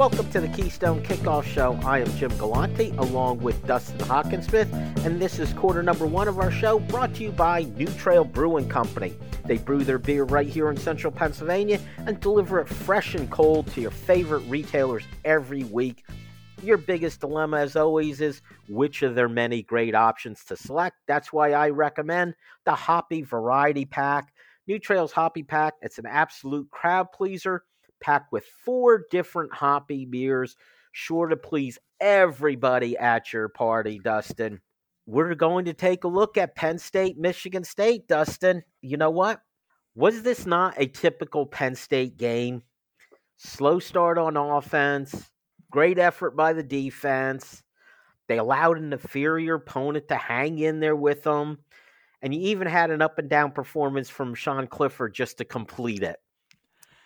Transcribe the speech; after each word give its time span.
Welcome 0.00 0.30
to 0.30 0.40
the 0.40 0.48
Keystone 0.48 1.02
Kickoff 1.02 1.44
Show. 1.44 1.78
I 1.84 1.98
am 1.98 2.10
Jim 2.16 2.34
Galante 2.38 2.88
along 2.96 3.40
with 3.40 3.66
Dustin 3.66 3.98
Hockensmith, 3.98 4.72
and 5.04 5.20
this 5.20 5.38
is 5.38 5.52
quarter 5.52 5.82
number 5.82 6.06
one 6.06 6.26
of 6.26 6.38
our 6.38 6.50
show 6.50 6.78
brought 6.78 7.14
to 7.16 7.24
you 7.24 7.32
by 7.32 7.64
New 7.76 7.86
Trail 7.86 8.24
Brewing 8.24 8.66
Company. 8.66 9.14
They 9.44 9.58
brew 9.58 9.84
their 9.84 9.98
beer 9.98 10.24
right 10.24 10.46
here 10.46 10.70
in 10.70 10.78
central 10.78 11.12
Pennsylvania 11.12 11.78
and 11.98 12.18
deliver 12.18 12.60
it 12.60 12.68
fresh 12.70 13.14
and 13.14 13.30
cold 13.30 13.66
to 13.72 13.82
your 13.82 13.90
favorite 13.90 14.40
retailers 14.48 15.04
every 15.26 15.64
week. 15.64 16.02
Your 16.62 16.78
biggest 16.78 17.20
dilemma, 17.20 17.58
as 17.58 17.76
always, 17.76 18.22
is 18.22 18.40
which 18.70 19.02
of 19.02 19.14
their 19.14 19.28
many 19.28 19.62
great 19.62 19.94
options 19.94 20.44
to 20.44 20.56
select. 20.56 20.96
That's 21.08 21.30
why 21.30 21.52
I 21.52 21.68
recommend 21.68 22.36
the 22.64 22.74
Hoppy 22.74 23.20
Variety 23.20 23.84
Pack. 23.84 24.32
New 24.66 24.78
Trail's 24.78 25.12
Hoppy 25.12 25.42
Pack, 25.42 25.74
it's 25.82 25.98
an 25.98 26.06
absolute 26.06 26.70
crowd 26.70 27.12
pleaser 27.12 27.64
packed 28.00 28.32
with 28.32 28.44
four 28.64 29.04
different 29.10 29.52
hoppy 29.52 30.04
beers, 30.04 30.56
sure 30.92 31.28
to 31.28 31.36
please 31.36 31.78
everybody 32.00 32.96
at 32.96 33.32
your 33.32 33.48
party, 33.48 34.00
Dustin. 34.02 34.60
We're 35.06 35.34
going 35.34 35.64
to 35.64 35.74
take 35.74 36.04
a 36.04 36.08
look 36.08 36.36
at 36.36 36.54
Penn 36.54 36.78
State, 36.78 37.18
Michigan 37.18 37.64
State, 37.64 38.06
Dustin. 38.06 38.62
You 38.80 38.96
know 38.96 39.10
what? 39.10 39.40
Was 39.94 40.22
this 40.22 40.46
not 40.46 40.74
a 40.76 40.86
typical 40.86 41.46
Penn 41.46 41.74
State 41.74 42.16
game? 42.16 42.62
Slow 43.36 43.78
start 43.78 44.18
on 44.18 44.36
offense, 44.36 45.30
great 45.70 45.98
effort 45.98 46.36
by 46.36 46.52
the 46.52 46.62
defense. 46.62 47.62
They 48.28 48.38
allowed 48.38 48.78
an 48.78 48.92
inferior 48.92 49.54
opponent 49.54 50.06
to 50.08 50.16
hang 50.16 50.58
in 50.58 50.78
there 50.78 50.94
with 50.94 51.24
them. 51.24 51.58
And 52.22 52.34
you 52.34 52.40
even 52.42 52.68
had 52.68 52.90
an 52.90 53.02
up 53.02 53.18
and 53.18 53.28
down 53.28 53.50
performance 53.50 54.08
from 54.08 54.34
Sean 54.34 54.66
Clifford 54.66 55.14
just 55.14 55.38
to 55.38 55.44
complete 55.44 56.02
it. 56.02 56.18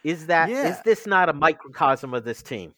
Is 0.05 0.27
that 0.27 0.51
yeah. 0.51 0.69
is 0.69 0.81
this 0.85 1.07
not 1.07 1.29
a 1.29 1.33
microcosm 1.33 2.13
of 2.15 2.25
this 2.25 2.43
team? 2.43 2.75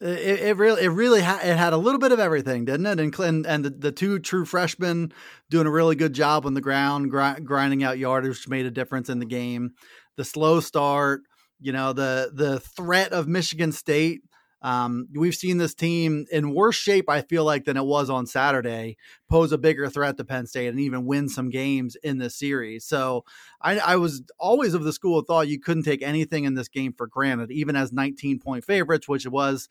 It, 0.00 0.40
it 0.40 0.56
really, 0.56 0.84
it 0.84 0.90
really, 0.90 1.22
ha- 1.22 1.40
it 1.42 1.56
had 1.56 1.72
a 1.72 1.76
little 1.76 1.98
bit 1.98 2.12
of 2.12 2.20
everything, 2.20 2.64
didn't 2.64 2.86
it? 2.86 3.00
And 3.00 3.18
and, 3.18 3.46
and 3.46 3.64
the, 3.64 3.70
the 3.70 3.90
two 3.90 4.20
true 4.20 4.44
freshmen 4.44 5.12
doing 5.50 5.66
a 5.66 5.70
really 5.70 5.96
good 5.96 6.12
job 6.12 6.46
on 6.46 6.54
the 6.54 6.60
ground, 6.60 7.10
gr- 7.10 7.40
grinding 7.42 7.82
out 7.82 7.98
yardage, 7.98 8.28
which 8.28 8.48
made 8.48 8.66
a 8.66 8.70
difference 8.70 9.08
in 9.08 9.18
the 9.18 9.26
game. 9.26 9.72
The 10.16 10.24
slow 10.24 10.60
start, 10.60 11.22
you 11.58 11.72
know, 11.72 11.92
the 11.92 12.30
the 12.32 12.60
threat 12.60 13.12
of 13.12 13.26
Michigan 13.26 13.72
State 13.72 14.20
um, 14.60 15.08
we've 15.14 15.34
seen 15.34 15.58
this 15.58 15.74
team 15.74 16.26
in 16.32 16.52
worse 16.52 16.76
shape, 16.76 17.08
I 17.08 17.22
feel 17.22 17.44
like, 17.44 17.64
than 17.64 17.76
it 17.76 17.84
was 17.84 18.10
on 18.10 18.26
Saturday, 18.26 18.96
pose 19.28 19.52
a 19.52 19.58
bigger 19.58 19.88
threat 19.88 20.16
to 20.16 20.24
Penn 20.24 20.46
State 20.46 20.68
and 20.68 20.80
even 20.80 21.06
win 21.06 21.28
some 21.28 21.48
games 21.48 21.96
in 22.02 22.18
this 22.18 22.34
series. 22.34 22.84
So 22.84 23.24
I, 23.60 23.78
I 23.78 23.96
was 23.96 24.22
always 24.38 24.74
of 24.74 24.84
the 24.84 24.92
school 24.92 25.18
of 25.18 25.26
thought 25.26 25.48
you 25.48 25.60
couldn't 25.60 25.84
take 25.84 26.02
anything 26.02 26.44
in 26.44 26.54
this 26.54 26.68
game 26.68 26.92
for 26.92 27.06
granted, 27.06 27.52
even 27.52 27.76
as 27.76 27.92
19 27.92 28.40
point 28.40 28.64
favorites, 28.64 29.08
which 29.08 29.26
was 29.26 29.68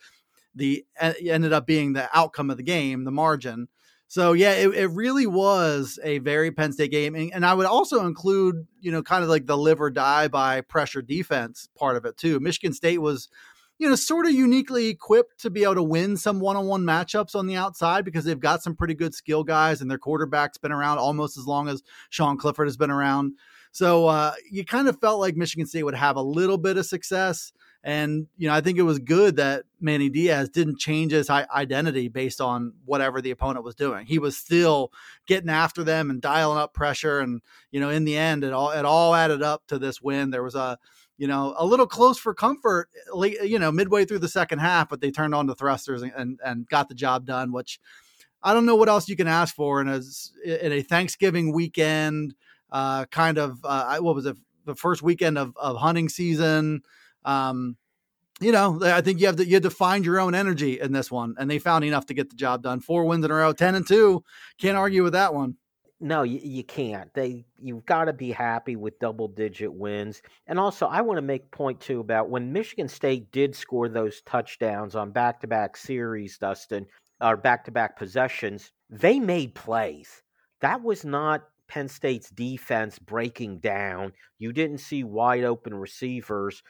the 0.56 0.86
ended 1.00 1.54
up 1.54 1.68
being 1.68 1.94
the 1.94 2.10
outcome 2.18 2.50
of 2.50 2.58
the 2.58 2.64
game, 2.64 3.04
the 3.04 3.12
margin. 3.12 3.68
So 4.10 4.32
yeah, 4.32 4.54
it, 4.54 4.74
it 4.74 4.88
really 4.88 5.28
was 5.28 6.00
a 6.02 6.20
very 6.20 6.50
Penn 6.50 6.72
State 6.72 6.92
game, 6.92 7.14
and, 7.14 7.34
and, 7.34 7.46
I 7.46 7.54
would 7.54 7.66
also 7.66 8.06
include, 8.06 8.66
you 8.80 8.90
know, 8.90 9.04
kind 9.04 9.22
of 9.22 9.30
like 9.30 9.46
the 9.46 9.58
live 9.58 9.82
or 9.82 9.90
die 9.90 10.30
by 10.30 10.62
pressure 10.62 11.02
defense 11.02 11.68
part 11.78 11.98
of 11.98 12.06
it 12.06 12.16
too. 12.16 12.40
Michigan 12.40 12.72
State 12.72 13.00
was 13.00 13.28
you 13.80 13.88
know, 13.88 13.96
sort 13.96 14.26
of 14.26 14.32
uniquely 14.32 14.88
equipped 14.88 15.40
to 15.42 15.50
be 15.50 15.64
able 15.64 15.76
to 15.76 15.84
win 15.84 16.18
some 16.18 16.40
one-on-one 16.40 16.84
matchups 16.84 17.36
on 17.36 17.48
the 17.48 17.56
outside 17.56 18.04
because 18.04 18.26
they've 18.26 18.40
got 18.40 18.64
some 18.64 18.76
pretty 18.76 18.96
good 18.96 19.14
skill 19.14 19.44
guys 19.44 19.82
and 19.82 19.90
their 19.90 19.98
quarterback's 19.98 20.58
been 20.58 20.72
around 20.72 20.98
almost 20.98 21.38
as 21.38 21.46
long 21.46 21.68
as 21.68 21.84
Sean 22.10 22.38
Clifford 22.38 22.68
has 22.68 22.78
been 22.78 22.92
around. 22.92 23.34
So 23.72 24.08
uh, 24.08 24.34
you 24.50 24.66
kind 24.66 24.88
of 24.88 25.00
felt 25.00 25.20
like 25.20 25.36
Michigan 25.36 25.68
State 25.68 25.84
would 25.84 25.94
have 25.94 26.16
a 26.16 26.22
little 26.22 26.58
bit 26.58 26.78
of 26.78 26.86
success. 26.86 27.52
And, 27.84 28.26
you 28.36 28.48
know, 28.48 28.56
I 28.56 28.62
think 28.62 28.80
it 28.80 28.84
was 28.84 28.98
good 28.98 29.36
that 29.36 29.64
Manny 29.80 30.09
Diaz 30.09 30.50
didn't 30.50 30.80
change 30.80 31.12
his 31.12 31.30
identity 31.30 32.08
based 32.08 32.42
on 32.42 32.74
whatever 32.86 33.22
the 33.22 33.32
opponent 33.32 33.64
was 33.64 33.76
doing. 33.76 34.08
He 34.08 34.18
was 34.18 34.36
still 34.36 34.92
getting 35.28 35.50
after 35.50 35.84
them 35.84 36.09
and 36.09 36.20
dialing 36.20 36.58
up 36.58 36.74
pressure. 36.74 37.20
And, 37.20 37.42
you 37.70 37.80
know, 37.80 37.90
in 37.90 38.04
the 38.04 38.18
end, 38.18 38.44
it 38.44 38.52
all, 38.52 38.72
it 38.72 38.84
all 38.84 39.14
added 39.14 39.44
up 39.44 39.68
to 39.68 39.78
this 39.78 40.02
win. 40.02 40.32
There 40.32 40.44
was 40.44 40.56
a, 40.56 40.80
you 41.17 41.28
know, 41.28 41.55
a 41.57 41.66
little 41.66 41.88
close 41.88 42.17
for 42.17 42.33
comfort, 42.33 42.89
you 43.44 43.59
know, 43.59 43.72
midway 43.72 44.05
through 44.05 44.19
the 44.19 44.28
second 44.28 44.59
half, 44.59 44.89
but 44.89 45.01
they 45.01 45.11
turned 45.11 45.33
on 45.33 45.47
the 45.47 45.55
thrusters 45.55 46.01
and, 46.03 46.11
and, 46.16 46.39
and 46.45 46.67
got 46.69 46.89
the 46.89 46.95
job 46.95 47.25
done, 47.25 47.51
which 47.51 47.79
I 48.44 48.53
don't 48.53 48.66
know 48.66 48.75
what 48.75 48.89
else 48.89 49.09
you 49.09 49.16
can 49.16 49.28
ask 49.28 49.55
for 49.55 49.81
in 49.81 49.88
a, 49.88 50.01
in 50.45 50.72
a 50.72 50.81
Thanksgiving 50.81 51.51
weekend, 51.53 52.35
uh, 52.72 53.05
kind 53.05 53.38
of, 53.38 53.59
uh, 53.63 53.97
what 53.97 54.16
was 54.16 54.25
it, 54.25 54.38
the 54.66 54.75
first 54.75 55.01
weekend 55.01 55.38
of, 55.38 55.55
of 55.57 55.78
hunting 55.78 56.09
season. 56.09 56.83
Um, 57.25 57.78
you 58.39 58.51
know, 58.51 58.79
I 58.84 59.01
think 59.01 59.19
you 59.19 59.25
have 59.25 59.38
to 59.38 59.45
you 59.45 59.55
have 59.55 59.63
to 59.63 59.72
find 59.72 60.05
your 60.05 60.19
own 60.19 60.35
energy 60.35 60.79
in 60.79 60.91
this 60.91 61.09
one, 61.09 61.34
and 61.39 61.49
they 61.49 61.57
found 61.57 61.84
enough 61.84 62.05
to 62.05 62.13
get 62.13 62.29
the 62.29 62.35
job 62.35 62.61
done. 62.61 62.81
Four 62.81 63.05
wins 63.05 63.25
in 63.25 63.31
a 63.31 63.34
row, 63.34 63.51
ten 63.51 63.73
and 63.73 63.88
two. 63.88 64.23
Can't 64.59 64.78
argue 64.78 65.01
with 65.01 65.13
that 65.13 65.34
one 65.34 65.55
no, 66.00 66.24
you, 66.24 66.40
you 66.44 66.63
can't. 66.63 67.12
They 67.13 67.46
you've 67.59 67.85
got 67.85 68.06
to 68.06 68.13
be 68.13 68.31
happy 68.31 68.75
with 68.75 69.00
double 69.00 69.28
digit 69.28 69.74
wins. 69.74 70.22
And 70.46 70.59
also, 70.59 70.85
I 70.85 71.02
want 71.02 71.18
to 71.18 71.24
make 71.24 71.50
point 71.52 71.80
too 71.80 72.00
about 72.00 72.30
when 72.30 72.53
Michigan 72.53 72.88
State 72.88 73.31
did 73.31 73.56
score 73.56 73.90
those 73.90 74.22
touchdowns 74.22 74.96
on 74.96 75.12
back 75.12 75.40
to 75.41 75.47
back 75.47 75.75
series, 75.75 76.38
Dustin, 76.38 76.85
or 77.19 77.35
back 77.35 77.66
to 77.66 77.72
back 77.72 77.97
possessions. 77.97 78.72
They 78.90 79.19
made 79.19 79.56
plays. 79.56 80.22
That 80.62 80.84
was 80.84 81.03
not 81.03 81.44
Penn 81.68 81.88
State's 81.88 82.29
defense 82.29 83.00
breaking 83.00 83.59
down. 83.59 84.14
You 84.38 84.53
didn't 84.53 84.79
see 84.79 85.03
wide 85.03 85.44
open 85.44 85.74
receivers. 85.74 86.62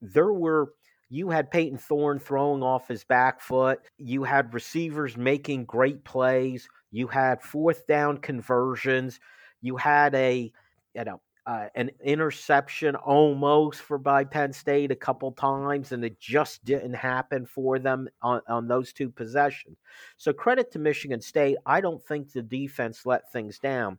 There 0.00 0.32
were 0.32 0.72
you 1.10 1.28
had 1.28 1.50
Payton 1.50 1.78
Thorne 1.78 2.20
throwing 2.20 2.62
off 2.62 2.88
his 2.88 3.04
back 3.04 3.40
foot. 3.40 3.80
You 3.98 4.22
had 4.22 4.54
receivers 4.54 5.16
making 5.16 5.64
great 5.64 6.04
plays. 6.04 6.68
You 6.90 7.06
had 7.06 7.42
fourth 7.42 7.86
down 7.86 8.18
conversions. 8.18 9.20
You 9.60 9.76
had 9.76 10.14
a, 10.14 10.52
you 10.94 11.04
know, 11.04 11.20
uh, 11.46 11.66
an 11.74 11.90
interception 12.04 12.94
almost 12.96 13.80
for 13.80 13.98
by 13.98 14.24
Penn 14.24 14.52
State 14.52 14.90
a 14.90 14.96
couple 14.96 15.32
times, 15.32 15.92
and 15.92 16.04
it 16.04 16.20
just 16.20 16.64
didn't 16.64 16.94
happen 16.94 17.46
for 17.46 17.78
them 17.78 18.08
on, 18.22 18.40
on 18.46 18.68
those 18.68 18.92
two 18.92 19.08
possessions. 19.08 19.78
So 20.16 20.32
credit 20.32 20.70
to 20.72 20.78
Michigan 20.78 21.20
State. 21.20 21.56
I 21.66 21.80
don't 21.80 22.02
think 22.02 22.32
the 22.32 22.42
defense 22.42 23.06
let 23.06 23.32
things 23.32 23.58
down. 23.58 23.98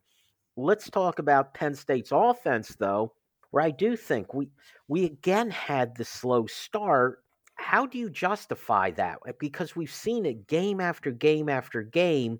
Let's 0.55 0.89
talk 0.89 1.19
about 1.19 1.53
Penn 1.53 1.75
State's 1.75 2.11
offense, 2.13 2.75
though, 2.77 3.13
where 3.49 3.63
I 3.63 3.71
do 3.71 3.95
think 3.95 4.33
we 4.33 4.49
we 4.87 5.05
again 5.05 5.49
had 5.49 5.95
the 5.95 6.05
slow 6.05 6.45
start. 6.45 7.23
How 7.55 7.85
do 7.85 7.97
you 7.97 8.09
justify 8.09 8.91
that? 8.91 9.19
Because 9.39 9.75
we've 9.75 9.93
seen 9.93 10.25
it 10.25 10.47
game 10.47 10.79
after 10.79 11.11
game 11.11 11.49
after 11.49 11.83
game 11.83 12.39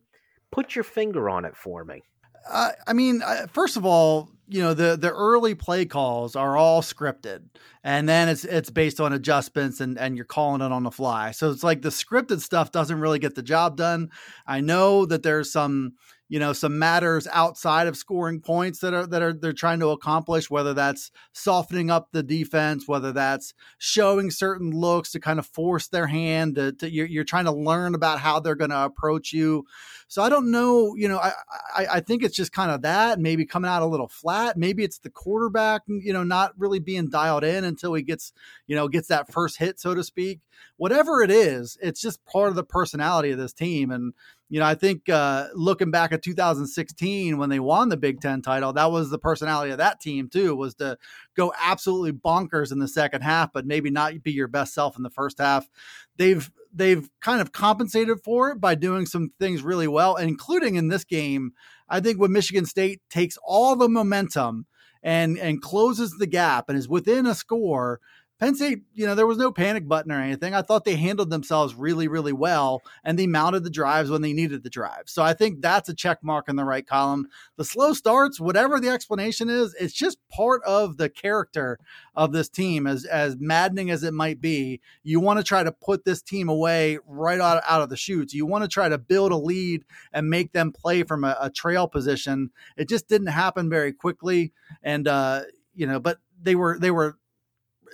Put 0.51 0.75
your 0.75 0.84
finger 0.84 1.29
on 1.29 1.45
it 1.45 1.56
for 1.56 1.84
me. 1.85 2.03
Uh, 2.50 2.72
I 2.88 2.94
mean, 2.94 3.22
uh, 3.22 3.47
first 3.51 3.78
of 3.78 3.85
all, 3.85 4.29
you 4.47 4.62
know 4.62 4.73
the 4.73 4.97
the 4.97 5.12
early 5.12 5.56
play 5.56 5.85
calls 5.85 6.35
are 6.35 6.57
all 6.57 6.81
scripted, 6.81 7.44
and 7.84 8.09
then 8.09 8.28
it's 8.28 8.44
it's 8.44 8.69
based 8.69 9.00
on 9.00 9.13
adjustments, 9.13 9.79
and 9.79 9.97
and 9.97 10.16
you're 10.16 10.25
calling 10.25 10.61
it 10.61 10.73
on 10.73 10.84
the 10.84 10.91
fly. 10.91 11.31
So 11.31 11.51
it's 11.51 11.63
like 11.63 11.81
the 11.81 11.90
scripted 11.90 12.41
stuff 12.41 12.72
doesn't 12.72 13.00
really 13.00 13.19
get 13.19 13.35
the 13.35 13.44
job 13.44 13.78
done. 13.78 14.09
I 14.45 14.59
know 14.59 15.06
that 15.06 15.23
there's 15.23 15.51
some 15.51 15.94
you 16.31 16.40
know 16.40 16.53
some 16.53 16.79
matters 16.79 17.28
outside 17.31 17.88
of 17.88 17.97
scoring 17.97 18.40
points 18.40 18.79
that 18.79 18.93
are 18.93 19.05
that 19.05 19.22
are 19.22 19.34
they're 19.34 19.52
trying 19.52 19.81
to 19.81 19.90
accomplish 19.90 20.49
whether 20.49 20.73
that's 20.73 21.11
softening 21.34 21.91
up 21.91 22.08
the 22.14 22.23
defense 22.23 22.87
whether 22.87 23.11
that's 23.11 23.53
showing 23.79 24.31
certain 24.31 24.72
looks 24.72 25.11
to 25.11 25.20
kind 25.20 25.40
of 25.40 25.46
force 25.46 25.90
their 25.90 26.08
hand 26.08 26.55
to, 26.55 26.72
to 26.72 26.90
you're, 26.90 27.05
you're 27.05 27.26
trying 27.26 27.43
to 27.43 27.52
learn 27.52 27.96
about 27.96 28.17
how 28.17 28.40
they're 28.40 28.55
going 28.55 28.70
to 28.70 28.85
approach 28.85 29.34
you 29.34 29.66
so 30.11 30.22
i 30.22 30.28
don't 30.28 30.52
know 30.52 30.93
you 30.97 31.08
know 31.08 31.17
I, 31.17 31.31
I 31.73 31.85
i 31.93 31.99
think 32.02 32.22
it's 32.22 32.35
just 32.35 32.52
kind 32.52 32.69
of 32.69 32.81
that 32.81 33.17
maybe 33.17 33.46
coming 33.46 33.72
out 33.72 33.81
a 33.81 33.85
little 33.85 34.09
flat. 34.09 34.58
Maybe 34.58 34.84
it's 34.84 34.99
the 34.99 35.09
quarterback 35.09 35.84
you 35.87 36.11
know 36.11 36.23
not 36.23 36.52
really 36.58 36.79
being 36.79 37.09
dialed 37.09 37.46
in 37.46 37.63
until 37.63 37.93
he 37.93 38.03
gets 38.03 38.34
you 38.67 38.75
know 38.75 38.90
gets 38.90 39.08
that 39.08 39.31
first 39.31 39.58
hit 39.58 39.79
so 39.79 39.96
to 39.96 40.03
speak. 40.03 40.41
Whatever 40.75 41.22
it 41.22 41.31
is 41.31 41.78
it's 41.81 42.02
just 42.02 42.25
part 42.25 42.49
of 42.49 42.55
the 42.55 42.63
personality 42.63 43.31
of 43.31 43.37
this 43.37 43.53
team. 43.53 43.90
And 43.90 44.13
you 44.49 44.59
know, 44.59 44.66
I 44.66 44.75
think 44.75 45.08
uh, 45.08 45.47
looking 45.55 45.91
back 45.91 46.11
at 46.11 46.22
2016 46.22 47.37
when 47.37 47.49
they 47.49 47.61
won 47.61 47.87
the 47.87 47.96
Big 47.96 48.19
Ten 48.19 48.41
title, 48.41 48.73
that 48.73 48.91
was 48.91 49.09
the 49.09 49.17
personality 49.17 49.72
of 49.72 49.78
that 49.78 50.02
team 50.02 50.28
too, 50.28 50.57
was 50.57 50.75
to 50.75 50.97
go 51.37 51.53
absolutely 51.57 52.11
bonkers 52.11 52.73
in 52.73 52.79
the 52.79 52.87
second 52.90 53.22
half, 53.22 53.53
but 53.53 53.66
maybe 53.66 53.90
not 53.90 54.22
be 54.23 54.34
your 54.34 54.49
best 54.49 54.73
self 54.73 54.97
in 54.97 55.03
the 55.03 55.09
first 55.09 55.40
half. 55.40 55.69
They've 56.17 56.52
they've 56.73 57.09
kind 57.22 57.41
of 57.41 57.52
compensated 57.52 58.20
for 58.23 58.52
it 58.52 58.62
by 58.62 58.76
doing 58.76 59.06
some 59.06 59.32
things 59.40 59.64
really 59.64 59.88
well, 59.88 60.16
including 60.16 60.76
in 60.76 60.88
this 60.88 61.03
game. 61.03 61.53
I 61.90 62.00
think 62.00 62.20
when 62.20 62.32
Michigan 62.32 62.66
State 62.66 63.02
takes 63.09 63.38
all 63.44 63.76
the 63.76 63.90
momentum 63.90 64.66
and 65.03 65.38
and 65.38 65.62
closes 65.62 66.12
the 66.18 66.28
gap 66.28 66.70
and 66.70 66.78
is 66.78 66.88
within 66.88 67.26
a 67.26 67.35
score 67.35 68.00
Penn 68.41 68.55
State, 68.55 68.79
you 68.96 69.05
know, 69.05 69.14
there 69.14 69.28
was 69.28 69.38
no 69.38 69.52
panic 69.52 69.88
button 69.88 70.11
or 70.11 70.20
anything. 70.20 70.55
I 70.55 70.64
thought 70.64 70.84
they 70.84 70.96
handled 70.96 71.29
themselves 71.29 71.76
really, 71.76 72.08
really 72.08 72.34
well 72.34 72.82
and 73.03 73.17
they 73.17 73.28
mounted 73.28 73.64
the 73.64 73.70
drives 73.70 74.09
when 74.09 74.23
they 74.23 74.34
needed 74.34 74.64
the 74.64 74.70
drive. 74.70 75.03
So 75.05 75.22
I 75.22 75.35
think 75.35 75.61
that's 75.61 75.90
a 75.90 75.93
check 75.93 76.23
mark 76.23 76.49
in 76.49 76.55
the 76.55 76.64
right 76.64 76.85
column. 76.85 77.28
The 77.58 77.64
slow 77.64 77.93
starts, 77.93 78.40
whatever 78.40 78.79
the 78.79 78.90
explanation 78.90 79.47
is, 79.47 79.76
it's 79.79 79.93
just 79.93 80.17
part 80.28 80.64
of 80.64 80.97
the 80.97 81.08
character 81.08 81.78
of 82.16 82.32
this 82.32 82.49
team. 82.49 82.88
As 82.88 83.05
as 83.05 83.38
maddening 83.40 83.91
as 83.91 84.03
it 84.03 84.14
might 84.14 84.41
be, 84.41 84.82
you 85.03 85.20
want 85.20 85.38
to 85.38 85.43
try 85.43 85.61
to 85.61 85.72
put 85.72 86.03
this 86.03 86.23
team 86.23 86.49
away 86.49 86.97
right 87.05 87.40
out, 87.40 87.61
out 87.70 87.84
of 87.84 87.90
the 87.90 87.97
chutes. 87.97 88.34
You 88.34 88.47
want 88.47 88.64
to 88.64 88.67
try 88.67 88.90
to 88.90 88.97
build 88.97 89.32
a 89.32 89.38
lead 89.38 89.85
and 90.14 90.32
make 90.32 90.52
them 90.52 90.72
play 90.72 91.03
from 91.03 91.23
a, 91.23 91.38
a 91.40 91.52
trail 91.52 91.88
position. 91.88 92.49
It 92.76 92.90
just 92.90 93.08
didn't 93.08 93.28
happen 93.28 93.70
very 93.70 93.93
quickly. 93.93 94.52
And 94.82 95.08
uh, 95.08 95.43
you 95.76 95.85
know, 95.85 95.99
but 95.99 96.17
they 96.41 96.55
were 96.55 96.79
they 96.79 96.90
were 96.90 97.20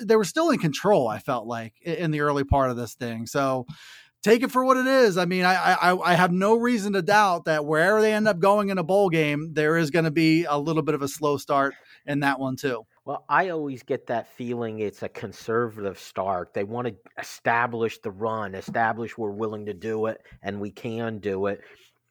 they 0.02 0.16
were 0.16 0.24
still 0.24 0.50
in 0.50 0.60
control. 0.60 1.08
I 1.08 1.20
felt 1.20 1.48
like 1.48 1.74
in 1.82 2.12
the 2.12 2.22
early 2.22 2.44
part 2.44 2.70
of 2.70 2.78
this 2.78 2.94
thing. 2.94 3.26
So 3.26 3.66
take 4.24 4.44
it 4.44 4.52
for 4.52 4.64
what 4.64 4.78
it 4.78 4.88
is. 4.88 5.18
I 5.18 5.26
mean, 5.26 5.46
I 5.46 5.74
I, 5.74 6.12
I 6.12 6.14
have 6.16 6.32
no 6.32 6.56
reason 6.56 6.94
to 6.94 7.02
doubt 7.02 7.46
that 7.46 7.66
wherever 7.66 8.02
they 8.02 8.14
end 8.14 8.28
up 8.28 8.40
going 8.40 8.70
in 8.70 8.78
a 8.78 8.84
bowl 8.84 9.10
game, 9.10 9.54
there 9.54 9.78
is 9.78 9.92
going 9.92 10.06
to 10.06 10.12
be 10.12 10.46
a 10.46 10.58
little 10.58 10.84
bit 10.84 10.96
of 10.96 11.02
a 11.02 11.08
slow 11.08 11.38
start 11.38 11.74
in 12.06 12.22
that 12.22 12.40
one 12.40 12.56
too. 12.56 12.86
Well, 13.06 13.24
I 13.30 13.50
always 13.50 13.84
get 13.84 14.08
that 14.08 14.28
feeling 14.28 14.80
it's 14.80 15.02
a 15.02 15.08
conservative 15.08 15.98
start. 15.98 16.54
They 16.54 16.66
want 16.66 16.88
to 16.88 16.96
establish 17.18 18.00
the 18.00 18.12
run, 18.12 18.54
establish 18.54 19.18
we're 19.18 19.32
willing 19.32 19.68
to 19.68 19.74
do 19.74 20.08
it 20.08 20.22
and 20.42 20.60
we 20.60 20.72
can 20.72 21.20
do 21.20 21.46
it. 21.46 21.62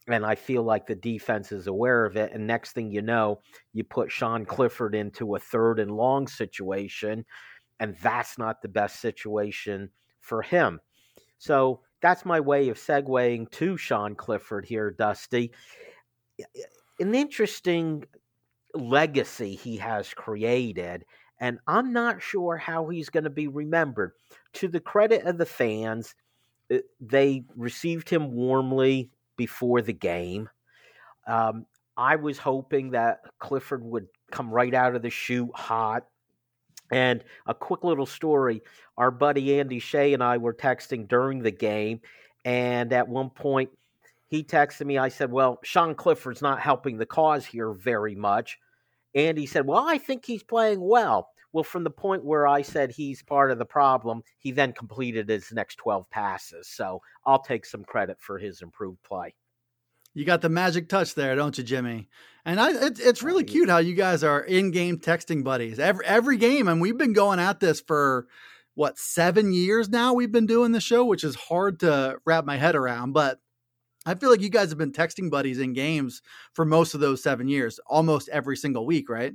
And 0.08 0.24
I 0.24 0.36
feel 0.36 0.62
like 0.62 0.86
the 0.86 0.94
defense 0.94 1.52
is 1.52 1.66
aware 1.66 2.06
of 2.06 2.16
it. 2.16 2.32
And 2.32 2.46
next 2.46 2.72
thing 2.72 2.90
you 2.90 3.02
know, 3.02 3.40
you 3.74 3.84
put 3.84 4.10
Sean 4.10 4.46
Clifford 4.46 4.94
into 4.94 5.34
a 5.34 5.38
third 5.38 5.80
and 5.80 5.90
long 5.90 6.28
situation 6.28 7.26
and 7.80 7.96
that's 8.02 8.38
not 8.38 8.62
the 8.62 8.68
best 8.68 9.00
situation 9.00 9.90
for 10.20 10.42
him. 10.42 10.80
So 11.38 11.80
that's 12.00 12.24
my 12.24 12.40
way 12.40 12.68
of 12.68 12.78
segueing 12.78 13.50
to 13.52 13.76
Sean 13.76 14.14
Clifford 14.14 14.64
here, 14.64 14.90
Dusty. 14.90 15.52
An 16.98 17.14
interesting 17.14 18.04
legacy 18.74 19.54
he 19.54 19.76
has 19.78 20.12
created, 20.14 21.04
and 21.40 21.58
I'm 21.66 21.92
not 21.92 22.22
sure 22.22 22.56
how 22.56 22.88
he's 22.88 23.10
going 23.10 23.24
to 23.24 23.30
be 23.30 23.48
remembered. 23.48 24.12
To 24.54 24.68
the 24.68 24.80
credit 24.80 25.26
of 25.26 25.38
the 25.38 25.46
fans, 25.46 26.14
uh, 26.72 26.78
they 27.00 27.44
received 27.56 28.08
him 28.08 28.32
warmly 28.32 29.10
before 29.36 29.82
the 29.82 29.92
game. 29.92 30.48
Um, 31.26 31.66
I 31.96 32.16
was 32.16 32.38
hoping 32.38 32.90
that 32.90 33.20
Clifford 33.38 33.82
would 33.82 34.06
come 34.30 34.50
right 34.50 34.74
out 34.74 34.94
of 34.94 35.02
the 35.02 35.10
chute 35.10 35.50
hot 35.54 36.04
and 36.90 37.24
a 37.46 37.54
quick 37.54 37.84
little 37.84 38.06
story 38.06 38.62
our 38.98 39.10
buddy 39.10 39.58
Andy 39.60 39.78
Shea 39.78 40.14
and 40.14 40.22
I 40.22 40.38
were 40.38 40.54
texting 40.54 41.06
during 41.06 41.40
the 41.40 41.50
game. 41.50 42.00
And 42.44 42.92
at 42.92 43.08
one 43.08 43.30
point, 43.30 43.70
he 44.28 44.42
texted 44.42 44.86
me. 44.86 44.98
I 44.98 45.08
said, 45.08 45.30
Well, 45.30 45.58
Sean 45.62 45.94
Clifford's 45.94 46.42
not 46.42 46.60
helping 46.60 46.96
the 46.96 47.06
cause 47.06 47.44
here 47.44 47.72
very 47.72 48.14
much. 48.14 48.58
And 49.14 49.38
he 49.38 49.46
said, 49.46 49.66
Well, 49.66 49.84
I 49.86 49.98
think 49.98 50.24
he's 50.24 50.42
playing 50.42 50.80
well. 50.80 51.28
Well, 51.52 51.64
from 51.64 51.84
the 51.84 51.90
point 51.90 52.24
where 52.24 52.46
I 52.46 52.62
said 52.62 52.90
he's 52.90 53.22
part 53.22 53.50
of 53.50 53.58
the 53.58 53.64
problem, 53.64 54.22
he 54.38 54.50
then 54.50 54.72
completed 54.72 55.28
his 55.28 55.52
next 55.52 55.76
12 55.76 56.08
passes. 56.10 56.68
So 56.68 57.00
I'll 57.24 57.42
take 57.42 57.64
some 57.64 57.84
credit 57.84 58.18
for 58.20 58.38
his 58.38 58.62
improved 58.62 59.02
play. 59.02 59.34
You 60.16 60.24
got 60.24 60.40
the 60.40 60.48
magic 60.48 60.88
touch 60.88 61.14
there, 61.14 61.36
don't 61.36 61.58
you, 61.58 61.62
Jimmy? 61.62 62.08
And 62.46 62.58
I, 62.58 62.70
it, 62.70 62.98
it's 62.98 63.22
really 63.22 63.44
cute 63.44 63.68
how 63.68 63.78
you 63.78 63.94
guys 63.94 64.24
are 64.24 64.40
in-game 64.40 64.98
texting 64.98 65.44
buddies 65.44 65.78
every 65.78 66.06
every 66.06 66.38
game, 66.38 66.68
and 66.68 66.80
we've 66.80 66.96
been 66.96 67.12
going 67.12 67.38
at 67.38 67.60
this 67.60 67.82
for 67.82 68.26
what 68.74 68.98
seven 68.98 69.52
years 69.52 69.90
now. 69.90 70.14
We've 70.14 70.32
been 70.32 70.46
doing 70.46 70.72
the 70.72 70.80
show, 70.80 71.04
which 71.04 71.22
is 71.22 71.34
hard 71.34 71.80
to 71.80 72.16
wrap 72.24 72.46
my 72.46 72.56
head 72.56 72.74
around, 72.74 73.12
but 73.12 73.40
I 74.06 74.14
feel 74.14 74.30
like 74.30 74.40
you 74.40 74.48
guys 74.48 74.70
have 74.70 74.78
been 74.78 74.92
texting 74.92 75.30
buddies 75.30 75.58
in 75.58 75.74
games 75.74 76.22
for 76.54 76.64
most 76.64 76.94
of 76.94 77.00
those 77.00 77.22
seven 77.22 77.46
years, 77.46 77.78
almost 77.86 78.30
every 78.30 78.56
single 78.56 78.86
week, 78.86 79.10
right? 79.10 79.34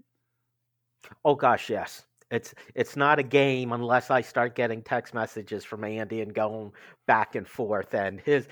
Oh 1.24 1.36
gosh, 1.36 1.70
yes. 1.70 2.08
It's 2.32 2.56
it's 2.74 2.96
not 2.96 3.20
a 3.20 3.24
game 3.24 3.72
unless 3.72 4.10
I 4.10 4.22
start 4.22 4.56
getting 4.56 4.82
text 4.82 5.14
messages 5.14 5.64
from 5.64 5.84
Andy 5.84 6.22
and 6.22 6.34
going 6.34 6.72
back 7.06 7.36
and 7.36 7.48
forth. 7.48 7.94
And 7.94 8.20
his 8.22 8.48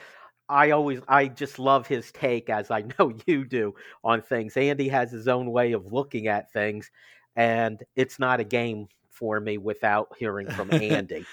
I 0.50 0.72
always 0.72 1.00
I 1.08 1.28
just 1.28 1.60
love 1.60 1.88
his 1.88 2.12
take 2.12 2.50
as 2.50 2.72
I 2.72 2.84
know 3.00 3.14
you 3.26 3.46
do 3.46 3.76
on 4.04 4.22
things. 4.22 4.58
Andy 4.58 4.90
has 4.90 5.12
his 5.12 5.28
own 5.28 5.52
way 5.52 5.74
of 5.74 5.94
looking 5.94 6.28
at 6.28 6.52
things 6.52 6.90
and 7.36 7.82
it's 7.96 8.20
not 8.20 8.40
a 8.40 8.44
game 8.44 8.88
for 9.10 9.40
me 9.40 9.58
without 9.58 10.10
hearing 10.18 10.50
from 10.50 10.74
Andy. 10.82 11.26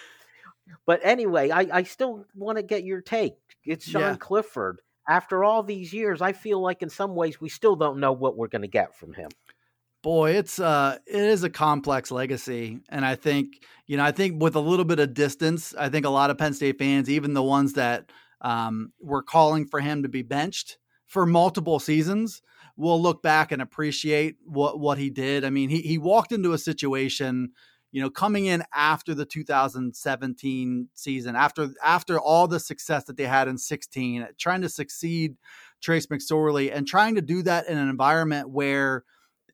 but 0.84 1.00
anyway, 1.02 1.50
I, 1.50 1.66
I 1.72 1.82
still 1.84 2.26
want 2.34 2.58
to 2.58 2.62
get 2.62 2.84
your 2.84 3.00
take. 3.00 3.36
It's 3.64 3.88
Sean 3.88 4.00
yeah. 4.02 4.16
Clifford. 4.16 4.80
After 5.08 5.44
all 5.44 5.62
these 5.62 5.92
years, 5.92 6.20
I 6.20 6.32
feel 6.32 6.60
like 6.60 6.82
in 6.82 6.90
some 6.90 7.14
ways 7.14 7.40
we 7.40 7.48
still 7.48 7.76
don't 7.76 7.98
know 7.98 8.12
what 8.12 8.36
we're 8.36 8.48
going 8.48 8.62
to 8.62 8.68
get 8.68 8.96
from 8.96 9.14
him. 9.14 9.30
Boy, 10.02 10.32
it's 10.32 10.60
uh 10.60 10.98
it 11.06 11.16
is 11.16 11.42
a 11.42 11.50
complex 11.50 12.12
legacy. 12.12 12.78
And 12.90 13.04
I 13.04 13.16
think, 13.16 13.64
you 13.86 13.96
know, 13.96 14.04
I 14.04 14.12
think 14.12 14.40
with 14.40 14.54
a 14.54 14.60
little 14.60 14.84
bit 14.84 15.00
of 15.00 15.14
distance, 15.14 15.74
I 15.76 15.88
think 15.88 16.06
a 16.06 16.10
lot 16.10 16.30
of 16.30 16.38
Penn 16.38 16.54
State 16.54 16.78
fans, 16.78 17.10
even 17.10 17.34
the 17.34 17.42
ones 17.42 17.72
that 17.72 18.12
um, 18.40 18.92
we're 19.00 19.22
calling 19.22 19.66
for 19.66 19.80
him 19.80 20.02
to 20.02 20.08
be 20.08 20.22
benched 20.22 20.78
for 21.06 21.26
multiple 21.26 21.78
seasons. 21.78 22.42
We'll 22.76 23.00
look 23.00 23.22
back 23.22 23.52
and 23.52 23.62
appreciate 23.62 24.36
what 24.44 24.78
what 24.78 24.98
he 24.98 25.10
did. 25.10 25.44
I 25.44 25.50
mean, 25.50 25.70
he 25.70 25.80
he 25.80 25.98
walked 25.98 26.32
into 26.32 26.52
a 26.52 26.58
situation, 26.58 27.52
you 27.90 28.02
know, 28.02 28.10
coming 28.10 28.46
in 28.46 28.64
after 28.74 29.14
the 29.14 29.24
2017 29.24 30.88
season, 30.92 31.36
after 31.36 31.68
after 31.82 32.20
all 32.20 32.46
the 32.46 32.60
success 32.60 33.04
that 33.04 33.16
they 33.16 33.24
had 33.24 33.48
in 33.48 33.56
16, 33.56 34.28
trying 34.36 34.60
to 34.60 34.68
succeed 34.68 35.36
Trace 35.80 36.06
McSorley 36.06 36.74
and 36.74 36.86
trying 36.86 37.14
to 37.14 37.22
do 37.22 37.42
that 37.42 37.66
in 37.66 37.78
an 37.78 37.88
environment 37.88 38.50
where 38.50 39.04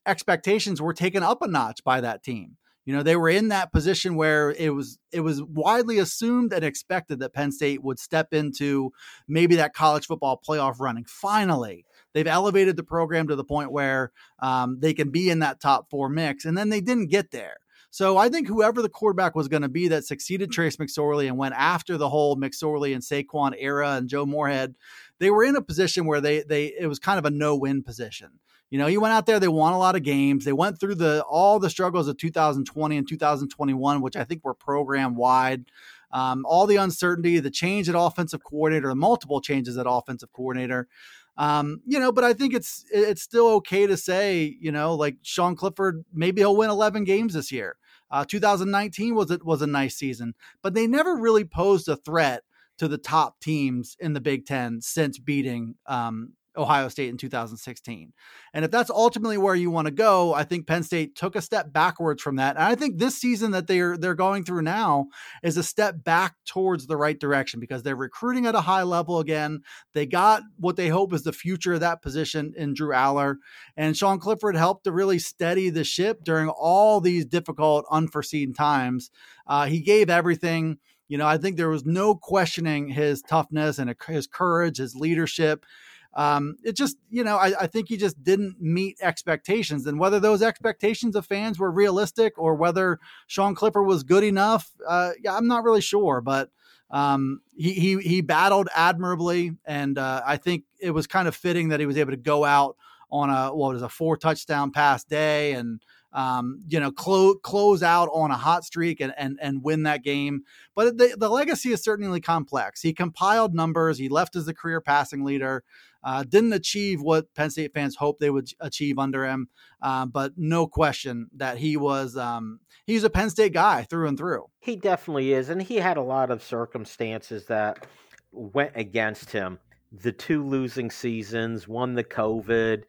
expectations 0.06 0.82
were 0.82 0.94
taken 0.94 1.22
up 1.22 1.42
a 1.42 1.46
notch 1.46 1.84
by 1.84 2.00
that 2.00 2.24
team. 2.24 2.56
You 2.84 2.94
know, 2.94 3.02
they 3.02 3.16
were 3.16 3.28
in 3.28 3.48
that 3.48 3.72
position 3.72 4.16
where 4.16 4.50
it 4.50 4.74
was 4.74 4.98
it 5.12 5.20
was 5.20 5.42
widely 5.42 5.98
assumed 5.98 6.52
and 6.52 6.64
expected 6.64 7.20
that 7.20 7.32
Penn 7.32 7.52
State 7.52 7.82
would 7.82 7.98
step 7.98 8.32
into 8.32 8.92
maybe 9.28 9.56
that 9.56 9.74
college 9.74 10.06
football 10.06 10.40
playoff 10.46 10.80
running. 10.80 11.04
Finally, 11.04 11.84
they've 12.12 12.26
elevated 12.26 12.76
the 12.76 12.82
program 12.82 13.28
to 13.28 13.36
the 13.36 13.44
point 13.44 13.70
where 13.70 14.10
um, 14.40 14.80
they 14.80 14.94
can 14.94 15.10
be 15.10 15.30
in 15.30 15.38
that 15.40 15.60
top 15.60 15.90
four 15.90 16.08
mix, 16.08 16.44
and 16.44 16.58
then 16.58 16.70
they 16.70 16.80
didn't 16.80 17.06
get 17.06 17.30
there. 17.30 17.58
So 17.92 18.16
I 18.16 18.30
think 18.30 18.48
whoever 18.48 18.80
the 18.80 18.88
quarterback 18.88 19.36
was 19.36 19.48
going 19.48 19.62
to 19.62 19.68
be 19.68 19.88
that 19.88 20.06
succeeded 20.06 20.50
Trace 20.50 20.76
McSorley 20.76 21.28
and 21.28 21.36
went 21.36 21.54
after 21.58 21.98
the 21.98 22.08
whole 22.08 22.36
McSorley 22.36 22.94
and 22.94 23.02
Saquon 23.02 23.54
era 23.58 23.90
and 23.90 24.08
Joe 24.08 24.24
Moorhead, 24.24 24.76
they 25.18 25.30
were 25.30 25.44
in 25.44 25.56
a 25.56 25.62
position 25.62 26.06
where 26.06 26.20
they 26.20 26.42
they 26.42 26.66
it 26.66 26.86
was 26.86 26.98
kind 26.98 27.18
of 27.18 27.26
a 27.26 27.30
no 27.30 27.54
win 27.54 27.82
position. 27.82 28.40
You 28.72 28.78
know, 28.78 28.86
he 28.86 28.96
went 28.96 29.12
out 29.12 29.26
there, 29.26 29.38
they 29.38 29.48
won 29.48 29.74
a 29.74 29.78
lot 29.78 29.96
of 29.96 30.02
games. 30.02 30.46
They 30.46 30.54
went 30.54 30.80
through 30.80 30.94
the 30.94 31.22
all 31.24 31.58
the 31.58 31.68
struggles 31.68 32.08
of 32.08 32.16
2020 32.16 32.96
and 32.96 33.06
2021, 33.06 34.00
which 34.00 34.16
I 34.16 34.24
think 34.24 34.42
were 34.42 34.54
program 34.54 35.14
wide. 35.14 35.66
Um, 36.10 36.46
all 36.48 36.66
the 36.66 36.76
uncertainty, 36.76 37.38
the 37.38 37.50
change 37.50 37.90
at 37.90 37.94
offensive 37.94 38.42
coordinator, 38.42 38.88
the 38.88 38.94
multiple 38.94 39.42
changes 39.42 39.76
at 39.76 39.84
offensive 39.86 40.32
coordinator. 40.32 40.88
Um, 41.36 41.82
you 41.84 42.00
know, 42.00 42.12
but 42.12 42.24
I 42.24 42.32
think 42.32 42.54
it's 42.54 42.86
it's 42.90 43.20
still 43.20 43.48
okay 43.56 43.86
to 43.86 43.98
say, 43.98 44.56
you 44.58 44.72
know, 44.72 44.94
like 44.94 45.18
Sean 45.20 45.54
Clifford, 45.54 46.06
maybe 46.10 46.40
he'll 46.40 46.56
win 46.56 46.70
11 46.70 47.04
games 47.04 47.34
this 47.34 47.52
year. 47.52 47.76
Uh, 48.10 48.24
2019 48.24 49.14
was 49.14 49.30
it 49.30 49.44
was 49.44 49.60
a 49.60 49.66
nice 49.66 49.96
season, 49.96 50.32
but 50.62 50.72
they 50.72 50.86
never 50.86 51.14
really 51.14 51.44
posed 51.44 51.90
a 51.90 51.96
threat 51.96 52.42
to 52.78 52.88
the 52.88 52.96
top 52.96 53.38
teams 53.38 53.98
in 54.00 54.14
the 54.14 54.20
Big 54.22 54.46
Ten 54.46 54.80
since 54.80 55.18
beating 55.18 55.74
um, 55.86 56.32
Ohio 56.56 56.88
State 56.88 57.08
in 57.08 57.16
2016. 57.16 58.12
And 58.52 58.64
if 58.64 58.70
that's 58.70 58.90
ultimately 58.90 59.38
where 59.38 59.54
you 59.54 59.70
want 59.70 59.86
to 59.86 59.92
go, 59.92 60.34
I 60.34 60.44
think 60.44 60.66
Penn 60.66 60.82
State 60.82 61.14
took 61.14 61.36
a 61.36 61.42
step 61.42 61.72
backwards 61.72 62.22
from 62.22 62.36
that. 62.36 62.56
And 62.56 62.64
I 62.64 62.74
think 62.74 62.98
this 62.98 63.18
season 63.18 63.52
that 63.52 63.66
they're 63.66 63.96
they're 63.96 64.14
going 64.14 64.44
through 64.44 64.62
now 64.62 65.06
is 65.42 65.56
a 65.56 65.62
step 65.62 66.04
back 66.04 66.34
towards 66.46 66.86
the 66.86 66.96
right 66.96 67.18
direction 67.18 67.60
because 67.60 67.82
they're 67.82 67.96
recruiting 67.96 68.46
at 68.46 68.54
a 68.54 68.60
high 68.60 68.82
level 68.82 69.18
again. 69.18 69.60
They 69.94 70.06
got 70.06 70.42
what 70.58 70.76
they 70.76 70.88
hope 70.88 71.12
is 71.12 71.22
the 71.22 71.32
future 71.32 71.74
of 71.74 71.80
that 71.80 72.02
position 72.02 72.52
in 72.56 72.74
Drew 72.74 72.92
Allar 72.92 73.36
And 73.76 73.96
Sean 73.96 74.18
Clifford 74.18 74.56
helped 74.56 74.84
to 74.84 74.92
really 74.92 75.18
steady 75.18 75.70
the 75.70 75.84
ship 75.84 76.24
during 76.24 76.48
all 76.48 77.00
these 77.00 77.24
difficult, 77.24 77.86
unforeseen 77.90 78.52
times. 78.52 79.10
Uh, 79.46 79.66
he 79.66 79.80
gave 79.80 80.10
everything. 80.10 80.78
You 81.08 81.18
know, 81.18 81.26
I 81.26 81.36
think 81.36 81.56
there 81.56 81.68
was 81.68 81.84
no 81.84 82.14
questioning 82.14 82.88
his 82.88 83.22
toughness 83.22 83.78
and 83.78 83.94
his 84.06 84.26
courage, 84.26 84.78
his 84.78 84.94
leadership 84.94 85.66
um, 86.14 86.56
it 86.62 86.76
just, 86.76 86.98
you 87.10 87.24
know, 87.24 87.36
I, 87.36 87.54
I, 87.62 87.66
think 87.66 87.88
he 87.88 87.96
just 87.96 88.22
didn't 88.22 88.60
meet 88.60 88.98
expectations. 89.00 89.86
And 89.86 89.98
whether 89.98 90.20
those 90.20 90.42
expectations 90.42 91.16
of 91.16 91.24
fans 91.24 91.58
were 91.58 91.70
realistic 91.70 92.34
or 92.36 92.54
whether 92.54 92.98
Sean 93.26 93.54
Clifford 93.54 93.86
was 93.86 94.02
good 94.02 94.22
enough, 94.22 94.70
uh, 94.86 95.12
yeah, 95.22 95.34
I'm 95.34 95.46
not 95.46 95.64
really 95.64 95.80
sure. 95.80 96.20
But 96.20 96.50
um, 96.90 97.40
he, 97.56 97.72
he, 97.72 97.98
he 97.98 98.20
battled 98.20 98.68
admirably. 98.76 99.52
And 99.64 99.96
uh, 99.96 100.22
I 100.26 100.36
think 100.36 100.64
it 100.78 100.90
was 100.90 101.06
kind 101.06 101.26
of 101.26 101.34
fitting 101.34 101.70
that 101.70 101.80
he 101.80 101.86
was 101.86 101.96
able 101.96 102.10
to 102.10 102.18
go 102.18 102.44
out 102.44 102.76
on 103.10 103.30
a, 103.30 103.54
what 103.54 103.72
was 103.72 103.82
a 103.82 103.88
four 103.88 104.18
touchdown 104.18 104.70
pass 104.70 105.04
day 105.04 105.52
and, 105.52 105.80
um, 106.12 106.62
you 106.68 106.78
know, 106.78 106.90
close 106.90 107.36
close 107.42 107.82
out 107.82 108.10
on 108.12 108.30
a 108.30 108.36
hot 108.36 108.64
streak 108.64 109.00
and 109.00 109.14
and, 109.16 109.38
and 109.40 109.62
win 109.62 109.84
that 109.84 110.02
game. 110.02 110.42
But 110.74 110.98
the, 110.98 111.16
the 111.18 111.30
legacy 111.30 111.72
is 111.72 111.82
certainly 111.82 112.20
complex. 112.20 112.82
He 112.82 112.92
compiled 112.92 113.54
numbers. 113.54 113.96
He 113.96 114.10
left 114.10 114.36
as 114.36 114.44
the 114.44 114.54
career 114.54 114.82
passing 114.82 115.24
leader. 115.24 115.64
Uh, 116.04 116.24
didn't 116.24 116.52
achieve 116.52 117.00
what 117.00 117.32
Penn 117.34 117.50
State 117.50 117.72
fans 117.72 117.96
hoped 117.96 118.20
they 118.20 118.30
would 118.30 118.48
achieve 118.60 118.98
under 118.98 119.26
him, 119.26 119.48
uh, 119.80 120.06
but 120.06 120.32
no 120.36 120.66
question 120.66 121.28
that 121.36 121.58
he 121.58 121.76
was 121.76 122.16
um, 122.16 122.60
he's 122.86 123.04
a 123.04 123.10
Penn 123.10 123.30
State 123.30 123.52
guy 123.52 123.84
through 123.84 124.08
and 124.08 124.18
through. 124.18 124.46
He 124.60 124.76
definitely 124.76 125.32
is, 125.32 125.48
and 125.48 125.62
he 125.62 125.76
had 125.76 125.96
a 125.96 126.02
lot 126.02 126.30
of 126.30 126.42
circumstances 126.42 127.46
that 127.46 127.86
went 128.32 128.72
against 128.74 129.30
him. 129.30 129.58
The 129.92 130.12
two 130.12 130.44
losing 130.44 130.90
seasons, 130.90 131.68
one 131.68 131.94
the 131.94 132.04
COVID, 132.04 132.84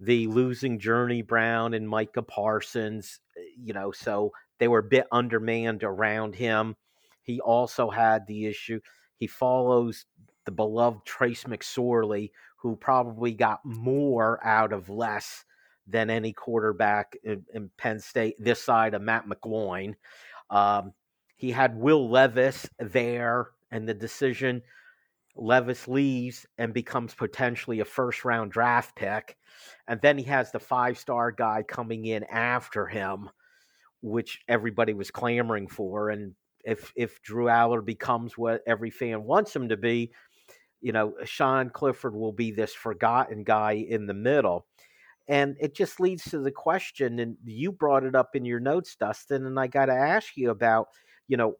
the 0.00 0.26
losing 0.28 0.78
Journey 0.78 1.22
Brown 1.22 1.74
and 1.74 1.88
Micah 1.88 2.22
Parsons, 2.22 3.20
you 3.56 3.72
know, 3.72 3.90
so 3.90 4.32
they 4.58 4.68
were 4.68 4.78
a 4.78 4.84
bit 4.84 5.06
undermanned 5.10 5.82
around 5.82 6.34
him. 6.36 6.76
He 7.22 7.40
also 7.40 7.90
had 7.90 8.26
the 8.26 8.46
issue. 8.46 8.80
He 9.16 9.26
follows 9.26 10.06
the 10.44 10.52
beloved 10.52 11.04
Trace 11.06 11.44
McSorley, 11.44 12.30
who 12.64 12.74
probably 12.74 13.32
got 13.34 13.60
more 13.62 14.40
out 14.42 14.72
of 14.72 14.88
less 14.88 15.44
than 15.86 16.08
any 16.08 16.32
quarterback 16.32 17.14
in, 17.22 17.44
in 17.52 17.70
Penn 17.76 18.00
State 18.00 18.36
this 18.38 18.62
side 18.62 18.94
of 18.94 19.02
Matt 19.02 19.26
McGloin. 19.28 19.92
Um, 20.48 20.94
he 21.36 21.50
had 21.50 21.76
Will 21.76 22.08
Levis 22.08 22.66
there, 22.78 23.50
and 23.70 23.86
the 23.86 23.92
decision 23.92 24.62
Levis 25.36 25.86
leaves 25.86 26.46
and 26.56 26.72
becomes 26.72 27.12
potentially 27.12 27.80
a 27.80 27.84
first 27.84 28.24
round 28.24 28.50
draft 28.50 28.96
pick. 28.96 29.36
And 29.86 30.00
then 30.00 30.16
he 30.16 30.24
has 30.24 30.50
the 30.50 30.58
five 30.58 30.96
star 30.96 31.32
guy 31.32 31.64
coming 31.68 32.06
in 32.06 32.24
after 32.24 32.86
him, 32.86 33.28
which 34.00 34.40
everybody 34.48 34.94
was 34.94 35.10
clamoring 35.10 35.68
for. 35.68 36.08
And 36.08 36.32
if 36.64 36.94
if 36.96 37.20
Drew 37.20 37.44
Allar 37.44 37.84
becomes 37.84 38.38
what 38.38 38.62
every 38.66 38.90
fan 38.90 39.24
wants 39.24 39.54
him 39.54 39.68
to 39.68 39.76
be, 39.76 40.12
you 40.84 40.92
know, 40.92 41.14
Sean 41.24 41.70
Clifford 41.70 42.14
will 42.14 42.30
be 42.30 42.50
this 42.50 42.74
forgotten 42.74 43.42
guy 43.42 43.72
in 43.88 44.06
the 44.06 44.12
middle. 44.12 44.66
And 45.26 45.56
it 45.58 45.74
just 45.74 45.98
leads 45.98 46.24
to 46.24 46.40
the 46.40 46.50
question, 46.50 47.20
and 47.20 47.38
you 47.42 47.72
brought 47.72 48.04
it 48.04 48.14
up 48.14 48.36
in 48.36 48.44
your 48.44 48.60
notes, 48.60 48.94
Dustin, 48.94 49.46
and 49.46 49.58
I 49.58 49.66
got 49.66 49.86
to 49.86 49.94
ask 49.94 50.36
you 50.36 50.50
about, 50.50 50.88
you 51.26 51.38
know, 51.38 51.54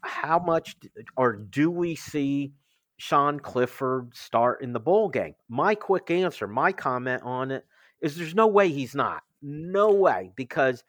how 0.00 0.40
much 0.40 0.74
or 1.16 1.36
do 1.36 1.70
we 1.70 1.94
see 1.94 2.54
Sean 2.96 3.38
Clifford 3.38 4.12
start 4.16 4.62
in 4.62 4.72
the 4.72 4.80
bowl 4.80 5.10
game? 5.10 5.36
My 5.48 5.76
quick 5.76 6.10
answer, 6.10 6.48
my 6.48 6.72
comment 6.72 7.22
on 7.22 7.52
it 7.52 7.64
is 8.02 8.16
there's 8.16 8.34
no 8.34 8.48
way 8.48 8.68
he's 8.68 8.96
not. 8.96 9.22
No 9.42 9.92
way, 9.92 10.32
because 10.34 10.82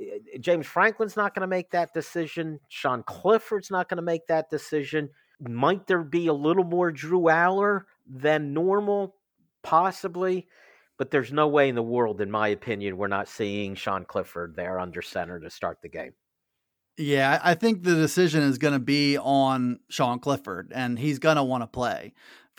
eh, 0.00 0.18
James 0.40 0.66
Franklin's 0.66 1.16
not 1.16 1.36
going 1.36 1.42
to 1.42 1.46
make 1.46 1.70
that 1.70 1.94
decision. 1.94 2.58
Sean 2.66 3.04
Clifford's 3.04 3.70
not 3.70 3.88
going 3.88 3.98
to 3.98 4.02
make 4.02 4.26
that 4.26 4.50
decision. 4.50 5.08
Might 5.48 5.86
there 5.86 6.02
be 6.02 6.26
a 6.26 6.32
little 6.32 6.64
more 6.64 6.90
Drew 6.92 7.22
Allar 7.22 7.84
than 8.06 8.52
normal? 8.52 9.16
Possibly. 9.62 10.48
But 10.98 11.10
there's 11.10 11.32
no 11.32 11.48
way 11.48 11.68
in 11.68 11.74
the 11.74 11.82
world, 11.82 12.20
in 12.20 12.30
my 12.30 12.48
opinion, 12.48 12.96
we're 12.96 13.08
not 13.08 13.28
seeing 13.28 13.74
Sean 13.74 14.04
Clifford 14.04 14.54
there 14.54 14.78
under 14.78 15.02
center 15.02 15.40
to 15.40 15.50
start 15.50 15.78
the 15.82 15.88
game. 15.88 16.12
Yeah, 16.98 17.40
I 17.42 17.54
think 17.54 17.82
the 17.82 17.94
decision 17.94 18.42
is 18.42 18.58
going 18.58 18.74
to 18.74 18.78
be 18.78 19.16
on 19.16 19.80
Sean 19.88 20.18
Clifford, 20.18 20.70
and 20.74 20.98
he's 20.98 21.18
going 21.18 21.36
to 21.36 21.42
want 21.42 21.62
to 21.62 21.66
play. 21.66 22.12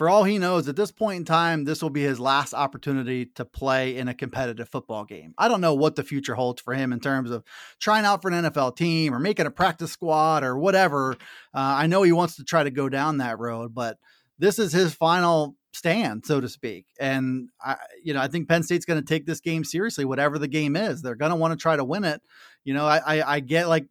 For 0.04 0.10
all 0.10 0.26
he 0.26 0.38
knows, 0.38 0.68
at 0.68 0.76
this 0.76 0.92
point 0.92 1.20
in 1.20 1.24
time, 1.24 1.64
this 1.64 1.82
will 1.82 1.90
be 1.90 2.04
his 2.04 2.20
last 2.20 2.54
opportunity 2.54 3.26
to 3.36 3.46
play 3.46 3.96
in 3.96 4.10
a 4.10 4.14
competitive 4.14 4.68
football 4.68 5.06
game. 5.06 5.34
I 5.38 5.48
don't 5.48 5.62
know 5.62 5.76
what 5.76 5.96
the 5.96 6.04
future 6.04 6.36
holds 6.36 6.62
for 6.62 6.74
him 6.74 6.92
in 6.92 7.00
terms 7.00 7.32
of 7.32 7.46
trying 7.80 8.04
out 8.04 8.22
for 8.22 8.30
an 8.30 8.44
NFL 8.44 8.76
team 8.76 9.16
or 9.16 9.20
making 9.20 9.46
a 9.46 9.50
practice 9.50 9.94
squad 9.94 10.44
or 10.44 10.58
whatever. 10.58 11.14
Uh, 11.54 11.80
I 11.80 11.88
know 11.88 12.04
he 12.04 12.12
wants 12.12 12.36
to 12.36 12.44
try 12.44 12.64
to 12.64 12.70
go 12.70 12.90
down 12.90 13.20
that 13.20 13.40
road, 13.40 13.74
but 13.74 13.98
this 14.38 14.60
is 14.60 14.74
his 14.74 14.94
final 14.94 15.56
stand, 15.72 16.26
so 16.26 16.42
to 16.42 16.50
speak. 16.50 16.86
And 17.00 17.48
I, 17.64 17.78
you 18.04 18.14
know, 18.14 18.20
I 18.20 18.28
think 18.28 18.50
Penn 18.50 18.64
State's 18.64 18.84
going 18.84 19.00
to 19.00 19.08
take 19.08 19.26
this 19.26 19.40
game 19.40 19.64
seriously, 19.64 20.04
whatever 20.04 20.38
the 20.38 20.50
game 20.50 20.76
is. 20.76 21.02
They're 21.02 21.16
going 21.16 21.32
to 21.32 21.38
want 21.38 21.58
to 21.58 21.62
try 21.62 21.78
to 21.78 21.84
win 21.86 22.04
it. 22.04 22.22
You 22.66 22.74
know, 22.74 22.86
I, 22.86 22.98
I, 22.98 23.36
I 23.36 23.40
get 23.40 23.70
like 23.70 23.86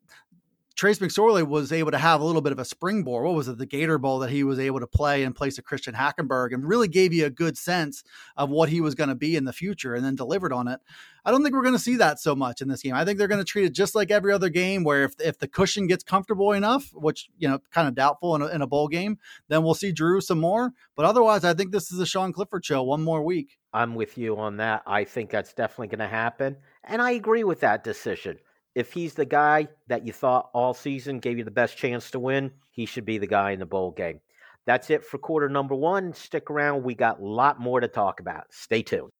Trace 0.75 0.99
McSorley 0.99 1.47
was 1.47 1.73
able 1.73 1.91
to 1.91 1.99
have 1.99 2.21
a 2.21 2.25
little 2.25 2.41
bit 2.41 2.52
of 2.52 2.59
a 2.59 2.64
springboard. 2.64 3.25
What 3.25 3.35
was 3.35 3.49
it, 3.49 3.59
the 3.59 3.67
Gator 3.67 3.99
Bowl 3.99 4.19
that 4.21 4.31
he 4.31 4.45
was 4.45 4.59
able 4.59 4.81
to 4.81 4.87
play 4.87 5.23
in 5.23 5.33
place 5.33 5.59
of 5.59 5.64
Christian 5.64 5.95
Hackenberg 5.95 6.52
and 6.52 6.67
really 6.67 6.88
gave 6.88 7.12
you 7.12 7.26
a 7.26 7.31
good 7.31 7.57
sense 7.59 8.02
of 8.37 8.50
what 8.50 8.69
he 8.69 8.81
was 8.81 8.95
going 8.95 9.09
to 9.09 9.14
be 9.14 9.37
in 9.37 9.45
the 9.45 9.52
future 9.52 9.95
and 9.95 10.05
then 10.05 10.14
delivered 10.14 10.52
on 10.52 10.69
it. 10.69 10.81
I 11.25 11.31
don't 11.31 11.43
think 11.43 11.55
we're 11.55 11.62
going 11.62 11.75
to 11.75 11.79
see 11.79 11.97
that 11.97 12.19
so 12.19 12.35
much 12.35 12.61
in 12.62 12.69
this 12.69 12.83
game. 12.83 12.95
I 12.95 13.05
think 13.05 13.19
they're 13.19 13.29
going 13.29 13.41
to 13.41 13.45
treat 13.45 13.64
it 13.64 13.73
just 13.73 13.95
like 13.95 14.11
every 14.11 14.33
other 14.33 14.49
game 14.49 14.83
where 14.83 15.05
if, 15.05 15.14
if 15.21 15.38
the 15.38 15.47
cushion 15.47 15.87
gets 15.87 16.02
comfortable 16.02 16.52
enough, 16.52 16.91
which, 16.95 17.31
you 17.38 17.49
know, 17.49 17.61
kind 17.71 17.87
of 17.87 17.95
doubtful 17.95 18.35
in 18.35 18.43
a, 18.43 18.47
in 18.49 18.62
a 18.62 18.67
bowl 18.67 18.88
game, 18.88 19.19
then 19.49 19.62
we'll 19.62 19.75
see 19.75 19.93
Drew 19.93 20.21
some 20.21 20.41
more. 20.41 20.73
But 20.97 21.07
otherwise, 21.07 21.45
I 21.45 21.55
think 21.55 21.71
this 21.71 21.93
is 21.93 22.00
a 22.00 22.07
Sean 22.07 22.33
Clifford 22.33 22.64
show 22.64 22.83
one 22.83 23.02
more 23.02 23.23
week. 23.23 23.59
I'm 23.73 23.95
with 23.95 24.19
you 24.19 24.37
on 24.37 24.57
that. 24.57 24.83
I 24.87 25.05
think 25.05 25.31
that's 25.31 25.55
definitely 25.55 25.88
going 25.88 26.09
to 26.11 26.14
happen. 26.14 26.57
And 26.85 27.00
I 27.00 27.12
agree 27.12 27.45
with 27.45 27.61
that 27.61 27.85
decision 27.85 28.38
if 28.75 28.93
he's 28.93 29.14
the 29.14 29.25
guy 29.25 29.69
that 29.88 30.07
you 30.07 30.12
thought 30.12 30.50
all 30.55 30.75
season 30.75 31.19
gave 31.19 31.38
you 31.38 31.45
the 31.45 31.50
best 31.50 31.76
chance 31.76 32.11
to 32.12 32.19
win, 32.19 32.52
he 32.71 32.87
should 32.87 33.05
be 33.05 33.19
the 33.19 33.26
guy 33.26 33.50
in 33.50 33.61
the 33.61 33.67
bowl 33.67 33.91
game. 33.91 34.21
That's 34.64 34.91
it 34.91 35.05
for 35.05 35.19
quarter 35.19 35.49
number 35.49 35.75
one. 35.75 36.14
Stick 36.14 36.50
around. 36.50 36.85
We 36.85 36.95
got 36.95 37.21
a 37.21 37.25
lot 37.25 37.61
more 37.61 37.81
to 37.81 37.88
talk 37.88 38.21
about. 38.21 38.45
Stay 38.50 38.83
tuned. 38.83 39.11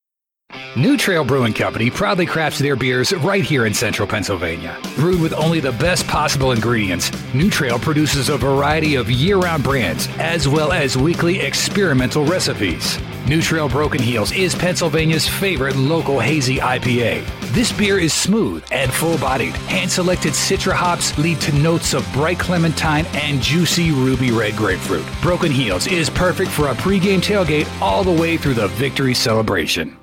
New 0.77 0.97
Trail 0.97 1.25
Brewing 1.25 1.53
Company 1.55 1.91
proudly 1.91 2.27
crafts 2.27 2.59
their 2.59 2.77
beers 2.77 3.13
right 3.13 3.45
here 3.45 3.67
in 3.67 3.75
central 3.75 4.07
Pennsylvania. 4.07 4.79
Brewed 4.97 5.21
with 5.21 5.33
only 5.33 5.61
the 5.61 5.73
best 5.73 6.07
possible 6.07 6.53
ingredients, 6.53 7.11
New 7.35 7.51
Trail 7.51 7.79
produces 7.79 8.29
a 8.29 8.39
variety 8.39 8.95
of 8.95 9.11
year 9.11 9.39
round 9.39 9.65
brands 9.65 10.09
as 10.19 10.49
well 10.49 10.73
as 10.73 10.97
weekly 10.97 11.41
experimental 11.41 12.25
recipes. 12.25 12.99
New 13.27 13.43
Trail 13.43 13.69
Broken 13.69 14.01
Heels 14.01 14.33
is 14.33 14.55
Pennsylvania's 14.55 15.29
favorite 15.29 15.77
local 15.77 16.21
hazy 16.21 16.57
IPA. 16.57 17.42
This 17.53 17.71
beer 17.71 17.99
is 17.99 18.15
smooth 18.15 18.65
and 18.73 18.91
full 18.91 19.19
bodied. 19.19 19.55
Hand 19.69 19.91
selected 19.91 20.33
Citra 20.33 20.73
hops 20.73 21.19
lead 21.19 21.39
to 21.43 21.53
notes 21.57 21.93
of 21.93 22.11
bright 22.15 22.39
clementine 22.39 23.05
and 23.13 23.43
juicy 23.43 23.91
ruby 23.91 24.31
red 24.31 24.57
grapefruit. 24.57 25.05
Broken 25.21 25.53
Heels 25.53 25.87
is 25.87 26.09
perfect 26.09 26.51
for 26.51 26.69
a 26.69 26.75
pregame 26.75 27.21
tailgate 27.21 27.69
all 27.83 28.05
the 28.05 28.11
way 28.11 28.39
through 28.39 28.55
the 28.55 28.69
victory 28.69 29.13
celebration. 29.13 29.99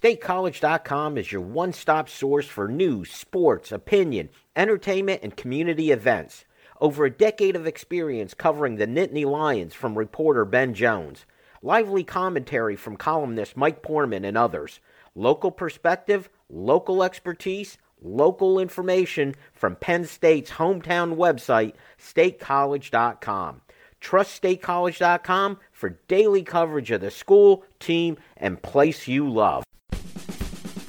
StateCollege.com 0.00 1.18
is 1.18 1.32
your 1.32 1.40
one 1.40 1.72
stop 1.72 2.08
source 2.08 2.46
for 2.46 2.68
news, 2.68 3.10
sports, 3.10 3.72
opinion, 3.72 4.28
entertainment, 4.54 5.18
and 5.24 5.36
community 5.36 5.90
events. 5.90 6.44
Over 6.80 7.06
a 7.06 7.10
decade 7.10 7.56
of 7.56 7.66
experience 7.66 8.34
covering 8.34 8.76
the 8.76 8.86
Nittany 8.86 9.24
Lions 9.24 9.74
from 9.74 9.98
reporter 9.98 10.44
Ben 10.44 10.74
Jones 10.74 11.26
lively 11.60 12.04
commentary 12.04 12.76
from 12.76 12.96
columnist 12.96 13.56
Mike 13.56 13.82
Poorman 13.82 14.24
and 14.24 14.36
others, 14.36 14.78
local 15.16 15.50
perspective, 15.50 16.28
local 16.54 17.02
expertise, 17.02 17.76
local 18.00 18.58
information 18.58 19.34
from 19.52 19.76
Penn 19.76 20.04
State's 20.06 20.52
hometown 20.52 21.16
website, 21.16 21.74
statecollege.com. 21.98 23.60
Trust 24.00 24.42
statecollege.com 24.42 25.58
for 25.72 25.98
daily 26.08 26.42
coverage 26.42 26.90
of 26.90 27.00
the 27.00 27.10
school, 27.10 27.64
team, 27.80 28.18
and 28.36 28.62
place 28.62 29.08
you 29.08 29.28
love. 29.28 29.64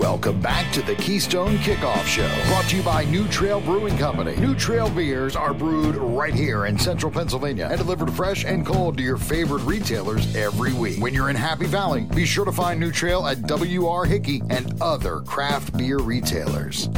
Welcome 0.00 0.40
back 0.40 0.72
to 0.72 0.80
the 0.80 0.94
Keystone 0.94 1.58
Kickoff 1.58 2.06
Show, 2.06 2.26
brought 2.48 2.64
to 2.70 2.76
you 2.78 2.82
by 2.82 3.04
New 3.04 3.28
Trail 3.28 3.60
Brewing 3.60 3.98
Company. 3.98 4.34
New 4.36 4.54
Trail 4.54 4.88
beers 4.88 5.36
are 5.36 5.52
brewed 5.52 5.94
right 5.94 6.32
here 6.32 6.64
in 6.64 6.78
central 6.78 7.12
Pennsylvania 7.12 7.68
and 7.70 7.76
delivered 7.76 8.10
fresh 8.14 8.46
and 8.46 8.64
cold 8.64 8.96
to 8.96 9.02
your 9.02 9.18
favorite 9.18 9.62
retailers 9.64 10.34
every 10.34 10.72
week. 10.72 11.02
When 11.02 11.12
you're 11.12 11.28
in 11.28 11.36
Happy 11.36 11.66
Valley, 11.66 12.06
be 12.14 12.24
sure 12.24 12.46
to 12.46 12.50
find 12.50 12.80
New 12.80 12.90
Trail 12.90 13.26
at 13.26 13.42
W.R. 13.42 14.06
Hickey 14.06 14.40
and 14.48 14.80
other 14.80 15.20
craft 15.20 15.76
beer 15.76 15.98
retailers. 15.98 16.88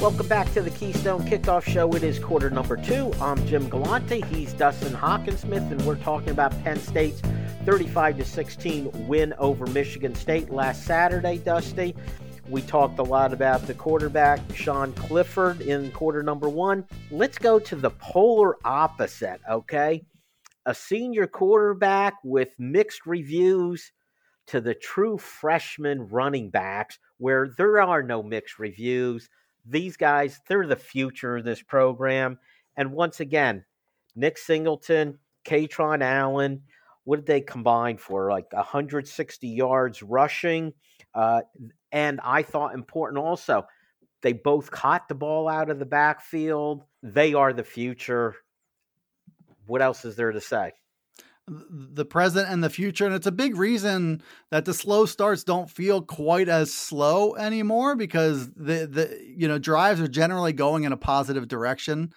Welcome 0.00 0.28
back 0.28 0.52
to 0.52 0.62
the 0.62 0.70
Keystone 0.70 1.22
Kickoff 1.22 1.64
Show. 1.64 1.92
It 1.92 2.04
is 2.04 2.20
quarter 2.20 2.50
number 2.50 2.76
two. 2.76 3.12
I'm 3.20 3.44
Jim 3.48 3.68
Galante. 3.68 4.20
He's 4.26 4.52
Dustin 4.52 4.92
Hockensmith, 4.92 5.72
and 5.72 5.82
we're 5.82 5.96
talking 5.96 6.30
about 6.30 6.52
Penn 6.62 6.78
State's 6.78 7.20
35 7.68 8.16
to 8.16 8.24
16 8.24 9.06
win 9.06 9.34
over 9.36 9.66
Michigan 9.66 10.14
State 10.14 10.48
last 10.48 10.86
Saturday. 10.86 11.36
Dusty, 11.36 11.94
we 12.48 12.62
talked 12.62 12.98
a 12.98 13.02
lot 13.02 13.34
about 13.34 13.60
the 13.66 13.74
quarterback 13.74 14.40
Sean 14.54 14.90
Clifford 14.94 15.60
in 15.60 15.90
quarter 15.90 16.22
number 16.22 16.48
one. 16.48 16.86
Let's 17.10 17.36
go 17.36 17.58
to 17.58 17.76
the 17.76 17.90
polar 17.90 18.56
opposite. 18.64 19.42
Okay, 19.50 20.02
a 20.64 20.74
senior 20.74 21.26
quarterback 21.26 22.14
with 22.24 22.54
mixed 22.58 23.04
reviews 23.04 23.92
to 24.46 24.62
the 24.62 24.72
true 24.74 25.18
freshman 25.18 26.08
running 26.08 26.48
backs, 26.48 26.98
where 27.18 27.50
there 27.58 27.82
are 27.82 28.02
no 28.02 28.22
mixed 28.22 28.58
reviews 28.58 29.28
these 29.66 29.98
guys, 29.98 30.40
they're 30.48 30.66
the 30.66 30.74
future 30.74 31.36
of 31.36 31.44
this 31.44 31.60
program. 31.60 32.38
And 32.78 32.92
once 32.92 33.20
again, 33.20 33.66
Nick 34.16 34.38
Singleton, 34.38 35.18
Kaytron 35.44 36.02
Allen, 36.02 36.62
what 37.08 37.16
did 37.16 37.26
they 37.26 37.40
combine 37.40 37.96
for? 37.96 38.30
Like 38.30 38.52
160 38.52 39.48
yards 39.48 40.02
rushing. 40.02 40.74
Uh, 41.14 41.40
and 41.90 42.20
I 42.22 42.42
thought 42.42 42.74
important 42.74 43.24
also, 43.24 43.66
they 44.20 44.34
both 44.34 44.70
caught 44.70 45.08
the 45.08 45.14
ball 45.14 45.48
out 45.48 45.70
of 45.70 45.78
the 45.78 45.86
backfield. 45.86 46.84
They 47.02 47.32
are 47.32 47.54
the 47.54 47.64
future. 47.64 48.34
What 49.66 49.80
else 49.80 50.04
is 50.04 50.16
there 50.16 50.32
to 50.32 50.40
say? 50.42 50.72
the 51.50 52.04
present 52.04 52.46
and 52.46 52.62
the 52.62 52.68
future. 52.68 53.06
And 53.06 53.14
it's 53.14 53.26
a 53.26 53.32
big 53.32 53.56
reason 53.56 54.22
that 54.50 54.66
the 54.66 54.74
slow 54.74 55.06
starts 55.06 55.44
don't 55.44 55.70
feel 55.70 56.02
quite 56.02 56.50
as 56.50 56.74
slow 56.74 57.36
anymore 57.36 57.96
because 57.96 58.50
the, 58.50 58.86
the, 58.86 59.18
you 59.34 59.48
know, 59.48 59.58
drives 59.58 59.98
are 59.98 60.08
generally 60.08 60.52
going 60.52 60.84
in 60.84 60.92
a 60.92 60.98
positive 60.98 61.48
direction. 61.48 62.12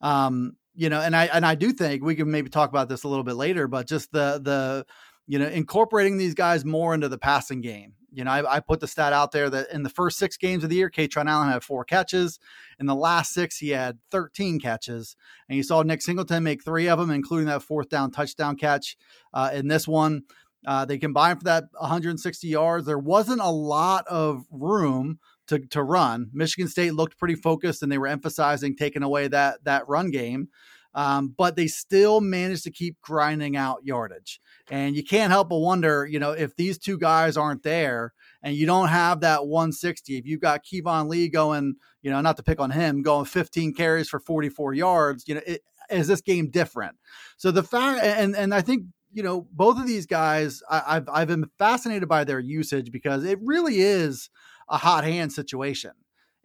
Um, 0.00 0.54
you 0.76 0.88
know, 0.88 1.00
and 1.00 1.16
I, 1.16 1.24
and 1.26 1.44
I 1.44 1.54
do 1.54 1.72
think 1.72 2.04
we 2.04 2.14
can 2.14 2.30
maybe 2.30 2.50
talk 2.50 2.68
about 2.68 2.88
this 2.88 3.04
a 3.04 3.08
little 3.08 3.24
bit 3.24 3.34
later, 3.34 3.66
but 3.66 3.88
just 3.88 4.12
the, 4.12 4.40
the, 4.42 4.86
you 5.26 5.38
know, 5.38 5.46
incorporating 5.46 6.18
these 6.18 6.34
guys 6.34 6.64
more 6.64 6.94
into 6.94 7.08
the 7.08 7.18
passing 7.18 7.60
game. 7.60 7.94
You 8.12 8.24
know, 8.24 8.30
I, 8.30 8.56
I, 8.56 8.60
put 8.60 8.80
the 8.80 8.86
stat 8.86 9.12
out 9.12 9.32
there 9.32 9.50
that 9.50 9.70
in 9.72 9.82
the 9.82 9.90
first 9.90 10.18
six 10.18 10.36
games 10.36 10.64
of 10.64 10.70
the 10.70 10.76
year, 10.76 10.90
Kaytron 10.90 11.28
Allen 11.28 11.50
had 11.50 11.62
four 11.62 11.84
catches. 11.84 12.38
In 12.78 12.86
the 12.86 12.94
last 12.94 13.34
six, 13.34 13.58
he 13.58 13.70
had 13.70 13.98
13 14.10 14.58
catches. 14.58 15.16
And 15.48 15.56
you 15.56 15.62
saw 15.62 15.82
Nick 15.82 16.00
Singleton 16.00 16.42
make 16.42 16.64
three 16.64 16.88
of 16.88 16.98
them, 16.98 17.10
including 17.10 17.46
that 17.46 17.62
fourth 17.62 17.90
down 17.90 18.10
touchdown 18.10 18.56
catch 18.56 18.96
uh, 19.34 19.50
in 19.52 19.68
this 19.68 19.86
one. 19.86 20.22
Uh, 20.66 20.84
they 20.84 20.98
combined 20.98 21.40
for 21.40 21.44
that 21.44 21.64
160 21.78 22.48
yards. 22.48 22.86
There 22.86 22.98
wasn't 22.98 23.40
a 23.40 23.50
lot 23.50 24.06
of 24.06 24.46
room 24.50 25.18
to, 25.48 25.58
to 25.58 25.82
run. 25.82 26.30
Michigan 26.32 26.68
State 26.68 26.94
looked 26.94 27.18
pretty 27.18 27.34
focused 27.34 27.82
and 27.82 27.90
they 27.90 27.98
were 27.98 28.06
emphasizing 28.06 28.76
taking 28.76 29.02
away 29.02 29.28
that, 29.28 29.64
that 29.64 29.88
run 29.88 30.10
game. 30.10 30.48
Um, 30.94 31.34
but 31.36 31.56
they 31.56 31.66
still 31.66 32.22
managed 32.22 32.64
to 32.64 32.70
keep 32.70 32.98
grinding 33.02 33.54
out 33.54 33.84
yardage. 33.84 34.40
And 34.70 34.96
you 34.96 35.04
can't 35.04 35.30
help 35.30 35.50
but 35.50 35.58
wonder, 35.58 36.06
you 36.06 36.18
know, 36.18 36.32
if 36.32 36.56
these 36.56 36.78
two 36.78 36.98
guys 36.98 37.36
aren't 37.36 37.62
there 37.62 38.14
and 38.42 38.56
you 38.56 38.64
don't 38.64 38.88
have 38.88 39.20
that 39.20 39.46
160, 39.46 40.16
if 40.16 40.24
you've 40.24 40.40
got 40.40 40.64
Keyvone 40.64 41.08
Lee 41.08 41.28
going, 41.28 41.74
you 42.00 42.10
know, 42.10 42.22
not 42.22 42.38
to 42.38 42.42
pick 42.42 42.60
on 42.60 42.70
him, 42.70 43.02
going 43.02 43.26
15 43.26 43.74
carries 43.74 44.08
for 44.08 44.18
44 44.18 44.72
yards, 44.72 45.28
you 45.28 45.34
know, 45.34 45.42
it, 45.46 45.60
is 45.90 46.08
this 46.08 46.20
game 46.20 46.50
different? 46.50 46.96
So 47.36 47.50
the 47.50 47.62
fact, 47.62 48.02
and 48.04 48.34
and 48.34 48.54
I 48.54 48.60
think 48.60 48.84
you 49.12 49.22
know 49.22 49.46
both 49.52 49.78
of 49.78 49.86
these 49.86 50.06
guys, 50.06 50.62
I, 50.70 50.82
I've 50.86 51.08
I've 51.08 51.28
been 51.28 51.50
fascinated 51.58 52.08
by 52.08 52.24
their 52.24 52.40
usage 52.40 52.90
because 52.90 53.24
it 53.24 53.38
really 53.42 53.80
is 53.80 54.30
a 54.68 54.76
hot 54.76 55.04
hand 55.04 55.32
situation 55.32 55.92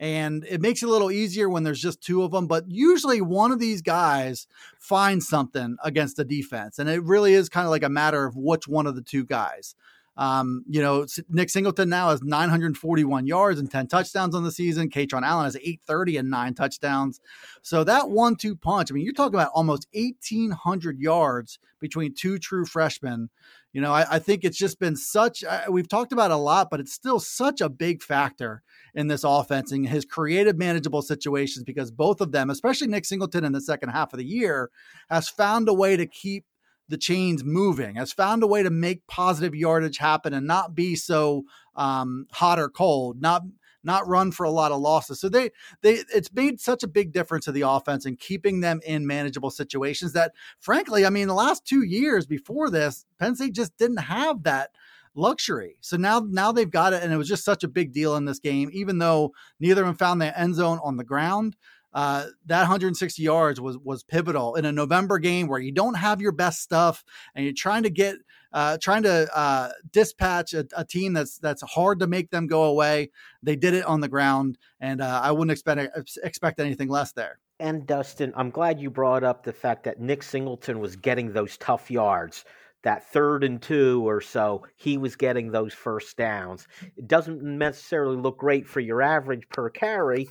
and 0.02 0.44
it 0.50 0.62
makes 0.62 0.82
it 0.82 0.88
a 0.88 0.92
little 0.92 1.12
easier 1.12 1.48
when 1.48 1.62
there's 1.62 1.80
just 1.80 2.02
two 2.02 2.24
of 2.24 2.32
them. 2.32 2.48
But 2.48 2.66
usually 2.68 3.22
one 3.22 3.52
of 3.52 3.60
these 3.60 3.84
guys 3.84 4.48
finds 4.80 5.28
something 5.28 5.78
against 5.84 6.18
the 6.18 6.26
defense, 6.26 6.80
and 6.80 6.90
it 6.90 7.04
really 7.04 7.36
is 7.36 7.50
kind 7.50 7.66
of 7.66 7.72
like 7.72 7.84
a 7.84 7.90
matter 7.90 8.26
of 8.26 8.36
which 8.36 8.68
one 8.68 8.88
of 8.88 8.96
the 8.96 9.04
two 9.04 9.24
guys. 9.24 9.76
Um, 10.18 10.66
you 10.68 10.82
know, 10.82 11.06
Nick 11.30 11.50
Singleton 11.50 11.88
now 11.88 12.10
has 12.10 12.22
941 12.22 13.28
yards 13.28 13.60
and 13.60 13.72
10 13.72 13.88
touchdowns 13.88 14.36
on 14.36 14.44
the 14.44 14.52
season. 14.52 14.90
Kaytron 14.90 15.24
Allen 15.24 15.46
has 15.46 15.56
830 15.56 16.18
and 16.18 16.30
nine 16.30 16.54
touchdowns. 16.54 17.22
So 17.62 17.84
that 17.86 18.10
one-two 18.10 18.56
punch. 18.56 18.92
I 18.92 18.94
mean, 18.94 19.06
you're 19.06 19.14
talking 19.14 19.36
about 19.36 19.52
almost 19.54 19.88
1,800 19.94 21.00
yards 21.00 21.60
between 21.80 22.14
two 22.14 22.40
true 22.40 22.66
freshmen. 22.66 23.30
You 23.74 23.80
know, 23.80 23.94
I, 23.94 24.16
I 24.16 24.20
think 24.20 24.44
it's 24.44 24.58
just 24.58 24.80
been 24.80 24.98
such. 24.98 25.44
Uh, 25.44 25.64
we've 25.70 25.88
talked 25.88 26.12
about 26.12 26.32
a 26.32 26.36
lot, 26.36 26.70
but 26.70 26.80
it's 26.82 26.92
still 26.92 27.20
such 27.20 27.62
a 27.62 27.70
big 27.70 28.04
factor 28.04 28.64
in 28.94 29.08
this 29.08 29.24
offense 29.24 29.72
and 29.72 29.88
his 29.88 30.04
creative, 30.04 30.58
manageable 30.58 31.02
situations 31.02 31.64
because 31.64 31.90
both 31.90 32.20
of 32.20 32.34
them, 32.34 32.50
especially 32.50 32.88
Nick 32.88 33.06
Singleton 33.06 33.46
in 33.46 33.54
the 33.54 33.62
second 33.62 33.90
half 33.90 34.12
of 34.12 34.18
the 34.18 34.26
year, 34.26 34.70
has 35.10 35.30
found 35.30 35.70
a 35.70 35.74
way 35.74 35.96
to 35.96 36.06
keep 36.06 36.46
the 36.90 36.98
chains 36.98 37.44
moving, 37.44 37.96
has 37.96 38.12
found 38.12 38.44
a 38.44 38.48
way 38.48 38.62
to 38.62 38.70
make 38.70 39.08
positive 39.08 39.56
yardage 39.56 39.98
happen 39.98 40.34
and 40.34 40.46
not 40.46 40.76
be 40.76 40.96
so 40.96 41.44
um, 41.76 42.28
hot 42.34 42.60
or 42.60 42.68
cold, 42.68 43.22
not 43.22 43.44
not 43.84 44.08
run 44.08 44.32
for 44.32 44.46
a 44.46 44.52
lot 44.52 44.72
of 44.72 44.82
losses. 44.82 45.20
So 45.20 45.30
they 45.30 45.52
they 45.82 46.04
it's 46.14 46.32
made 46.34 46.60
such 46.60 46.84
a 46.84 46.88
big 46.88 47.12
difference 47.12 47.46
to 47.46 47.52
the 47.52 47.62
offense 47.62 48.06
and 48.06 48.20
keeping 48.20 48.62
them 48.62 48.82
in 48.86 49.08
manageable 49.08 49.52
situations 49.52 50.14
that 50.14 50.34
frankly, 50.60 51.06
I 51.06 51.10
mean, 51.10 51.28
the 51.28 51.34
last 51.34 51.66
two 51.66 51.84
years 51.84 52.26
before 52.26 52.70
this, 52.70 53.06
Penn 53.20 53.36
State 53.36 53.54
just 53.54 53.76
didn't 53.78 53.98
have 53.98 54.44
that 54.44 54.72
luxury. 55.16 55.78
So 55.82 55.98
now 55.98 56.20
now 56.20 56.52
they've 56.52 56.70
got 56.70 56.94
it, 56.94 57.04
and 57.04 57.12
it 57.12 57.18
was 57.18 57.28
just 57.28 57.46
such 57.46 57.64
a 57.64 57.68
big 57.68 57.92
deal 57.92 58.16
in 58.16 58.26
this 58.26 58.40
game. 58.40 58.70
Even 58.74 58.98
though 58.98 59.34
neither 59.60 59.82
of 59.82 59.88
them 59.88 59.96
found 59.96 60.22
the 60.22 60.38
end 60.38 60.56
zone 60.56 60.80
on 60.84 60.98
the 60.98 61.04
ground, 61.04 61.56
uh, 61.94 62.28
that 62.46 62.62
160 62.62 63.22
yards 63.22 63.60
was 63.60 63.78
was 63.78 64.04
pivotal 64.04 64.56
in 64.56 64.66
a 64.66 64.72
November 64.72 65.20
game 65.20 65.48
where 65.48 65.60
you 65.60 65.72
don't 65.72 65.96
have 65.96 66.22
your 66.22 66.32
best 66.32 66.62
stuff 66.62 67.04
and 67.36 67.44
you're 67.44 67.54
trying 67.54 67.84
to 67.84 67.90
get 67.90 68.16
uh, 68.54 68.78
trying 68.82 69.04
to 69.04 69.28
uh, 69.36 69.70
dispatch 69.92 70.54
a, 70.54 70.68
a, 70.76 70.84
team 70.84 71.14
that's 71.14 71.38
that's 71.38 71.62
hard 71.62 72.00
to 72.00 72.08
make 72.08 72.30
them 72.32 72.48
go 72.48 72.64
away. 72.64 73.12
They 73.42 73.56
did 73.56 73.74
it 73.74 73.86
on 73.86 74.02
the 74.02 74.10
ground, 74.10 74.58
and 74.80 75.02
uh, 75.02 75.22
I 75.24 75.32
wouldn't 75.32 75.52
expect 75.52 75.98
expect 76.24 76.60
anything 76.60 76.90
less 76.90 77.12
there. 77.14 77.40
And 77.60 77.86
Dustin, 77.86 78.34
I'm 78.36 78.50
glad 78.50 78.80
you 78.80 78.90
brought 78.90 79.24
up 79.24 79.44
the 79.44 79.54
fact 79.54 79.84
that 79.84 80.00
Nick 80.00 80.24
Singleton 80.24 80.80
was 80.80 80.96
getting 80.96 81.32
those 81.32 81.58
tough 81.58 81.92
yards 81.92 82.44
that 82.84 83.12
third 83.12 83.44
and 83.44 83.62
two 83.62 84.08
or 84.08 84.22
so, 84.22 84.66
he 84.76 84.98
was 84.98 85.16
getting 85.16 85.52
those 85.52 85.74
first 85.74 86.18
downs. 86.18 86.68
It 86.98 87.08
doesn't 87.08 87.44
necessarily 87.44 88.18
look 88.18 88.38
great 88.38 88.68
for 88.68 88.80
your 88.80 89.02
average 89.02 89.48
per 89.50 89.70
carry, 89.70 90.28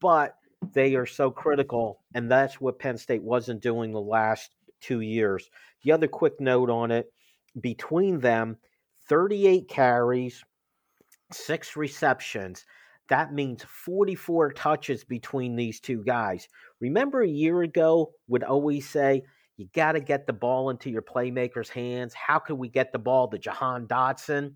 but 0.00 0.36
they 0.72 0.94
are 0.94 1.06
so 1.06 1.30
critical, 1.30 2.00
and 2.14 2.30
that's 2.30 2.60
what 2.60 2.78
Penn 2.78 2.98
State 2.98 3.22
wasn't 3.22 3.62
doing 3.62 3.92
the 3.92 4.00
last 4.00 4.50
two 4.80 5.00
years. 5.00 5.48
The 5.82 5.92
other 5.92 6.08
quick 6.08 6.40
note 6.40 6.70
on 6.70 6.90
it 6.90 7.12
between 7.60 8.20
them 8.20 8.56
38 9.08 9.68
carries, 9.68 10.44
six 11.32 11.76
receptions. 11.76 12.64
That 13.08 13.32
means 13.32 13.64
44 13.64 14.52
touches 14.52 15.04
between 15.04 15.56
these 15.56 15.80
two 15.80 16.04
guys. 16.04 16.48
Remember 16.80 17.22
a 17.22 17.28
year 17.28 17.62
ago, 17.62 18.12
would 18.28 18.44
always 18.44 18.88
say, 18.88 19.22
you 19.56 19.66
got 19.74 19.92
to 19.92 20.00
get 20.00 20.26
the 20.26 20.32
ball 20.32 20.70
into 20.70 20.90
your 20.90 21.02
playmakers' 21.02 21.68
hands. 21.68 22.14
How 22.14 22.38
can 22.38 22.58
we 22.58 22.68
get 22.68 22.92
the 22.92 22.98
ball 22.98 23.28
to 23.28 23.38
Jahan 23.38 23.86
Dotson? 23.86 24.54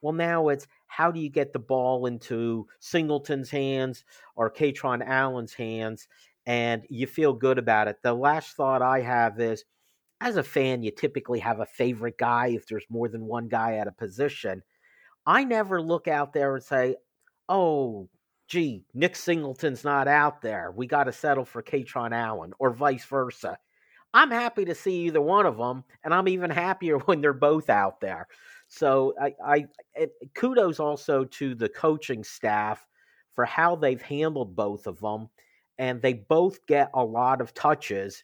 Well, 0.00 0.14
now 0.14 0.48
it's 0.48 0.66
how 0.86 1.10
do 1.10 1.20
you 1.20 1.28
get 1.28 1.52
the 1.52 1.58
ball 1.58 2.06
into 2.06 2.66
Singleton's 2.80 3.50
hands 3.50 4.04
or 4.36 4.50
Kaytron 4.50 5.06
Allen's 5.06 5.52
hands, 5.52 6.08
and 6.46 6.84
you 6.88 7.06
feel 7.06 7.32
good 7.32 7.58
about 7.58 7.88
it. 7.88 7.96
The 8.02 8.14
last 8.14 8.56
thought 8.56 8.80
I 8.80 9.00
have 9.00 9.38
is, 9.40 9.64
as 10.20 10.36
a 10.36 10.42
fan, 10.42 10.82
you 10.82 10.90
typically 10.90 11.40
have 11.40 11.60
a 11.60 11.66
favorite 11.66 12.18
guy 12.18 12.48
if 12.48 12.66
there's 12.66 12.86
more 12.90 13.08
than 13.08 13.26
one 13.26 13.48
guy 13.48 13.76
at 13.76 13.86
a 13.88 13.92
position. 13.92 14.62
I 15.26 15.44
never 15.44 15.82
look 15.82 16.08
out 16.08 16.32
there 16.32 16.54
and 16.54 16.64
say, 16.64 16.96
"Oh, 17.48 18.08
gee, 18.48 18.86
Nick 18.94 19.16
Singleton's 19.16 19.84
not 19.84 20.08
out 20.08 20.42
there. 20.42 20.72
We 20.72 20.86
got 20.86 21.04
to 21.04 21.12
settle 21.12 21.44
for 21.44 21.62
Kaytron 21.62 22.12
Allen," 22.12 22.52
or 22.58 22.70
vice 22.72 23.04
versa 23.06 23.58
I'm 24.14 24.30
happy 24.30 24.64
to 24.66 24.74
see 24.74 25.06
either 25.06 25.20
one 25.20 25.46
of 25.46 25.58
them, 25.58 25.84
and 26.04 26.14
I'm 26.14 26.28
even 26.28 26.50
happier 26.50 26.98
when 27.06 27.20
they're 27.20 27.32
both 27.32 27.70
out 27.70 28.00
there. 28.00 28.26
So 28.68 29.14
I, 29.20 29.34
I 29.44 29.66
it, 29.94 30.12
kudos 30.34 30.80
also 30.80 31.24
to 31.24 31.54
the 31.54 31.68
coaching 31.68 32.24
staff 32.24 32.86
for 33.34 33.44
how 33.44 33.76
they've 33.76 34.02
handled 34.02 34.56
both 34.56 34.86
of 34.86 35.00
them, 35.00 35.28
and 35.78 36.02
they 36.02 36.14
both 36.14 36.64
get 36.66 36.90
a 36.94 37.04
lot 37.04 37.40
of 37.40 37.54
touches. 37.54 38.22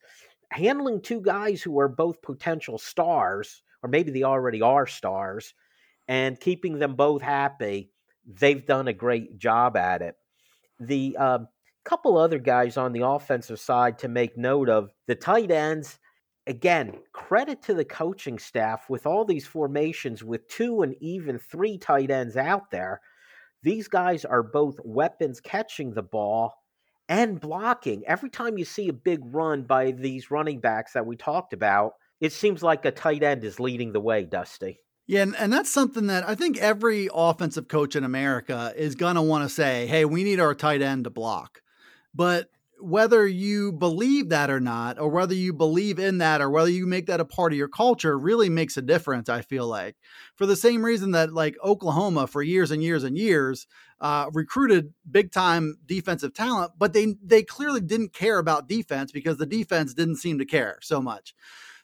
Handling 0.50 1.00
two 1.00 1.20
guys 1.20 1.62
who 1.62 1.78
are 1.78 1.88
both 1.88 2.22
potential 2.22 2.78
stars, 2.78 3.62
or 3.83 3.88
maybe 3.88 4.11
they 4.11 4.22
already 4.22 4.62
are 4.62 4.87
stars, 4.87 5.54
and 6.09 6.38
keeping 6.40 6.78
them 6.78 6.94
both 6.94 7.22
happy. 7.22 7.90
they've 8.26 8.64
done 8.64 8.88
a 8.88 8.92
great 8.92 9.38
job 9.38 9.76
at 9.76 10.00
it. 10.00 10.16
The 10.80 11.16
uh, 11.18 11.38
couple 11.85 12.16
other 12.16 12.38
guys 12.38 12.76
on 12.76 12.92
the 12.92 13.07
offensive 13.07 13.61
side 13.61 13.98
to 13.98 14.09
make 14.09 14.37
note 14.37 14.68
of 14.68 14.90
the 15.07 15.14
tight 15.14 15.50
ends. 15.50 15.98
Again, 16.46 16.98
credit 17.12 17.62
to 17.62 17.74
the 17.74 17.85
coaching 17.85 18.38
staff 18.38 18.88
with 18.90 19.07
all 19.07 19.24
these 19.24 19.46
formations 19.46 20.24
with 20.24 20.48
two 20.48 20.83
and 20.83 20.94
even 21.00 21.38
three 21.38 21.78
tight 21.78 22.11
ends 22.11 22.37
out 22.37 22.70
there. 22.70 23.00
These 23.62 23.88
guys 23.88 24.24
are 24.24 24.42
both 24.42 24.78
weapons 24.85 25.40
catching 25.40 25.92
the 25.92 26.02
ball 26.02 26.54
and 27.08 27.40
blocking. 27.40 28.02
Every 28.06 28.30
time 28.30 28.58
you 28.58 28.64
see 28.64 28.88
a 28.88 28.92
big 28.92 29.20
run 29.24 29.62
by 29.62 29.90
these 29.92 30.30
running 30.30 30.60
backs 30.60 30.92
that 30.92 31.06
we 31.06 31.16
talked 31.16 31.52
about, 31.52 31.92
it 32.20 32.32
seems 32.32 32.62
like 32.62 32.84
a 32.84 32.90
tight 32.90 33.22
end 33.22 33.44
is 33.44 33.60
leading 33.60 33.92
the 33.92 34.00
way, 34.00 34.24
Dusty. 34.24 34.80
Yeah, 35.06 35.22
and, 35.22 35.36
and 35.36 35.52
that's 35.52 35.70
something 35.70 36.06
that 36.06 36.26
I 36.26 36.34
think 36.34 36.56
every 36.58 37.10
offensive 37.12 37.68
coach 37.68 37.94
in 37.94 38.04
America 38.04 38.72
is 38.74 38.94
going 38.94 39.16
to 39.16 39.22
want 39.22 39.44
to 39.44 39.54
say, 39.54 39.86
hey, 39.86 40.06
we 40.06 40.24
need 40.24 40.40
our 40.40 40.54
tight 40.54 40.80
end 40.80 41.04
to 41.04 41.10
block. 41.10 41.60
But 42.14 42.48
whether 42.84 43.26
you 43.26 43.72
believe 43.72 44.28
that 44.28 44.50
or 44.50 44.60
not, 44.60 44.98
or 44.98 45.08
whether 45.08 45.34
you 45.34 45.52
believe 45.52 45.98
in 45.98 46.18
that, 46.18 46.40
or 46.40 46.50
whether 46.50 46.70
you 46.70 46.86
make 46.86 47.06
that 47.06 47.20
a 47.20 47.24
part 47.24 47.52
of 47.52 47.58
your 47.58 47.68
culture, 47.68 48.18
really 48.18 48.50
makes 48.50 48.76
a 48.76 48.82
difference. 48.82 49.28
I 49.28 49.40
feel 49.40 49.66
like 49.66 49.96
for 50.36 50.44
the 50.44 50.56
same 50.56 50.84
reason 50.84 51.12
that 51.12 51.32
like 51.32 51.56
Oklahoma 51.64 52.26
for 52.26 52.42
years 52.42 52.70
and 52.70 52.82
years 52.82 53.02
and 53.02 53.16
years 53.16 53.66
uh, 54.00 54.28
recruited 54.32 54.92
big 55.10 55.32
time 55.32 55.76
defensive 55.86 56.34
talent, 56.34 56.72
but 56.76 56.92
they 56.92 57.14
they 57.24 57.42
clearly 57.42 57.80
didn't 57.80 58.12
care 58.12 58.38
about 58.38 58.68
defense 58.68 59.12
because 59.12 59.38
the 59.38 59.46
defense 59.46 59.94
didn't 59.94 60.16
seem 60.16 60.38
to 60.38 60.44
care 60.44 60.78
so 60.82 61.00
much. 61.00 61.34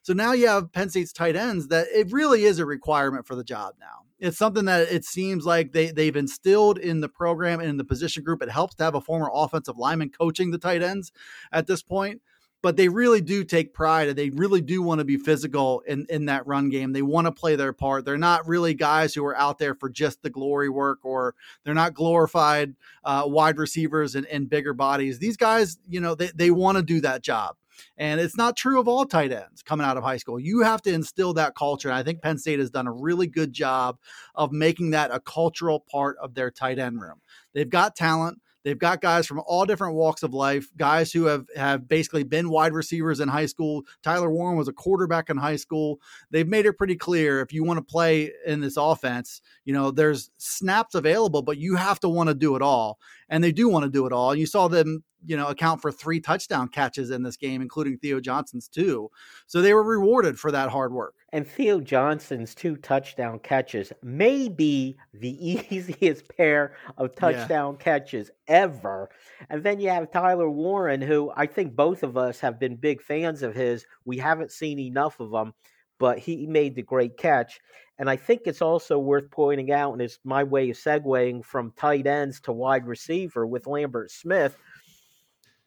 So 0.03 0.13
now 0.13 0.33
you 0.33 0.49
have 0.49 0.73
Penn 0.73 0.91
State's 0.91 1.13
tight 1.13 1.37
ends 1.37 1.69
that 1.69 1.87
it 1.95 2.13
really 2.13 2.45
is 2.45 2.59
a 2.59 2.67
requirement 2.67 3.27
for 3.27 3.35
the 3.35 3.45
job 3.45 3.75
now. 3.81 4.10
It's 4.21 4.39
something 4.39 4.67
that 4.67 4.93
it 4.93 5.05
seems 5.05 5.47
like 5.47 5.73
they, 5.73 5.91
they've 5.91 6.17
instilled 6.17 6.79
in 6.79 7.01
the 7.01 7.09
program 7.09 7.61
and 7.61 7.69
in 7.69 7.77
the 7.77 7.85
position 7.85 8.23
group. 8.23 8.43
It 8.43 8.51
helps 8.51 8.75
to 8.77 8.85
have 8.85 8.95
a 8.95 9.01
former 9.01 9.31
offensive 9.33 9.79
lineman 9.79 10.11
coaching 10.11 10.51
the 10.51 10.59
tight 10.59 10.83
ends 10.83 11.11
at 11.53 11.67
this 11.67 11.83
point 11.83 12.21
but 12.63 12.77
they 12.77 12.89
really 12.89 13.21
do 13.21 13.43
take 13.43 13.73
pride 13.73 14.09
and 14.09 14.19
they 14.19 14.31
really 14.31 14.61
do 14.61 14.83
want 14.83 14.99
to 14.99 15.05
be 15.05 15.17
physical 15.17 15.81
in, 15.87 16.07
in 16.11 16.27
that 16.27 16.47
run 16.47 16.69
game. 16.69 16.93
They 16.93 17.03
want 17.03 17.27
to 17.27 17.33
play 17.33 17.57
their 17.57 17.73
part. 17.73 18.05
They're 18.05 18.19
not 18.19 18.47
really 18.47 18.75
guys 18.75 19.15
who 19.15 19.25
are 19.25 19.37
out 19.37 19.59
there 19.59 19.75
for 19.75 19.89
just 19.89 20.23
the 20.23 20.31
glory 20.31 20.69
work 20.69 20.99
or 21.03 21.35
they're 21.65 21.75
not 21.75 21.95
glorified 21.95 22.75
uh, 23.05 23.25
wide 23.27 23.59
receivers 23.59 24.15
and, 24.15 24.27
and 24.27 24.51
bigger 24.51 24.75
bodies. 24.75 25.19
These 25.19 25.37
guys, 25.37 25.79
you 25.89 26.01
know, 26.01 26.15
they, 26.15 26.31
they 26.35 26.51
want 26.51 26.77
to 26.77 26.83
do 26.83 27.01
that 27.01 27.23
job. 27.23 27.57
And 27.97 28.21
it's 28.21 28.37
not 28.37 28.57
true 28.57 28.81
of 28.81 28.89
all 28.89 29.05
tight 29.05 29.33
ends 29.33 29.63
coming 29.63 29.87
out 29.87 29.97
of 29.97 30.05
high 30.05 30.17
school. 30.17 30.39
You 30.39 30.61
have 30.63 30.83
to 30.83 30.93
instill 30.93 31.35
that 31.35 31.55
culture. 31.55 31.89
And 31.89 31.99
I 31.99 32.03
think 32.03 32.23
Penn 32.23 32.39
State 32.39 32.59
has 32.59 32.71
done 32.71 32.87
a 32.87 32.93
really 32.93 33.27
good 33.27 33.53
job 33.53 33.99
of 34.35 34.53
making 34.53 34.91
that 34.91 35.11
a 35.13 35.21
cultural 35.21 35.81
part 35.81 36.17
of 36.19 36.35
their 36.35 36.51
tight 36.51 36.79
end 36.79 37.01
room. 37.01 37.21
They've 37.53 37.69
got 37.69 37.97
talent. 37.97 38.41
They've 38.63 38.79
got 38.79 39.01
guys 39.01 39.27
from 39.27 39.41
all 39.47 39.65
different 39.65 39.95
walks 39.95 40.23
of 40.23 40.35
life, 40.35 40.69
guys 40.77 41.13
who 41.13 41.25
have 41.25 41.47
have 41.57 41.89
basically 41.89 42.25
been 42.25 42.51
wide 42.51 42.75
receivers 42.75 43.21
in 43.21 43.29
high 43.29 43.47
school. 43.47 43.85
Tyler 44.03 44.31
Warren 44.31 44.59
was 44.59 44.69
a 44.69 44.73
quarterback 44.73 45.31
in 45.31 45.39
high 45.39 45.57
school. 45.57 45.99
They've 46.31 46.47
made 46.47 46.67
it 46.67 46.77
pretty 46.77 46.97
clear 46.97 47.41
if 47.41 47.53
you 47.53 47.65
want 47.65 47.79
to 47.79 47.83
play 47.83 48.33
in 48.47 48.61
this 48.61 48.77
offense, 48.77 49.41
you 49.65 49.73
know, 49.73 49.91
there's 49.91 50.31
snaps 50.37 50.95
available, 50.95 51.43
but 51.43 51.57
you 51.57 51.77
have 51.77 52.01
to 52.01 52.09
want 52.09 52.29
to 52.29 52.35
do 52.35 52.55
it 52.55 52.63
all. 52.63 52.99
And 53.31 53.43
they 53.43 53.53
do 53.53 53.69
want 53.69 53.85
to 53.85 53.91
do 53.91 54.07
it 54.07 54.13
all. 54.13 54.35
You 54.35 54.47
saw 54.47 54.69
them 54.69 55.05
you 55.25 55.37
know, 55.37 55.49
account 55.49 55.83
for 55.83 55.93
three 55.93 56.21
touchdown 56.21 56.69
catches 56.69 57.11
in 57.11 57.23
this 57.23 57.37
game, 57.37 57.63
including 57.63 57.99
Theo 57.99 58.21
Johnson's 58.21 58.69
two. 58.69 59.11
So 59.47 59.61
they 59.61 59.75
were 59.75 59.83
rewarded 59.83 60.39
for 60.39 60.51
that 60.51 60.71
hard 60.71 60.93
work. 60.93 61.15
And 61.33 61.47
Theo 61.47 61.81
Johnson's 61.81 62.55
two 62.55 62.77
touchdown 62.77 63.39
catches 63.41 63.93
may 64.03 64.49
be 64.49 64.97
the 65.15 65.37
easiest 65.71 66.29
pair 66.37 66.77
of 66.97 67.15
touchdown 67.15 67.77
yeah. 67.79 67.85
catches 67.85 68.31
ever. 68.49 69.11
And 69.49 69.63
then 69.63 69.81
you 69.81 69.91
have 69.91 70.11
Tyler 70.11 70.51
Warren, 70.51 71.01
who 71.01 71.33
I 71.37 71.47
think 71.47 71.77
both 71.77 72.03
of 72.03 72.17
us 72.17 72.41
have 72.41 72.59
been 72.59 72.77
big 72.77 73.03
fans 73.03 73.43
of 73.43 73.55
his. 73.55 73.85
We 74.05 74.19
haven't 74.19 74.53
seen 74.53 74.79
enough 74.79 75.21
of 75.21 75.33
him, 75.33 75.53
but 75.99 76.19
he 76.19 76.47
made 76.47 76.75
the 76.75 76.83
great 76.83 77.17
catch. 77.17 77.61
And 77.99 78.09
I 78.09 78.17
think 78.17 78.43
it's 78.47 78.63
also 78.63 78.99
worth 78.99 79.31
pointing 79.31 79.73
out, 79.73 79.93
and 79.93 80.01
it's 80.01 80.19
my 80.25 80.43
way 80.43 80.71
of 80.71 80.77
segueing 80.79 81.45
from 81.45 81.75
tight 81.77 82.07
ends 82.07 82.41
to 82.41 82.53
wide 82.53 82.87
receiver 82.87 83.47
with 83.47 83.67
Lambert 83.67 84.11
Smith 84.11 84.57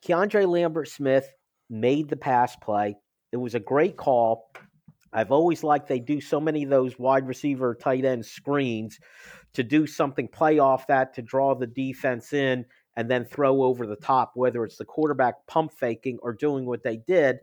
Keandre 0.06 0.48
Lambert 0.48 0.88
Smith 0.88 1.32
made 1.70 2.10
the 2.10 2.18
pass 2.18 2.56
play. 2.56 2.98
It 3.32 3.38
was 3.38 3.56
a 3.56 3.60
great 3.60 3.98
call. 3.98 4.52
I've 5.12 5.32
always 5.32 5.64
liked 5.64 5.88
they 5.88 6.00
do 6.00 6.20
so 6.20 6.40
many 6.40 6.64
of 6.64 6.70
those 6.70 6.98
wide 7.00 7.28
receiver 7.28 7.76
tight 7.76 8.04
end 8.04 8.26
screens 8.26 9.00
to 9.54 9.64
do 9.64 9.86
something, 9.86 10.28
play 10.28 10.60
off 10.60 10.88
that 10.88 11.14
to 11.16 11.22
draw 11.22 11.56
the 11.56 11.68
defense 11.68 12.34
in 12.34 12.66
and 12.96 13.10
then 13.10 13.26
throw 13.26 13.64
over 13.64 13.86
the 13.86 13.96
top, 13.96 14.32
whether 14.36 14.64
it's 14.66 14.78
the 14.78 14.86
quarterback 14.86 15.36
pump 15.48 15.72
faking 15.72 16.18
or 16.22 16.34
doing 16.34 16.66
what 16.66 16.84
they 16.84 16.98
did. 16.98 17.38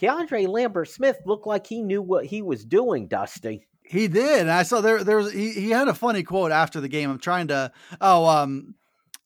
Keandre 0.00 0.48
Lambert 0.48 0.88
Smith 0.88 1.18
looked 1.26 1.46
like 1.46 1.66
he 1.66 1.82
knew 1.82 2.00
what 2.00 2.24
he 2.24 2.40
was 2.40 2.64
doing, 2.64 3.08
Dusty. 3.08 3.66
He 3.84 4.08
did. 4.08 4.48
I 4.48 4.62
saw 4.62 4.80
there 4.80 5.04
there 5.04 5.18
was 5.18 5.32
he, 5.32 5.52
he 5.52 5.70
had 5.70 5.88
a 5.88 5.94
funny 5.94 6.22
quote 6.22 6.52
after 6.52 6.80
the 6.80 6.88
game. 6.88 7.10
I'm 7.10 7.18
trying 7.18 7.48
to 7.48 7.72
oh 8.00 8.26
um 8.26 8.74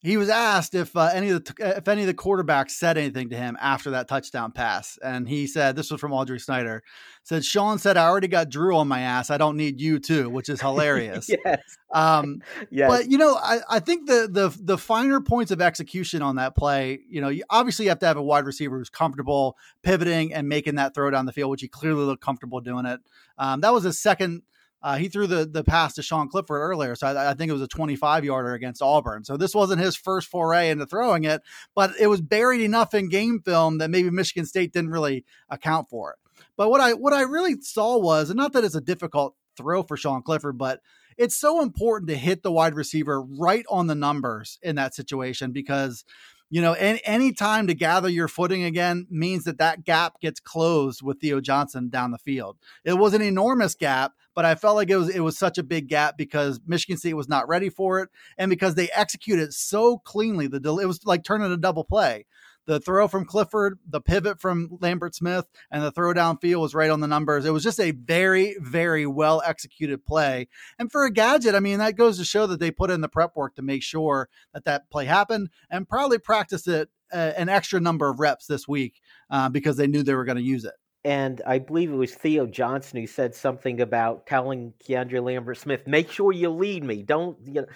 he 0.06 0.16
was 0.16 0.28
asked 0.28 0.76
if 0.76 0.94
uh, 0.96 1.10
any 1.12 1.30
of 1.30 1.44
the 1.44 1.76
if 1.78 1.88
any 1.88 2.02
of 2.02 2.06
the 2.06 2.14
quarterbacks 2.14 2.70
said 2.70 2.96
anything 2.96 3.28
to 3.30 3.36
him 3.36 3.56
after 3.60 3.90
that 3.90 4.06
touchdown 4.06 4.52
pass, 4.52 5.00
and 5.02 5.28
he 5.28 5.48
said 5.48 5.74
this 5.74 5.90
was 5.90 6.00
from 6.00 6.12
Audrey 6.12 6.38
Snyder. 6.38 6.84
Said 7.24 7.44
Sean 7.44 7.78
said 7.78 7.96
I 7.96 8.06
already 8.06 8.28
got 8.28 8.48
Drew 8.48 8.76
on 8.76 8.86
my 8.86 9.00
ass. 9.00 9.30
I 9.30 9.36
don't 9.36 9.56
need 9.56 9.80
you 9.80 9.98
too, 9.98 10.30
which 10.30 10.48
is 10.48 10.60
hilarious. 10.60 11.28
yes. 11.44 11.60
Um, 11.92 12.40
yes. 12.70 12.88
But 12.88 13.10
you 13.10 13.18
know, 13.18 13.34
I, 13.34 13.58
I 13.68 13.80
think 13.80 14.06
the 14.06 14.28
the 14.30 14.56
the 14.62 14.78
finer 14.78 15.20
points 15.20 15.50
of 15.50 15.60
execution 15.60 16.22
on 16.22 16.36
that 16.36 16.54
play, 16.54 17.00
you 17.10 17.20
know, 17.20 17.28
you 17.28 17.42
obviously 17.50 17.86
you 17.86 17.88
have 17.88 17.98
to 17.98 18.06
have 18.06 18.16
a 18.16 18.22
wide 18.22 18.46
receiver 18.46 18.78
who's 18.78 18.90
comfortable 18.90 19.56
pivoting 19.82 20.32
and 20.32 20.48
making 20.48 20.76
that 20.76 20.94
throw 20.94 21.10
down 21.10 21.26
the 21.26 21.32
field, 21.32 21.50
which 21.50 21.62
he 21.62 21.68
clearly 21.68 22.04
looked 22.04 22.22
comfortable 22.22 22.60
doing 22.60 22.86
it. 22.86 23.00
Um, 23.38 23.60
that 23.62 23.72
was 23.72 23.82
his 23.82 23.98
second 23.98 24.42
uh, 24.86 24.96
he 24.96 25.08
threw 25.08 25.26
the 25.26 25.44
the 25.44 25.64
pass 25.64 25.94
to 25.94 26.02
Sean 26.02 26.28
Clifford 26.28 26.60
earlier, 26.60 26.94
so 26.94 27.08
I, 27.08 27.32
I, 27.32 27.34
think 27.34 27.50
it 27.50 27.52
was 27.52 27.60
a 27.60 27.66
25 27.66 28.24
yarder 28.24 28.54
against 28.54 28.80
Auburn. 28.80 29.24
So 29.24 29.36
this 29.36 29.52
wasn't 29.52 29.80
his 29.80 29.96
first 29.96 30.28
foray 30.28 30.70
into 30.70 30.86
throwing 30.86 31.24
it, 31.24 31.42
but 31.74 31.90
it 31.98 32.06
was 32.06 32.20
buried 32.20 32.60
enough 32.60 32.94
in 32.94 33.08
game 33.08 33.40
film 33.44 33.78
that 33.78 33.90
maybe 33.90 34.10
Michigan 34.10 34.46
State 34.46 34.72
didn't 34.72 34.90
really 34.90 35.24
account 35.50 35.90
for 35.90 36.12
it. 36.12 36.44
But 36.56 36.70
what 36.70 36.80
I 36.80 36.92
what 36.92 37.12
I 37.12 37.22
really 37.22 37.60
saw 37.62 37.98
was, 37.98 38.30
and 38.30 38.36
not 38.36 38.52
that 38.52 38.62
it's 38.62 38.76
a 38.76 38.80
difficult 38.80 39.34
throw 39.56 39.82
for 39.82 39.96
Sean 39.96 40.22
Clifford, 40.22 40.56
but 40.56 40.78
it's 41.18 41.36
so 41.36 41.62
important 41.62 42.08
to 42.10 42.16
hit 42.16 42.44
the 42.44 42.52
wide 42.52 42.76
receiver 42.76 43.20
right 43.20 43.66
on 43.68 43.88
the 43.88 43.96
numbers 43.96 44.56
in 44.62 44.76
that 44.76 44.94
situation 44.94 45.50
because 45.50 46.04
you 46.48 46.62
know, 46.62 46.74
any, 46.74 47.00
any 47.04 47.32
time 47.32 47.66
to 47.66 47.74
gather 47.74 48.08
your 48.08 48.28
footing 48.28 48.62
again 48.62 49.06
means 49.10 49.44
that 49.44 49.58
that 49.58 49.84
gap 49.84 50.20
gets 50.20 50.38
closed 50.38 51.02
with 51.02 51.20
Theo 51.20 51.40
Johnson 51.40 51.88
down 51.88 52.12
the 52.12 52.18
field. 52.18 52.56
It 52.84 52.94
was 52.94 53.14
an 53.14 53.22
enormous 53.22 53.74
gap, 53.74 54.12
but 54.36 54.44
I 54.44 54.54
felt 54.54 54.76
like 54.76 54.90
it 54.90 54.96
was 54.96 55.08
it 55.08 55.20
was 55.20 55.36
such 55.36 55.58
a 55.58 55.64
big 55.64 55.88
gap 55.88 56.16
because 56.16 56.60
Michigan 56.64 56.98
State 56.98 57.14
was 57.14 57.28
not 57.28 57.48
ready 57.48 57.70
for 57.70 57.98
it, 57.98 58.10
and 58.38 58.48
because 58.48 58.76
they 58.76 58.88
executed 58.94 59.52
so 59.52 59.98
cleanly. 59.98 60.46
The 60.46 60.60
it 60.76 60.86
was 60.86 61.04
like 61.04 61.24
turning 61.24 61.50
a 61.50 61.56
double 61.56 61.82
play 61.82 62.26
the 62.66 62.80
throw 62.80 63.06
from 63.08 63.24
Clifford, 63.24 63.78
the 63.88 64.00
pivot 64.00 64.40
from 64.40 64.76
Lambert 64.80 65.14
Smith, 65.14 65.46
and 65.70 65.82
the 65.82 65.92
throw 65.92 66.12
downfield 66.12 66.60
was 66.60 66.74
right 66.74 66.90
on 66.90 67.00
the 67.00 67.06
numbers. 67.06 67.44
It 67.44 67.52
was 67.52 67.62
just 67.62 67.80
a 67.80 67.92
very, 67.92 68.56
very 68.60 69.06
well 69.06 69.40
executed 69.46 70.04
play. 70.04 70.48
And 70.78 70.90
for 70.90 71.04
a 71.04 71.12
gadget, 71.12 71.54
I 71.54 71.60
mean, 71.60 71.78
that 71.78 71.96
goes 71.96 72.18
to 72.18 72.24
show 72.24 72.46
that 72.48 72.60
they 72.60 72.70
put 72.70 72.90
in 72.90 73.00
the 73.00 73.08
prep 73.08 73.36
work 73.36 73.54
to 73.54 73.62
make 73.62 73.82
sure 73.82 74.28
that 74.52 74.64
that 74.64 74.90
play 74.90 75.04
happened 75.04 75.50
and 75.70 75.88
probably 75.88 76.18
practiced 76.18 76.68
it 76.68 76.90
uh, 77.12 77.32
an 77.36 77.48
extra 77.48 77.80
number 77.80 78.08
of 78.08 78.18
reps 78.18 78.46
this 78.46 78.66
week 78.66 79.00
uh, 79.30 79.48
because 79.48 79.76
they 79.76 79.86
knew 79.86 80.02
they 80.02 80.14
were 80.14 80.24
going 80.24 80.36
to 80.36 80.42
use 80.42 80.64
it. 80.64 80.74
And 81.06 81.40
I 81.46 81.60
believe 81.60 81.92
it 81.92 81.96
was 81.96 82.12
Theo 82.12 82.46
Johnson 82.46 82.98
who 82.98 83.06
said 83.06 83.32
something 83.32 83.80
about 83.80 84.26
telling 84.26 84.72
Keandre 84.84 85.22
Lambert 85.22 85.56
Smith, 85.56 85.86
make 85.86 86.10
sure 86.10 86.32
you 86.32 86.50
lead 86.50 86.82
me. 86.82 87.04
Don't, 87.04 87.38
you 87.44 87.60
know, 87.60 87.66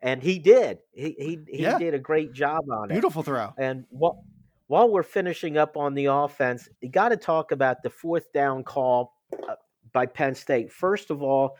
and 0.00 0.22
he 0.22 0.38
did. 0.38 0.78
He 0.94 1.14
he, 1.18 1.38
he 1.48 1.62
yeah. 1.64 1.78
did 1.78 1.92
a 1.92 1.98
great 1.98 2.32
job 2.32 2.64
on 2.72 2.90
it. 2.90 2.94
Beautiful 2.94 3.22
throw. 3.22 3.52
And 3.58 3.84
what 3.90 4.16
while 4.68 4.88
we're 4.88 5.02
finishing 5.02 5.58
up 5.58 5.76
on 5.76 5.92
the 5.92 6.06
offense, 6.06 6.66
you 6.80 6.88
got 6.88 7.10
to 7.10 7.18
talk 7.18 7.52
about 7.52 7.82
the 7.82 7.90
fourth 7.90 8.32
down 8.32 8.64
call 8.64 9.12
uh, 9.34 9.56
by 9.92 10.06
Penn 10.06 10.34
State. 10.34 10.72
First 10.72 11.10
of 11.10 11.22
all, 11.22 11.56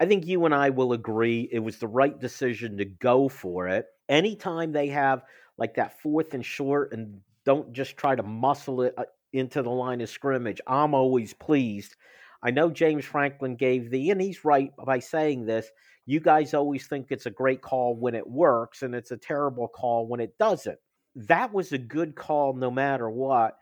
I 0.00 0.04
think 0.04 0.26
you 0.26 0.44
and 0.44 0.54
I 0.54 0.68
will 0.68 0.92
agree 0.92 1.48
it 1.50 1.60
was 1.60 1.78
the 1.78 1.88
right 1.88 2.20
decision 2.20 2.76
to 2.76 2.84
go 2.84 3.30
for 3.30 3.68
it. 3.68 3.86
Anytime 4.10 4.72
they 4.72 4.88
have 4.88 5.22
like 5.56 5.76
that 5.76 5.98
fourth 6.02 6.34
and 6.34 6.44
short 6.44 6.92
and 6.92 7.22
don't 7.46 7.72
just 7.72 7.96
try 7.96 8.14
to 8.14 8.22
muscle 8.22 8.82
it 8.82 8.92
uh, 8.98 9.04
into 9.32 9.62
the 9.62 9.70
line 9.70 10.00
of 10.00 10.08
scrimmage, 10.08 10.60
I'm 10.66 10.94
always 10.94 11.34
pleased. 11.34 11.96
I 12.42 12.50
know 12.50 12.70
James 12.70 13.04
Franklin 13.04 13.56
gave 13.56 13.90
the, 13.90 14.10
and 14.10 14.20
he's 14.20 14.44
right 14.44 14.70
by 14.84 14.98
saying 15.00 15.46
this. 15.46 15.70
You 16.06 16.20
guys 16.20 16.54
always 16.54 16.86
think 16.86 17.08
it's 17.10 17.26
a 17.26 17.30
great 17.30 17.60
call 17.60 17.94
when 17.96 18.14
it 18.14 18.26
works, 18.26 18.82
and 18.82 18.94
it's 18.94 19.10
a 19.10 19.16
terrible 19.16 19.68
call 19.68 20.06
when 20.06 20.20
it 20.20 20.38
doesn't 20.38 20.78
that 21.26 21.52
was 21.52 21.72
a 21.72 21.78
good 21.78 22.14
call 22.14 22.54
no 22.54 22.70
matter 22.70 23.10
what. 23.10 23.56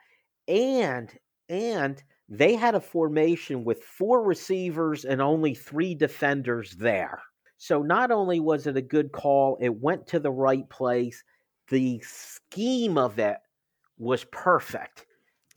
And 0.48 1.10
and 1.48 2.02
they 2.28 2.54
had 2.54 2.74
a 2.74 2.80
formation 2.80 3.64
with 3.64 3.82
four 3.82 4.22
receivers 4.22 5.04
and 5.04 5.22
only 5.22 5.54
three 5.54 5.94
defenders 5.94 6.72
there. 6.72 7.22
So 7.56 7.82
not 7.82 8.10
only 8.10 8.40
was 8.40 8.66
it 8.66 8.76
a 8.76 8.82
good 8.82 9.12
call, 9.12 9.56
it 9.60 9.74
went 9.74 10.06
to 10.08 10.18
the 10.18 10.30
right 10.30 10.68
place. 10.68 11.22
The 11.68 12.00
scheme 12.04 12.98
of 12.98 13.18
it 13.18 13.38
was 13.96 14.24
perfect 14.24 15.06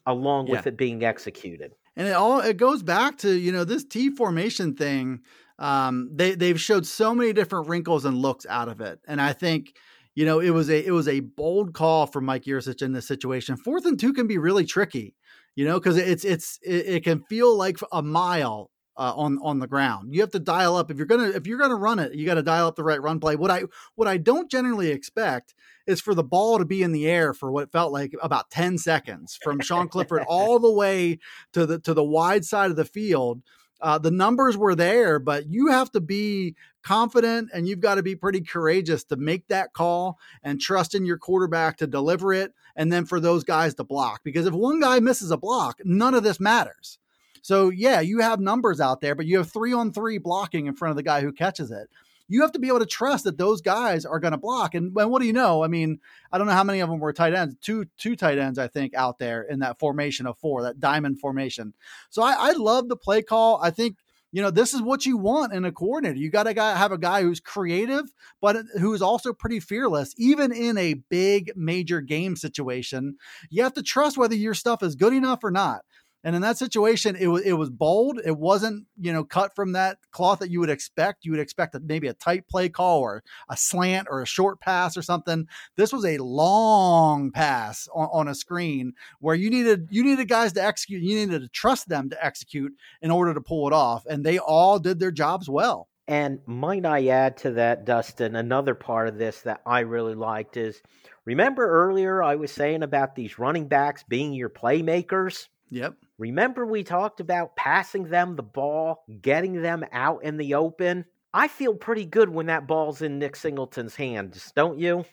along 0.10 0.48
yeah. 0.48 0.58
with 0.58 0.68
it 0.68 0.78
being 0.78 1.04
executed. 1.04 1.74
And 1.96 2.08
it 2.08 2.12
all 2.12 2.40
it 2.40 2.58
goes 2.58 2.84
back 2.84 3.18
to, 3.20 3.32
you 3.32 3.52
know, 3.52 3.64
this 3.64 3.86
T 3.86 4.10
formation 4.10 4.76
thing. 4.76 5.22
Um, 5.58 6.10
they 6.14 6.36
they've 6.36 6.60
showed 6.60 6.86
so 6.86 7.14
many 7.14 7.34
different 7.34 7.68
wrinkles 7.68 8.06
and 8.06 8.18
looks 8.18 8.46
out 8.48 8.70
of 8.70 8.82
it. 8.82 9.00
And 9.08 9.22
I 9.22 9.34
think 9.34 9.74
you 10.16 10.26
know, 10.26 10.40
it 10.40 10.50
was 10.50 10.70
a 10.70 10.86
it 10.86 10.92
was 10.92 11.08
a 11.08 11.22
bold 11.22 11.74
call 11.74 12.06
from 12.06 12.26
Mike 12.26 12.44
Yurcich 12.44 12.82
in 12.82 12.92
this 12.92 13.08
situation. 13.08 13.56
Fourth 13.56 13.86
and 13.86 13.98
two 13.98 14.12
can 14.12 14.28
be 14.28 14.38
really 14.38 14.66
tricky, 14.66 15.16
you 15.56 15.66
know, 15.66 15.80
because 15.80 15.98
it's 15.98 16.26
it's 16.26 16.60
it, 16.62 16.88
it, 16.88 17.04
can 17.04 17.22
feel 17.30 17.56
like 17.56 17.78
a 17.94 18.02
mile 18.02 18.70
uh, 19.00 19.14
on 19.16 19.40
on 19.42 19.60
the 19.60 19.68
ground. 19.68 20.14
You 20.14 20.20
have 20.20 20.32
to 20.32 20.40
dial 20.40 20.76
up 20.76 20.92
if 20.92 20.98
you're 20.98 21.06
gonna 21.06 21.30
if 21.30 21.48
you're 21.48 21.58
gonna 21.58 21.76
run 21.76 22.00
it. 22.00 22.14
You 22.14 22.26
got 22.26 22.36
to 22.36 22.44
dial 22.44 22.68
up 22.68 22.76
the 22.76 22.84
right 22.84 23.02
run 23.02 23.20
play. 23.20 23.38
What 23.38 23.50
I 23.50 23.64
what 23.96 24.10
I 24.10 24.18
don't 24.18 24.52
generally 24.52 24.92
expect 24.92 25.56
is 25.88 26.02
for 26.02 26.14
the 26.14 26.24
ball 26.24 26.60
to 26.60 26.66
be 26.66 26.84
in 26.84 26.92
the 26.92 27.08
air 27.08 27.34
for 27.34 27.50
what 27.50 27.72
felt 27.72 27.94
like 27.94 28.14
about 28.22 28.52
ten 28.52 28.78
seconds 28.78 29.40
from 29.42 29.62
Sean 29.62 29.88
Clifford 29.88 30.24
all 30.28 30.60
the 30.60 30.72
way 30.72 31.20
to 31.54 31.66
the 31.66 31.80
to 31.80 31.94
the 31.94 32.04
wide 32.04 32.44
side 32.44 32.72
of 32.72 32.76
the 32.76 32.86
field. 32.86 33.42
Uh, 33.82 33.98
the 33.98 34.12
numbers 34.12 34.58
were 34.58 34.76
there, 34.76 35.20
but 35.20 35.48
you 35.48 35.68
have 35.68 35.90
to 35.90 36.02
be 36.02 36.54
confident 36.84 37.50
and 37.54 37.66
you've 37.66 37.80
got 37.80 37.96
to 37.96 38.04
be 38.04 38.14
pretty 38.14 38.42
courageous 38.42 39.06
to 39.06 39.16
make 39.16 39.48
that 39.48 39.72
call 39.72 40.20
and 40.44 40.60
trust 40.60 40.94
in 40.94 41.06
your 41.06 41.18
quarterback 41.18 41.78
to 41.78 41.88
deliver 41.88 42.34
it. 42.34 42.54
And 42.76 42.92
then 42.92 43.06
for 43.06 43.22
those 43.22 43.46
guys 43.46 43.76
to 43.76 43.86
block, 43.86 44.20
because 44.26 44.46
if 44.46 44.54
one 44.54 44.82
guy 44.82 45.00
misses 45.00 45.32
a 45.32 45.38
block, 45.38 45.80
none 45.86 46.14
of 46.14 46.24
this 46.24 46.42
matters. 46.42 47.00
So, 47.42 47.70
yeah, 47.70 48.00
you 48.02 48.20
have 48.20 48.40
numbers 48.40 48.80
out 48.80 49.02
there, 49.02 49.16
but 49.16 49.26
you 49.26 49.38
have 49.38 49.52
three 49.52 49.74
on 49.74 49.92
three 49.92 50.18
blocking 50.18 50.68
in 50.68 50.76
front 50.76 50.92
of 50.92 50.98
the 50.98 51.04
guy 51.04 51.22
who 51.22 51.32
catches 51.32 51.72
it 51.72 51.90
you 52.30 52.44
have 52.44 52.52
to 52.54 52.60
be 52.60 52.68
able 52.68 52.80
to 52.80 52.86
trust 52.86 53.24
that 53.26 53.38
those 53.38 53.60
guys 53.60 54.06
are 54.06 54.20
going 54.20 54.32
to 54.32 54.38
block. 54.38 54.76
And, 54.76 54.96
and 54.96 55.12
what 55.12 55.20
do 55.20 55.28
you 55.28 55.34
know? 55.34 55.64
I 55.64 55.68
mean, 55.68 56.00
I 56.32 56.38
don't 56.38 56.48
know 56.48 56.54
how 56.54 56.64
many 56.64 56.80
of 56.80 56.90
them 56.90 57.00
were 57.00 57.12
tight 57.12 57.34
ends. 57.34 57.56
Two 57.60 57.86
two 57.98 58.16
tight 58.16 58.38
ends, 58.38 58.60
I 58.60 58.68
think, 58.68 58.94
out 58.94 59.18
there 59.20 59.42
in 59.42 59.60
that 59.60 59.80
formation 59.80 60.28
of 60.28 60.38
four, 60.38 60.62
that 60.62 60.80
diamond 60.80 61.20
formation. 61.20 61.74
So 62.12 62.22
I, 62.22 62.36
I 62.38 62.52
love 62.52 62.88
the 62.88 62.96
play 62.96 63.24
call. 63.24 63.60
I 63.62 63.72
think 63.72 63.98
you 64.32 64.44
know 64.44 64.52
this 64.52 64.76
is 64.76 64.82
what 64.82 65.08
you 65.08 65.18
want 65.18 65.54
in 65.54 65.66
a 65.66 65.72
coordinator. 65.72 66.20
You 66.20 66.30
got 66.30 66.44
to 66.44 66.54
have 66.54 66.92
a 66.92 67.00
guy 67.00 67.24
who's 67.24 67.40
creative, 67.40 68.14
but 68.40 68.58
who's 68.80 69.02
also 69.02 69.34
pretty 69.34 69.60
fearless, 69.60 70.14
even 70.18 70.52
in 70.52 70.78
a 70.78 70.94
big 70.94 71.52
major 71.56 72.00
game 72.00 72.36
situation. 72.36 73.18
You 73.50 73.64
have 73.64 73.74
to 73.74 73.84
trust 73.84 74.18
whether 74.18 74.36
your 74.36 74.54
stuff 74.54 74.84
is 74.84 74.96
good 74.96 75.14
enough 75.14 75.44
or 75.44 75.50
not. 75.50 75.82
And 76.24 76.36
in 76.36 76.42
that 76.42 76.58
situation, 76.58 77.16
it 77.16 77.28
was 77.28 77.44
it 77.44 77.54
was 77.54 77.70
bold. 77.70 78.20
It 78.24 78.38
wasn't 78.38 78.88
you 79.00 79.14
know 79.14 79.24
cut 79.24 79.56
from 79.56 79.72
that 79.74 79.98
cloth 80.12 80.40
that 80.40 80.50
you 80.50 80.60
would 80.60 80.70
expect. 80.70 81.24
You 81.24 81.32
would 81.32 81.40
expect 81.40 81.76
a, 81.76 81.80
maybe 81.80 82.08
a 82.08 82.14
tight 82.14 82.48
play 82.48 82.68
call 82.68 83.00
or 83.00 83.24
a 83.50 83.56
slant 83.56 84.08
or 84.12 84.22
a 84.22 84.26
short 84.26 84.60
pass 84.60 84.98
or 84.98 85.02
something. 85.02 85.48
This 85.78 85.94
was 85.94 86.06
a 86.06 86.18
long 86.18 87.32
pass 87.32 87.88
on, 87.94 88.10
on 88.12 88.28
a 88.28 88.36
screen 88.36 88.94
where 89.20 89.36
you 89.36 89.50
needed 89.50 89.88
you 89.92 90.04
needed 90.04 90.28
guys 90.28 90.54
to 90.54 90.64
execute. 90.64 91.02
You 91.02 91.16
needed 91.16 91.42
to 91.42 91.48
trust 91.50 91.88
them 91.88 92.10
to 92.10 92.26
execute 92.26 92.74
in 93.02 93.12
order 93.12 93.34
to 93.34 93.42
pull 93.42 93.68
it 93.68 93.74
off, 93.74 94.06
and 94.06 94.26
they 94.26 94.40
all 94.40 94.78
did 94.78 95.00
their 95.00 95.12
jobs 95.12 95.50
well. 95.50 95.88
And 96.10 96.40
might 96.48 96.88
I 96.88 97.06
add 97.10 97.38
to 97.38 97.52
that, 97.52 97.86
Dustin, 97.86 98.36
another 98.36 98.74
part 98.74 99.08
of 99.08 99.20
this 99.20 99.42
that 99.42 99.62
I 99.64 99.82
really 99.82 100.16
liked 100.16 100.58
is 100.58 100.82
remember 101.24 101.70
earlier 101.70 102.24
I 102.24 102.36
was 102.36 102.52
saying 102.52 102.82
about 102.82 103.16
these 103.16 103.38
running 103.38 103.68
backs 103.68 104.04
being 104.10 104.34
your 104.34 104.50
playmakers? 104.50 105.48
Yep. 105.70 105.96
Remember, 106.18 106.66
we 106.66 106.84
talked 106.84 107.20
about 107.20 107.56
passing 107.56 108.06
them 108.06 108.36
the 108.36 108.44
ball, 108.44 109.04
getting 109.22 109.62
them 109.62 109.86
out 109.92 110.24
in 110.24 110.38
the 110.38 110.56
open? 110.56 111.06
I 111.34 111.48
feel 111.48 111.76
pretty 111.76 112.06
good 112.06 112.30
when 112.30 112.48
that 112.48 112.68
ball's 112.68 113.02
in 113.02 113.20
Nick 113.20 113.36
Singleton's 113.36 113.96
hands, 113.96 114.52
don't 114.56 114.80
you? 114.80 115.06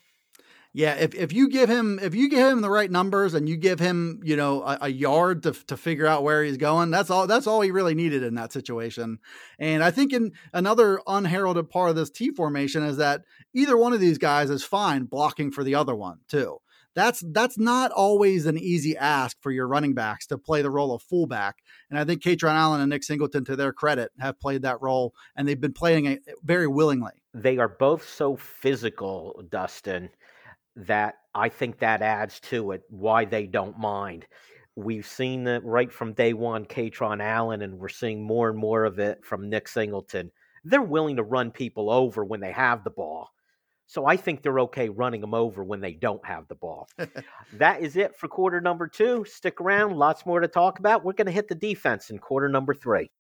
Yeah, 0.73 0.93
if, 0.97 1.15
if 1.15 1.33
you 1.33 1.49
give 1.49 1.71
him 1.71 1.99
if 2.03 2.15
you 2.15 2.29
give 2.29 2.53
him 2.53 2.61
the 2.61 2.69
right 2.69 2.91
numbers 2.91 3.33
and 3.33 3.49
you 3.49 3.57
give 3.57 3.81
him 3.81 4.21
you 4.23 4.37
know 4.37 4.63
a, 4.63 4.79
a, 4.83 4.89
yard 4.91 5.43
to 5.45 5.53
to 5.69 5.77
figure 5.77 6.07
out 6.07 6.23
where 6.23 6.45
he's 6.45 6.59
going, 6.59 6.91
that's 6.91 7.09
all 7.09 7.27
that's 7.27 7.47
all 7.47 7.63
he 7.63 7.71
really 7.71 7.95
needed 7.95 8.23
in 8.23 8.35
that 8.35 8.53
situation. 8.53 9.19
And 9.59 9.83
I 9.83 9.91
think 9.91 10.13
in 10.13 10.33
another 10.53 11.01
unheralded 11.07 11.71
part 11.71 11.89
of 11.89 11.97
this 11.97 12.11
T 12.11 12.31
formation 12.31 12.83
is 12.83 12.99
that 12.99 13.23
either 13.55 13.75
one 13.75 13.95
of 13.95 14.01
these 14.01 14.19
guys 14.19 14.51
is 14.51 14.65
fine 14.65 15.05
blocking 15.05 15.51
for 15.51 15.65
the 15.65 15.75
other 15.75 15.95
one 15.95 16.19
too 16.29 16.59
that's 16.97 17.23
that's 17.29 17.59
not 17.59 17.93
always 17.93 18.47
an 18.47 18.57
easy 18.57 18.97
ask 18.97 19.37
for 19.43 19.51
your 19.51 19.69
running 19.69 19.93
backs 19.93 20.27
to 20.29 20.39
play 20.39 20.63
the 20.63 20.71
role 20.71 20.95
of 20.95 21.03
fullback. 21.03 21.59
And 21.91 21.99
I 21.99 22.05
think 22.05 22.23
Kaytron 22.23 22.55
Allen 22.55 22.81
and 22.81 22.89
Nick 22.89 23.05
Singleton, 23.05 23.45
to 23.45 23.55
their 23.55 23.73
credit, 23.73 24.11
have 24.19 24.41
played 24.41 24.63
that 24.63 24.81
role, 24.81 25.15
and 25.37 25.47
they've 25.47 25.61
been 25.61 25.75
playing 25.75 26.07
it 26.07 26.23
very 26.43 26.67
willingly. 26.67 27.13
They 27.35 27.59
are 27.59 27.69
both 27.69 28.09
so 28.09 28.35
physical, 28.35 29.45
Dustin, 29.51 30.09
that 30.75 31.17
I 31.35 31.51
think 31.51 31.79
that 31.79 32.01
adds 32.01 32.41
to 32.41 32.73
it 32.73 32.83
why 32.89 33.27
they 33.27 33.47
don't 33.47 33.79
mind. 33.79 34.27
We've 34.75 35.07
seen 35.07 35.45
that 35.45 35.65
right 35.65 35.93
from 35.93 36.15
day 36.15 36.33
one, 36.33 36.65
Kaytron 36.65 37.23
Allen, 37.23 37.61
and 37.61 37.79
we're 37.79 37.89
seeing 37.89 38.23
more 38.23 38.49
and 38.49 38.59
more 38.59 38.85
of 38.85 38.99
it 38.99 39.23
from 39.23 39.51
Nick 39.51 39.69
Singleton. 39.69 40.33
They're 40.65 40.83
willing 40.83 41.17
to 41.17 41.23
run 41.23 41.51
people 41.51 41.91
over 41.91 42.25
when 42.25 42.41
they 42.41 42.53
have 42.53 42.85
the 42.85 42.91
ball 42.91 43.31
so 43.87 44.07
I 44.07 44.17
think 44.17 44.43
they're 44.43 44.61
okay 44.61 44.89
running 44.89 45.21
them 45.21 45.35
over 45.35 45.63
when 45.63 45.81
they 45.81 45.93
don't 45.93 46.25
have 46.27 46.49
the 46.49 46.55
ball. 46.55 46.89
that 47.55 47.83
is 47.83 47.97
it 47.97 48.17
for 48.17 48.29
quarter 48.29 48.61
number 48.61 48.89
two. 48.89 49.25
Stick 49.25 49.61
around, 49.61 49.97
lots 49.97 50.27
more 50.27 50.41
to 50.41 50.49
talk 50.49 50.79
about. 50.79 51.05
We're 51.05 51.13
going 51.13 51.27
to 51.27 51.33
hit 51.33 51.49
the 51.49 51.55
defense 51.55 52.11
in 52.11 52.19
quarter 52.19 52.49
number 52.49 52.75
three. 52.75 53.11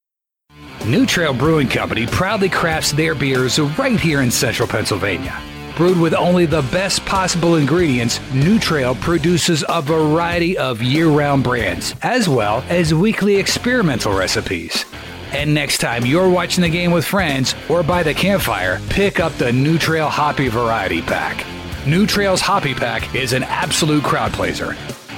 New 0.87 1.05
Trail 1.05 1.35
Brewing 1.35 1.69
Company 1.69 2.07
proudly 2.07 2.49
crafts 2.49 2.93
their 2.93 3.15
beers 3.15 3.59
right 3.59 3.99
here 3.99 4.23
in 4.23 4.31
central 4.31 4.69
Pennsylvania. 4.69 5.37
Brewed 5.77 5.99
with 5.99 6.15
only 6.15 6.47
the 6.47 6.63
best 6.73 7.05
possible 7.05 7.57
ingredients, 7.57 8.19
New 8.33 8.59
Trail 8.59 8.95
produces 8.95 9.63
a 9.69 9.83
variety 9.83 10.57
of 10.57 10.81
year 10.81 11.09
round 11.09 11.45
brands, 11.45 11.95
as 12.03 12.29
well 12.29 12.65
as 12.69 12.95
weekly 12.95 13.37
experimental 13.37 14.17
recipes. 14.17 14.87
And 15.33 15.53
next 15.55 15.79
time 15.79 16.07
you're 16.07 16.31
watching 16.31 16.63
the 16.63 16.69
game 16.69 16.91
with 16.93 17.05
friends 17.05 17.55
or 17.69 17.83
by 17.83 18.03
the 18.03 18.15
campfire, 18.15 18.81
pick 18.89 19.21
up 19.21 19.33
the 19.35 19.53
New 19.53 19.79
Trail 19.79 20.09
Hoppy 20.09 20.49
Variety 20.49 21.03
Pack. 21.03 21.45
New 21.87 22.07
Trail's 22.07 22.41
Hoppy 22.41 22.75
Pack 22.75 23.15
is 23.15 23.33
an 23.33 23.45
absolute 23.45 24.03
crowd 24.03 24.33
pleaser. 24.33 24.75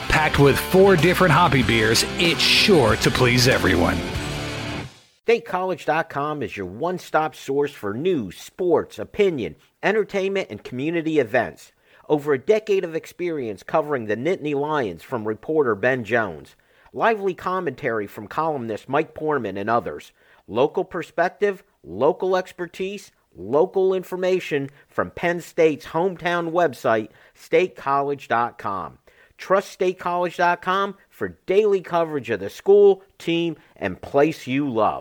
Packed 0.08 0.38
with 0.38 0.58
four 0.58 0.96
different 0.96 1.32
hoppy 1.32 1.62
beers, 1.62 2.04
it's 2.18 2.40
sure 2.40 2.96
to 2.96 3.10
please 3.10 3.48
everyone. 3.48 3.96
StateCollege.com 5.26 6.42
is 6.42 6.56
your 6.56 6.66
one 6.66 6.98
stop 6.98 7.34
source 7.34 7.72
for 7.72 7.92
news, 7.92 8.38
sports, 8.38 8.98
opinion, 8.98 9.56
entertainment, 9.82 10.48
and 10.50 10.64
community 10.64 11.18
events. 11.18 11.72
Over 12.08 12.32
a 12.32 12.38
decade 12.38 12.84
of 12.84 12.94
experience 12.94 13.62
covering 13.62 14.06
the 14.06 14.16
Nittany 14.16 14.54
Lions 14.54 15.02
from 15.02 15.28
reporter 15.28 15.74
Ben 15.74 16.04
Jones 16.04 16.56
lively 16.92 17.34
commentary 17.34 18.06
from 18.06 18.28
columnist 18.28 18.88
Mike 18.88 19.14
Poorman 19.14 19.58
and 19.58 19.70
others, 19.70 20.12
local 20.46 20.84
perspective, 20.84 21.62
local 21.82 22.36
expertise, 22.36 23.12
local 23.34 23.94
information 23.94 24.70
from 24.88 25.10
Penn 25.10 25.40
State's 25.40 25.86
hometown 25.86 26.50
website, 26.52 27.08
statecollege.com. 27.34 28.98
Trust 29.36 29.78
statecollege.com 29.78 30.96
for 31.08 31.38
daily 31.46 31.80
coverage 31.80 32.30
of 32.30 32.40
the 32.40 32.50
school, 32.50 33.02
team, 33.18 33.56
and 33.76 34.00
place 34.02 34.46
you 34.46 34.68
love. 34.68 35.00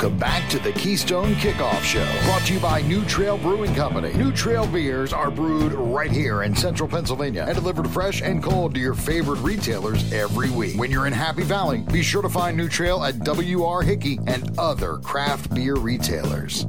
Welcome 0.00 0.18
back 0.18 0.48
to 0.48 0.58
the 0.58 0.72
Keystone 0.72 1.34
Kickoff 1.34 1.82
Show, 1.82 2.06
brought 2.24 2.46
to 2.46 2.54
you 2.54 2.58
by 2.58 2.80
New 2.80 3.04
Trail 3.04 3.36
Brewing 3.36 3.74
Company. 3.74 4.10
New 4.14 4.32
Trail 4.32 4.66
beers 4.66 5.12
are 5.12 5.30
brewed 5.30 5.74
right 5.74 6.10
here 6.10 6.42
in 6.42 6.56
central 6.56 6.88
Pennsylvania 6.88 7.44
and 7.46 7.54
delivered 7.54 7.86
fresh 7.90 8.22
and 8.22 8.42
cold 8.42 8.74
to 8.76 8.80
your 8.80 8.94
favorite 8.94 9.40
retailers 9.40 10.10
every 10.10 10.48
week. 10.48 10.78
When 10.78 10.90
you're 10.90 11.06
in 11.06 11.12
Happy 11.12 11.42
Valley, 11.42 11.80
be 11.92 12.02
sure 12.02 12.22
to 12.22 12.30
find 12.30 12.56
New 12.56 12.70
Trail 12.70 13.04
at 13.04 13.18
W.R. 13.24 13.82
Hickey 13.82 14.18
and 14.26 14.58
other 14.58 14.96
craft 14.96 15.54
beer 15.54 15.74
retailers. 15.74 16.64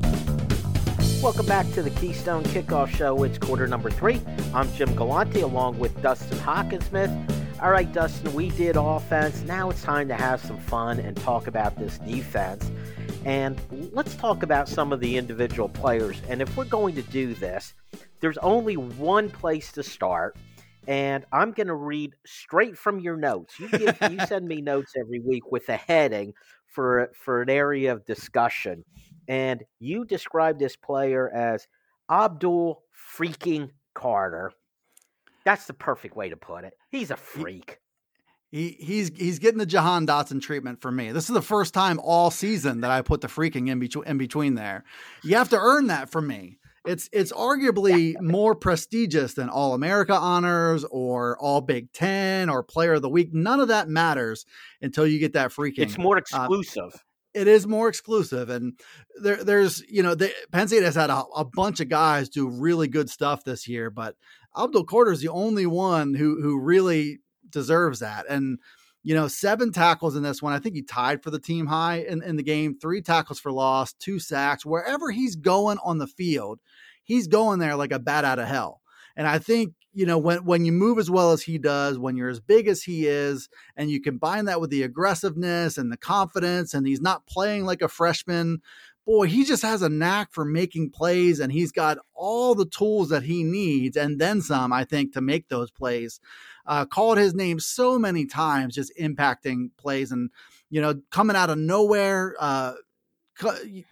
Welcome 1.23 1.45
back 1.45 1.71
to 1.71 1.81
the 1.81 1.91
Keystone 1.91 2.43
Kickoff 2.43 2.89
Show. 2.89 3.23
It's 3.23 3.37
quarter 3.37 3.65
number 3.65 3.89
three. 3.89 4.19
I'm 4.53 4.69
Jim 4.73 4.93
Galante 4.93 5.39
along 5.39 5.79
with 5.79 6.01
Dustin 6.01 6.37
Hockensmith. 6.39 7.41
All 7.61 7.71
right, 7.71 7.93
Dustin, 7.93 8.33
we 8.33 8.49
did 8.49 8.75
offense. 8.75 9.43
Now 9.43 9.69
it's 9.69 9.83
time 9.83 10.07
to 10.07 10.15
have 10.15 10.43
some 10.43 10.57
fun 10.57 10.99
and 10.99 11.15
talk 11.15 11.47
about 11.47 11.77
this 11.77 11.99
defense. 11.99 12.69
And 13.25 13.59
let's 13.93 14.15
talk 14.15 14.43
about 14.43 14.67
some 14.67 14.91
of 14.91 14.99
the 14.99 15.17
individual 15.17 15.69
players. 15.69 16.21
And 16.27 16.41
if 16.41 16.55
we're 16.57 16.65
going 16.65 16.95
to 16.95 17.01
do 17.03 17.33
this, 17.35 17.73
there's 18.19 18.37
only 18.39 18.77
one 18.77 19.29
place 19.29 19.71
to 19.73 19.83
start. 19.83 20.37
And 20.87 21.25
I'm 21.31 21.51
going 21.51 21.67
to 21.67 21.75
read 21.75 22.15
straight 22.25 22.77
from 22.77 22.99
your 22.99 23.17
notes. 23.17 23.59
You, 23.59 23.69
give, 23.69 23.97
you 24.09 24.19
send 24.27 24.47
me 24.47 24.61
notes 24.61 24.93
every 24.99 25.19
week 25.19 25.51
with 25.51 25.69
a 25.69 25.77
heading 25.77 26.33
for, 26.65 27.11
for 27.13 27.41
an 27.41 27.49
area 27.49 27.91
of 27.91 28.05
discussion. 28.05 28.83
And 29.27 29.63
you 29.79 30.05
describe 30.05 30.57
this 30.57 30.75
player 30.75 31.29
as 31.29 31.67
Abdul 32.09 32.81
freaking 33.15 33.69
Carter. 33.93 34.51
That's 35.43 35.65
the 35.65 35.73
perfect 35.73 36.15
way 36.15 36.29
to 36.29 36.37
put 36.37 36.63
it. 36.63 36.73
He's 36.89 37.11
a 37.11 37.17
freak. 37.17 37.80
He, 38.51 38.75
he's 38.79 39.11
he's 39.15 39.39
getting 39.39 39.59
the 39.59 39.65
Jahan 39.65 40.05
Dotson 40.05 40.41
treatment 40.41 40.81
for 40.81 40.91
me. 40.91 41.13
This 41.13 41.29
is 41.29 41.33
the 41.33 41.41
first 41.41 41.73
time 41.73 41.99
all 42.03 42.29
season 42.29 42.81
that 42.81 42.91
I 42.91 43.01
put 43.01 43.21
the 43.21 43.27
freaking 43.27 43.69
in 43.69 43.79
between 43.79 44.05
in 44.05 44.17
between 44.17 44.55
there. 44.55 44.83
You 45.23 45.37
have 45.37 45.49
to 45.49 45.57
earn 45.57 45.87
that 45.87 46.09
for 46.09 46.21
me. 46.21 46.59
It's 46.85 47.07
it's 47.13 47.31
arguably 47.31 48.19
more 48.19 48.55
prestigious 48.55 49.35
than 49.35 49.49
All 49.49 49.73
America 49.73 50.13
honors 50.13 50.83
or 50.83 51.37
All 51.39 51.61
Big 51.61 51.93
Ten 51.93 52.49
or 52.49 52.61
Player 52.61 52.93
of 52.93 53.01
the 53.01 53.09
Week. 53.09 53.33
None 53.33 53.61
of 53.61 53.69
that 53.69 53.87
matters 53.87 54.45
until 54.81 55.07
you 55.07 55.19
get 55.19 55.33
that 55.33 55.51
freaking. 55.51 55.79
It's 55.79 55.97
more 55.97 56.17
uh, 56.17 56.19
exclusive. 56.19 56.93
Uh, 56.93 56.97
it 57.33 57.47
is 57.47 57.65
more 57.65 57.87
exclusive, 57.87 58.49
and 58.49 58.77
there, 59.21 59.41
there's 59.41 59.81
you 59.87 60.03
know 60.03 60.15
the, 60.15 60.33
Penn 60.51 60.67
State 60.67 60.83
has 60.83 60.95
had 60.95 61.09
a, 61.09 61.23
a 61.35 61.45
bunch 61.45 61.79
of 61.79 61.87
guys 61.87 62.27
do 62.27 62.49
really 62.49 62.89
good 62.89 63.09
stuff 63.09 63.45
this 63.45 63.67
year, 63.67 63.89
but 63.89 64.15
Abdul 64.57 64.83
Carter 64.83 65.13
is 65.13 65.21
the 65.21 65.29
only 65.29 65.65
one 65.65 66.13
who 66.13 66.41
who 66.41 66.59
really 66.59 67.20
deserves 67.51 67.99
that. 67.99 68.25
And 68.29 68.59
you 69.03 69.15
know, 69.15 69.27
seven 69.27 69.71
tackles 69.71 70.15
in 70.15 70.21
this 70.23 70.41
one. 70.41 70.53
I 70.53 70.59
think 70.59 70.75
he 70.75 70.83
tied 70.83 71.23
for 71.23 71.31
the 71.31 71.39
team 71.39 71.65
high 71.65 72.05
in, 72.07 72.21
in 72.21 72.35
the 72.35 72.43
game. 72.43 72.77
Three 72.77 73.01
tackles 73.01 73.39
for 73.39 73.51
loss, 73.51 73.93
two 73.93 74.19
sacks. 74.19 74.65
Wherever 74.65 75.09
he's 75.09 75.35
going 75.35 75.79
on 75.83 75.97
the 75.97 76.05
field, 76.05 76.59
he's 77.03 77.27
going 77.27 77.59
there 77.59 77.75
like 77.75 77.91
a 77.91 77.99
bat 77.99 78.25
out 78.25 78.37
of 78.37 78.47
hell. 78.47 78.81
And 79.15 79.27
I 79.27 79.39
think 79.39 79.73
you 79.93 80.05
know 80.05 80.17
when 80.17 80.45
when 80.45 80.65
you 80.65 80.71
move 80.71 80.99
as 80.99 81.09
well 81.09 81.31
as 81.31 81.41
he 81.41 81.57
does, 81.57 81.97
when 81.97 82.15
you're 82.15 82.29
as 82.29 82.39
big 82.39 82.67
as 82.67 82.83
he 82.83 83.07
is, 83.07 83.49
and 83.75 83.89
you 83.89 84.01
combine 84.01 84.45
that 84.45 84.61
with 84.61 84.69
the 84.69 84.83
aggressiveness 84.83 85.77
and 85.77 85.91
the 85.91 85.97
confidence, 85.97 86.73
and 86.73 86.85
he's 86.85 87.01
not 87.01 87.25
playing 87.25 87.65
like 87.65 87.81
a 87.81 87.87
freshman 87.87 88.61
boy, 89.05 89.27
he 89.27 89.43
just 89.43 89.63
has 89.63 89.81
a 89.81 89.89
knack 89.89 90.31
for 90.31 90.45
making 90.45 90.91
plays 90.91 91.39
and 91.39 91.51
he's 91.51 91.71
got 91.71 91.97
all 92.13 92.55
the 92.55 92.65
tools 92.65 93.09
that 93.09 93.23
he 93.23 93.43
needs 93.43 93.97
and 93.97 94.19
then 94.19 94.41
some, 94.41 94.71
I 94.71 94.85
think, 94.85 95.13
to 95.13 95.21
make 95.21 95.47
those 95.47 95.71
plays. 95.71 96.19
Uh, 96.65 96.85
called 96.85 97.17
his 97.17 97.33
name 97.33 97.59
so 97.59 97.97
many 97.97 98.25
times, 98.25 98.75
just 98.75 98.91
impacting 98.99 99.69
plays 99.77 100.11
and, 100.11 100.29
you 100.69 100.79
know, 100.81 101.01
coming 101.09 101.35
out 101.35 101.49
of 101.49 101.57
nowhere, 101.57 102.35
uh, 102.39 102.73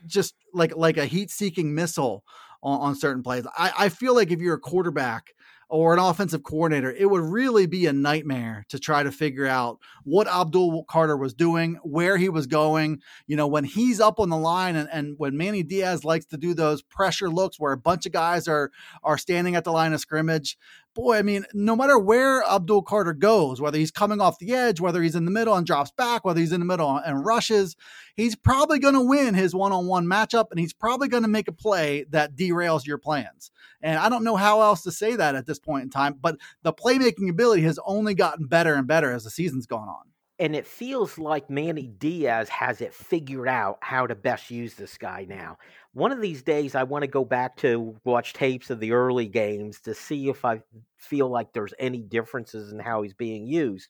just 0.06 0.36
like 0.54 0.76
like 0.76 0.98
a 0.98 1.06
heat 1.06 1.32
seeking 1.32 1.74
missile 1.74 2.24
on, 2.62 2.80
on 2.80 2.96
certain 2.96 3.24
plays. 3.24 3.46
I, 3.58 3.72
I 3.78 3.90
feel 3.90 4.14
like 4.16 4.32
if 4.32 4.40
you're 4.40 4.56
a 4.56 4.60
quarterback 4.60 5.34
or 5.72 5.94
an 5.94 6.00
offensive 6.00 6.42
coordinator, 6.44 6.92
it 6.92 7.08
would 7.08 7.24
really 7.24 7.68
be 7.68 7.86
a 7.86 7.94
nightmare 7.94 8.66
to 8.70 8.80
try 8.80 9.04
to 9.04 9.12
figure 9.12 9.46
out 9.46 9.78
what 10.04 10.28
Abdul 10.28 10.84
Carter 10.86 11.16
was 11.16 11.34
doing, 11.34 11.80
where 11.84 12.18
he 12.18 12.28
was 12.28 12.48
going. 12.48 13.02
You 13.28 13.36
know, 13.36 13.46
when 13.48 13.64
he's 13.64 14.00
up 14.00 14.20
on 14.20 14.30
the 14.30 14.38
line 14.38 14.76
and, 14.76 14.90
and 14.92 15.16
when 15.20 15.38
Manny 15.38 15.62
Diaz 15.62 16.04
likes 16.04 16.26
to 16.28 16.38
do 16.38 16.56
those 16.56 16.82
pressure 16.82 17.30
looks 17.30 17.60
where 17.60 17.72
a 17.72 17.78
bunch 17.78 18.08
of 18.08 18.12
guys 18.12 18.48
are 18.48 18.72
are 19.04 19.18
standing 19.18 19.56
at 19.56 19.64
the 19.64 19.72
line 19.72 19.94
of 19.94 20.00
scrimmage, 20.00 20.58
boy, 20.94 21.18
I 21.18 21.22
mean, 21.22 21.46
no 21.54 21.76
matter 21.76 21.98
where 21.98 22.44
Abdul 22.44 22.84
Carter 22.84 23.14
goes, 23.14 23.62
whether 23.62 23.78
he's 23.78 23.92
coming 23.92 24.20
off 24.20 24.40
the 24.40 24.54
edge, 24.54 24.80
whether 24.80 25.02
he's 25.02 25.16
in 25.16 25.26
the 25.26 25.32
middle 25.32 25.56
and 25.56 25.66
drops 25.66 25.92
back, 25.92 26.26
whether 26.26 26.40
he's 26.40 26.52
in 26.52 26.60
the 26.60 26.66
middle 26.66 26.98
and 26.98 27.26
rushes, 27.26 27.76
he's 28.16 28.36
probably 28.36 28.80
going 28.80 28.96
to 28.96 29.02
win 29.02 29.34
his 29.34 29.56
one 29.56 29.72
on 29.72 29.88
one 29.88 30.06
matchup 30.06 30.48
and 30.52 30.60
he's 30.60 30.74
probably 30.74 31.08
going 31.08 31.24
to 31.24 31.30
make 31.30 31.48
a 31.48 31.54
play 31.54 32.06
that 32.10 32.36
derails 32.36 32.86
your 32.86 32.98
plans. 32.98 33.52
And 33.82 33.98
I 33.98 34.10
don't 34.10 34.24
know 34.24 34.36
how 34.36 34.62
else 34.62 34.84
to 34.84 34.92
say 34.92 35.16
that 35.16 35.36
at 35.36 35.46
this 35.46 35.60
point 35.60 35.84
in 35.84 35.90
time, 35.90 36.18
but 36.20 36.38
the 36.64 36.74
playmaking 36.74 37.30
ability 37.30 37.62
has 37.64 37.80
only 37.86 38.14
gotten 38.14 38.48
better 38.48 38.74
and 38.74 38.88
better 38.88 39.12
as 39.12 39.24
the 39.24 39.30
season's 39.30 39.68
gone 39.68 39.88
on 39.88 40.10
and 40.40 40.56
it 40.56 40.66
feels 40.66 41.18
like 41.18 41.50
Manny 41.50 41.88
Diaz 41.88 42.48
has 42.50 42.80
it 42.80 42.94
figured 42.94 43.48
out 43.48 43.78
how 43.82 44.08
to 44.08 44.16
best 44.16 44.50
use 44.50 44.74
this 44.74 44.98
guy 44.98 45.26
now. 45.28 45.58
One 45.94 46.14
of 46.14 46.22
these 46.22 46.42
days, 46.42 46.76
I 46.76 46.84
want 46.84 47.04
to 47.04 47.08
go 47.08 47.26
back 47.26 47.58
to 47.58 47.96
watch 48.06 48.34
tapes 48.34 48.70
of 48.70 48.80
the 48.80 48.94
early 48.94 49.28
games 49.28 49.82
to 49.82 49.94
see 49.94 50.30
if 50.30 50.46
I 50.46 50.62
feel 50.98 51.30
like 51.30 51.52
there's 51.52 51.74
any 51.78 52.02
differences 52.02 52.72
in 52.72 52.80
how 52.80 53.02
he's 53.02 53.14
being 53.14 53.48
used. 53.48 53.90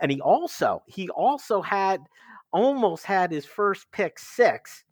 And 0.00 0.10
he 0.12 0.20
also 0.20 0.82
he 0.86 1.08
also 1.10 1.60
had 1.60 2.00
almost 2.52 3.04
had 3.04 3.32
his 3.32 3.44
first 3.44 3.90
pick 3.90 4.18
six, 4.18 4.84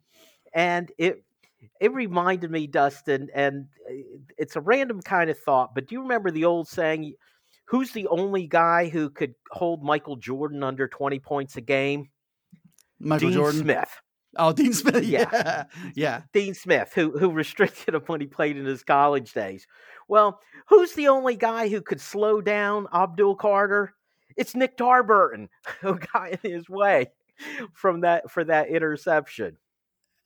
and 0.53 0.91
it 0.97 1.23
it 1.79 1.93
reminded 1.93 2.51
me, 2.51 2.67
Dustin, 2.67 3.29
and 3.33 3.67
uh, 3.89 3.93
it's 4.37 4.57
a 4.57 4.61
random 4.61 5.01
kind 5.01 5.29
of 5.29 5.39
thought, 5.39 5.73
but 5.73 5.87
do 5.87 5.95
you 5.95 6.01
remember 6.01 6.31
the 6.31 6.45
old 6.45 6.67
saying? 6.67 7.13
Who's 7.73 7.91
the 7.91 8.05
only 8.05 8.45
guy 8.45 8.87
who 8.87 9.09
could 9.09 9.33
hold 9.49 9.83
Michael 9.83 10.15
Jordan 10.15 10.61
under 10.61 10.87
20 10.87 11.17
points 11.17 11.57
a 11.57 11.61
game? 11.61 12.09
Michael 12.99 13.29
Dean 13.29 13.35
Jordan. 13.35 13.61
Smith. 13.61 13.89
Oh, 14.37 14.53
Dean 14.53 14.73
Smith. 14.73 15.03
Yeah. 15.03 15.63
yeah. 15.95 16.21
Dean 16.33 16.53
Smith, 16.53 16.91
who 16.93 17.17
who 17.17 17.31
restricted 17.31 17.95
him 17.95 18.03
when 18.05 18.21
he 18.21 18.27
played 18.27 18.57
in 18.57 18.65
his 18.65 18.83
college 18.83 19.33
days. 19.33 19.65
Well, 20.07 20.39
who's 20.67 20.93
the 20.93 21.07
only 21.07 21.35
guy 21.35 21.67
who 21.67 21.81
could 21.81 21.99
slow 21.99 22.41
down 22.41 22.85
Abdul 22.93 23.37
Carter? 23.37 23.95
It's 24.37 24.55
Nick 24.55 24.77
Tarburton, 24.77 25.49
who 25.81 25.97
got 26.13 26.29
in 26.43 26.51
his 26.51 26.69
way 26.69 27.07
from 27.73 28.01
that 28.01 28.29
for 28.29 28.43
that 28.43 28.67
interception 28.69 29.57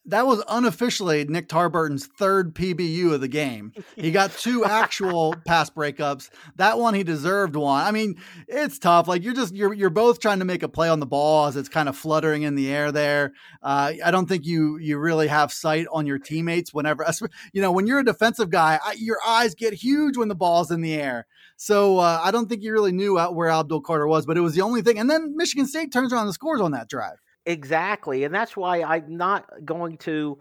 that 0.08 0.26
was 0.26 0.43
unofficially 0.48 1.26
Nick 1.26 1.50
Tarburton's 1.50 2.08
third 2.08 2.56
PBU 2.56 3.13
of 3.13 3.22
the 3.22 3.28
game. 3.28 3.74
He 3.96 4.12
got 4.12 4.32
two 4.32 4.65
actual 4.65 5.36
pass 5.46 5.70
breakups. 5.70 6.30
That 6.56 6.80
one 6.80 6.93
he 6.93 7.04
deserved 7.04 7.56
one. 7.56 7.86
I 7.86 7.91
mean, 7.91 8.15
it's 8.48 8.80
tough. 8.80 9.08
Like 9.08 9.24
you're 9.24 9.34
just 9.34 9.54
you're 9.54 9.74
you're 9.74 9.89
both 9.89 10.20
trying 10.20 10.39
to 10.39 10.46
make 10.46 10.63
a 10.63 10.70
play 10.70 10.89
on 10.89 11.00
the 11.00 11.06
ball 11.06 11.48
as 11.48 11.58
it's 11.58 11.70
kind 11.70 11.89
of 11.89 11.98
fluttering 11.98 12.43
in 12.43 12.56
the 12.56 12.74
air 12.74 12.91
there. 12.91 13.34
Uh, 13.62 13.93
I 14.04 14.12
don't 14.12 14.28
think 14.28 14.46
you 14.46 14.78
you 14.78 14.98
really 14.98 15.28
have 15.28 15.52
sight 15.52 15.88
on 15.91 16.06
your 16.06 16.20
teammates 16.20 16.74
whenever 16.74 17.06
you 17.54 17.62
know 17.62 17.72
when 17.72 17.86
you're 17.86 18.00
a 18.00 18.06
defensive 18.06 18.50
guy. 18.50 18.80
I, 18.84 18.93
your 18.93 19.20
eyes 19.26 19.56
get 19.56 19.74
huge 19.74 20.17
when 20.17 20.30
the 20.30 20.36
ball's 20.36 20.72
in 20.72 20.82
the 20.82 20.93
air. 20.93 21.28
So 21.58 21.98
uh, 21.98 22.22
I 22.24 22.32
don't 22.32 22.48
think 22.48 22.62
you 22.62 22.72
really 22.72 22.91
knew 22.91 23.17
where 23.17 23.50
Abdul 23.50 23.82
Carter 23.82 24.08
was, 24.08 24.26
but 24.26 24.38
it 24.38 24.41
was 24.41 24.54
the 24.54 24.62
only 24.62 24.84
thing. 24.84 25.00
And 25.00 25.10
then 25.10 25.36
Michigan 25.36 25.65
State 25.65 25.91
turns 25.91 26.13
around 26.13 26.26
and 26.26 26.34
scores 26.34 26.62
on 26.62 26.72
that 26.72 26.88
drive. 26.88 27.17
Exactly. 27.48 28.26
And 28.26 28.36
that's 28.36 28.58
why 28.58 28.84
I'm 28.84 29.18
not 29.18 29.50
going 29.64 29.98
to 30.00 30.38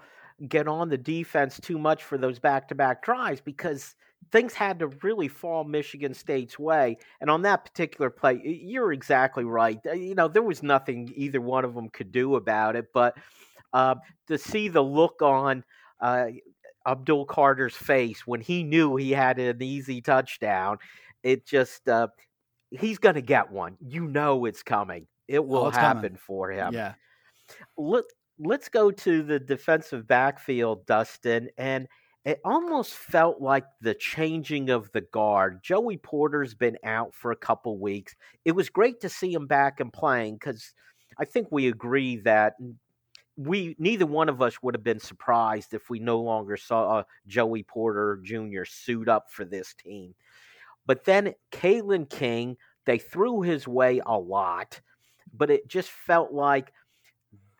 get 0.48 0.66
on 0.66 0.88
the 0.88 0.98
defense 0.98 1.58
too 1.60 1.78
much 1.78 2.02
for 2.02 2.18
those 2.18 2.40
back 2.40 2.68
to 2.68 2.74
back 2.74 3.02
drives 3.02 3.40
because 3.40 3.94
things 4.32 4.52
had 4.52 4.80
to 4.80 4.88
really 5.02 5.28
fall 5.28 5.62
Michigan 5.62 6.12
State's 6.12 6.58
way. 6.58 6.98
And 7.20 7.30
on 7.30 7.42
that 7.42 7.64
particular 7.64 8.10
play, 8.10 8.40
you're 8.44 8.92
exactly 8.92 9.44
right. 9.44 9.78
Uh, 9.86 9.92
you 9.92 10.16
know, 10.16 10.26
there 10.26 10.42
was 10.42 10.64
nothing 10.64 11.12
either 11.14 11.40
one 11.40 11.64
of 11.64 11.74
them 11.74 11.88
could 11.90 12.10
do 12.10 12.34
about 12.34 12.74
it. 12.74 12.86
But 12.92 13.16
uh, 13.72 13.94
to 14.26 14.36
see 14.36 14.66
the 14.66 14.82
look 14.82 15.22
on 15.22 15.62
uh, 16.00 16.26
Abdul 16.84 17.26
Carter's 17.26 17.76
face 17.76 18.26
when 18.26 18.40
he 18.40 18.64
knew 18.64 18.96
he 18.96 19.12
had 19.12 19.38
an 19.38 19.62
easy 19.62 20.00
touchdown, 20.00 20.78
it 21.22 21.46
just, 21.46 21.88
uh, 21.88 22.08
he's 22.70 22.98
going 22.98 23.14
to 23.14 23.22
get 23.22 23.52
one. 23.52 23.76
You 23.80 24.08
know 24.08 24.44
it's 24.44 24.64
coming. 24.64 25.06
It 25.28 25.44
will 25.44 25.66
oh, 25.66 25.70
happen 25.70 26.02
coming. 26.02 26.16
for 26.16 26.50
him. 26.50 26.74
Yeah. 26.74 26.94
Let, 27.76 28.04
let's 28.38 28.68
go 28.68 28.90
to 28.90 29.22
the 29.22 29.38
defensive 29.38 30.06
backfield, 30.06 30.86
Dustin. 30.86 31.48
And 31.58 31.88
it 32.24 32.40
almost 32.44 32.94
felt 32.94 33.40
like 33.40 33.64
the 33.80 33.94
changing 33.94 34.70
of 34.70 34.90
the 34.92 35.02
guard. 35.02 35.62
Joey 35.62 35.96
Porter's 35.96 36.54
been 36.54 36.76
out 36.84 37.14
for 37.14 37.30
a 37.30 37.36
couple 37.36 37.78
weeks. 37.78 38.16
It 38.44 38.52
was 38.52 38.68
great 38.68 39.00
to 39.00 39.08
see 39.08 39.32
him 39.32 39.46
back 39.46 39.80
and 39.80 39.92
playing 39.92 40.34
because 40.34 40.72
I 41.18 41.24
think 41.24 41.48
we 41.50 41.68
agree 41.68 42.16
that 42.18 42.54
we 43.36 43.76
neither 43.78 44.06
one 44.06 44.28
of 44.28 44.42
us 44.42 44.62
would 44.62 44.74
have 44.74 44.82
been 44.82 44.98
surprised 44.98 45.74
if 45.74 45.88
we 45.90 45.98
no 45.98 46.20
longer 46.20 46.56
saw 46.56 47.04
Joey 47.26 47.62
Porter 47.62 48.18
Jr. 48.24 48.64
suit 48.64 49.08
up 49.08 49.30
for 49.30 49.44
this 49.44 49.74
team. 49.74 50.14
But 50.86 51.04
then 51.04 51.34
Kalen 51.52 52.08
King, 52.08 52.56
they 52.86 52.98
threw 52.98 53.42
his 53.42 53.68
way 53.68 54.00
a 54.04 54.18
lot 54.18 54.80
but 55.36 55.50
it 55.50 55.68
just 55.68 55.90
felt 55.90 56.32
like 56.32 56.72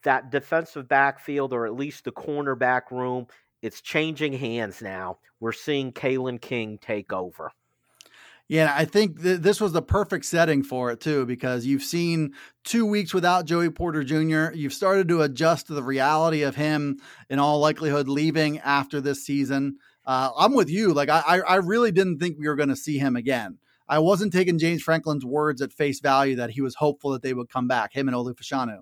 that 0.06 0.30
defensive 0.30 0.88
backfield, 0.88 1.52
or 1.52 1.66
at 1.66 1.74
least 1.74 2.04
the 2.04 2.12
cornerback 2.12 2.90
room, 2.90 3.26
it's 3.60 3.80
changing 3.80 4.32
hands 4.32 4.80
now. 4.80 5.18
We're 5.40 5.52
seeing 5.52 5.92
Kalen 5.92 6.40
King 6.40 6.78
take 6.80 7.12
over. 7.12 7.50
Yeah, 8.48 8.72
I 8.76 8.84
think 8.84 9.20
th- 9.20 9.40
this 9.40 9.60
was 9.60 9.72
the 9.72 9.82
perfect 9.82 10.24
setting 10.24 10.62
for 10.62 10.92
it 10.92 11.00
too, 11.00 11.26
because 11.26 11.66
you've 11.66 11.82
seen 11.82 12.34
two 12.62 12.86
weeks 12.86 13.12
without 13.12 13.46
Joey 13.46 13.70
Porter 13.70 14.04
Jr. 14.04 14.54
You've 14.54 14.72
started 14.72 15.08
to 15.08 15.22
adjust 15.22 15.66
to 15.66 15.74
the 15.74 15.82
reality 15.82 16.42
of 16.42 16.54
him, 16.54 16.98
in 17.28 17.40
all 17.40 17.58
likelihood, 17.58 18.08
leaving 18.08 18.60
after 18.60 19.00
this 19.00 19.26
season. 19.26 19.78
Uh, 20.04 20.30
I'm 20.38 20.54
with 20.54 20.70
you. 20.70 20.94
Like 20.94 21.08
I, 21.08 21.40
I 21.40 21.56
really 21.56 21.90
didn't 21.90 22.20
think 22.20 22.36
we 22.38 22.46
were 22.46 22.54
going 22.54 22.68
to 22.68 22.76
see 22.76 22.98
him 22.98 23.16
again. 23.16 23.58
I 23.88 23.98
wasn't 23.98 24.32
taking 24.32 24.58
James 24.58 24.82
Franklin's 24.82 25.24
words 25.24 25.60
at 25.60 25.72
face 25.72 25.98
value 25.98 26.36
that 26.36 26.50
he 26.50 26.60
was 26.60 26.76
hopeful 26.76 27.10
that 27.10 27.22
they 27.22 27.34
would 27.34 27.48
come 27.48 27.66
back, 27.66 27.92
him 27.92 28.06
and 28.06 28.16
Olu 28.16 28.34
Fashanu. 28.36 28.80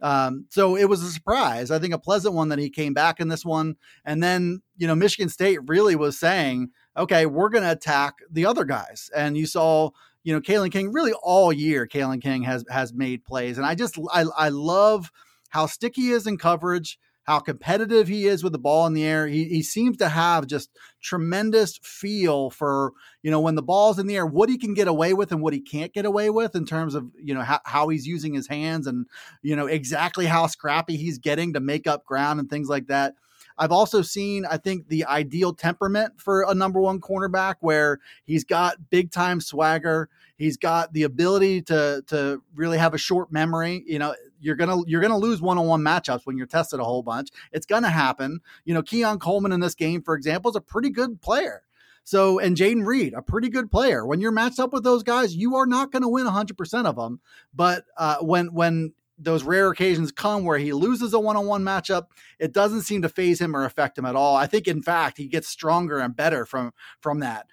Um, 0.00 0.46
so 0.50 0.76
it 0.76 0.88
was 0.88 1.02
a 1.02 1.10
surprise. 1.10 1.70
I 1.70 1.78
think 1.78 1.94
a 1.94 1.98
pleasant 1.98 2.34
one 2.34 2.50
that 2.50 2.58
he 2.58 2.70
came 2.70 2.92
back 2.94 3.20
in 3.20 3.28
this 3.28 3.44
one. 3.44 3.76
And 4.04 4.22
then, 4.22 4.60
you 4.76 4.86
know, 4.86 4.94
Michigan 4.94 5.28
State 5.28 5.58
really 5.66 5.96
was 5.96 6.18
saying, 6.18 6.70
okay, 6.96 7.26
we're 7.26 7.48
going 7.48 7.64
to 7.64 7.72
attack 7.72 8.14
the 8.30 8.46
other 8.46 8.64
guys. 8.64 9.10
And 9.16 9.36
you 9.36 9.46
saw, 9.46 9.90
you 10.22 10.32
know, 10.32 10.40
Kalen 10.40 10.70
King 10.72 10.92
really 10.92 11.12
all 11.22 11.52
year, 11.52 11.86
Kalen 11.86 12.22
King 12.22 12.42
has, 12.42 12.64
has 12.70 12.92
made 12.92 13.24
plays. 13.24 13.58
And 13.58 13.66
I 13.66 13.74
just, 13.74 13.98
I, 14.12 14.24
I 14.36 14.48
love 14.50 15.10
how 15.50 15.66
sticky 15.66 16.02
he 16.02 16.10
is 16.10 16.26
in 16.26 16.36
coverage 16.36 16.98
how 17.26 17.40
competitive 17.40 18.06
he 18.06 18.26
is 18.26 18.44
with 18.44 18.52
the 18.52 18.58
ball 18.58 18.86
in 18.86 18.94
the 18.94 19.04
air. 19.04 19.26
He, 19.26 19.44
he 19.46 19.62
seems 19.62 19.96
to 19.96 20.08
have 20.08 20.46
just 20.46 20.70
tremendous 21.02 21.78
feel 21.82 22.50
for, 22.50 22.92
you 23.22 23.32
know, 23.32 23.40
when 23.40 23.56
the 23.56 23.62
ball's 23.62 23.98
in 23.98 24.06
the 24.06 24.14
air, 24.14 24.24
what 24.24 24.48
he 24.48 24.56
can 24.56 24.74
get 24.74 24.86
away 24.86 25.12
with 25.12 25.32
and 25.32 25.42
what 25.42 25.52
he 25.52 25.60
can't 25.60 25.92
get 25.92 26.06
away 26.06 26.30
with 26.30 26.54
in 26.54 26.64
terms 26.64 26.94
of, 26.94 27.10
you 27.20 27.34
know, 27.34 27.42
how, 27.42 27.60
how 27.64 27.88
he's 27.88 28.06
using 28.06 28.32
his 28.32 28.46
hands 28.46 28.86
and, 28.86 29.06
you 29.42 29.56
know, 29.56 29.66
exactly 29.66 30.26
how 30.26 30.46
scrappy 30.46 30.96
he's 30.96 31.18
getting 31.18 31.52
to 31.54 31.60
make 31.60 31.88
up 31.88 32.04
ground 32.04 32.38
and 32.38 32.48
things 32.48 32.68
like 32.68 32.86
that. 32.86 33.14
I've 33.58 33.72
also 33.72 34.02
seen, 34.02 34.44
I 34.44 34.58
think, 34.58 34.88
the 34.88 35.06
ideal 35.06 35.52
temperament 35.52 36.20
for 36.20 36.42
a 36.42 36.54
number 36.54 36.80
one 36.80 37.00
cornerback 37.00 37.56
where 37.60 37.98
he's 38.24 38.44
got 38.44 38.90
big 38.90 39.10
time 39.10 39.40
swagger. 39.40 40.10
He's 40.36 40.58
got 40.58 40.92
the 40.92 41.04
ability 41.04 41.62
to 41.62 42.04
to 42.08 42.42
really 42.54 42.78
have 42.78 42.92
a 42.92 42.98
short 42.98 43.32
memory. 43.32 43.82
You 43.86 43.98
know, 43.98 44.14
you're 44.40 44.56
gonna 44.56 44.82
you're 44.86 45.00
gonna 45.00 45.18
lose 45.18 45.40
one 45.40 45.58
on 45.58 45.66
one 45.66 45.82
matchups 45.82 46.22
when 46.24 46.36
you're 46.36 46.46
tested 46.46 46.80
a 46.80 46.84
whole 46.84 47.02
bunch. 47.02 47.30
It's 47.52 47.66
gonna 47.66 47.90
happen. 47.90 48.40
You 48.64 48.74
know, 48.74 48.82
Keon 48.82 49.18
Coleman 49.18 49.52
in 49.52 49.60
this 49.60 49.74
game, 49.74 50.02
for 50.02 50.14
example, 50.14 50.50
is 50.50 50.56
a 50.56 50.60
pretty 50.60 50.90
good 50.90 51.20
player. 51.20 51.62
So, 52.06 52.38
and 52.38 52.56
Jayden 52.56 52.86
Reed, 52.86 53.14
a 53.14 53.20
pretty 53.20 53.48
good 53.48 53.68
player. 53.68 54.06
When 54.06 54.20
you're 54.20 54.30
matched 54.30 54.60
up 54.60 54.72
with 54.72 54.84
those 54.84 55.02
guys, 55.02 55.34
you 55.34 55.56
are 55.56 55.66
not 55.66 55.90
going 55.90 56.02
to 56.02 56.08
win 56.08 56.24
100% 56.24 56.86
of 56.86 56.94
them. 56.94 57.20
But 57.52 57.84
uh, 57.96 58.18
when 58.20 58.54
when 58.54 58.92
those 59.18 59.42
rare 59.42 59.70
occasions 59.70 60.12
come 60.12 60.44
where 60.44 60.58
he 60.58 60.72
loses 60.72 61.14
a 61.14 61.18
one-on-one 61.18 61.64
matchup, 61.64 62.04
it 62.38 62.52
doesn't 62.52 62.82
seem 62.82 63.02
to 63.02 63.08
phase 63.08 63.40
him 63.40 63.56
or 63.56 63.64
affect 63.64 63.98
him 63.98 64.04
at 64.04 64.14
all. 64.14 64.36
I 64.36 64.46
think, 64.46 64.68
in 64.68 64.82
fact, 64.82 65.18
he 65.18 65.26
gets 65.26 65.48
stronger 65.48 65.98
and 65.98 66.14
better 66.14 66.46
from 66.46 66.72
from 67.00 67.20
that. 67.20 67.46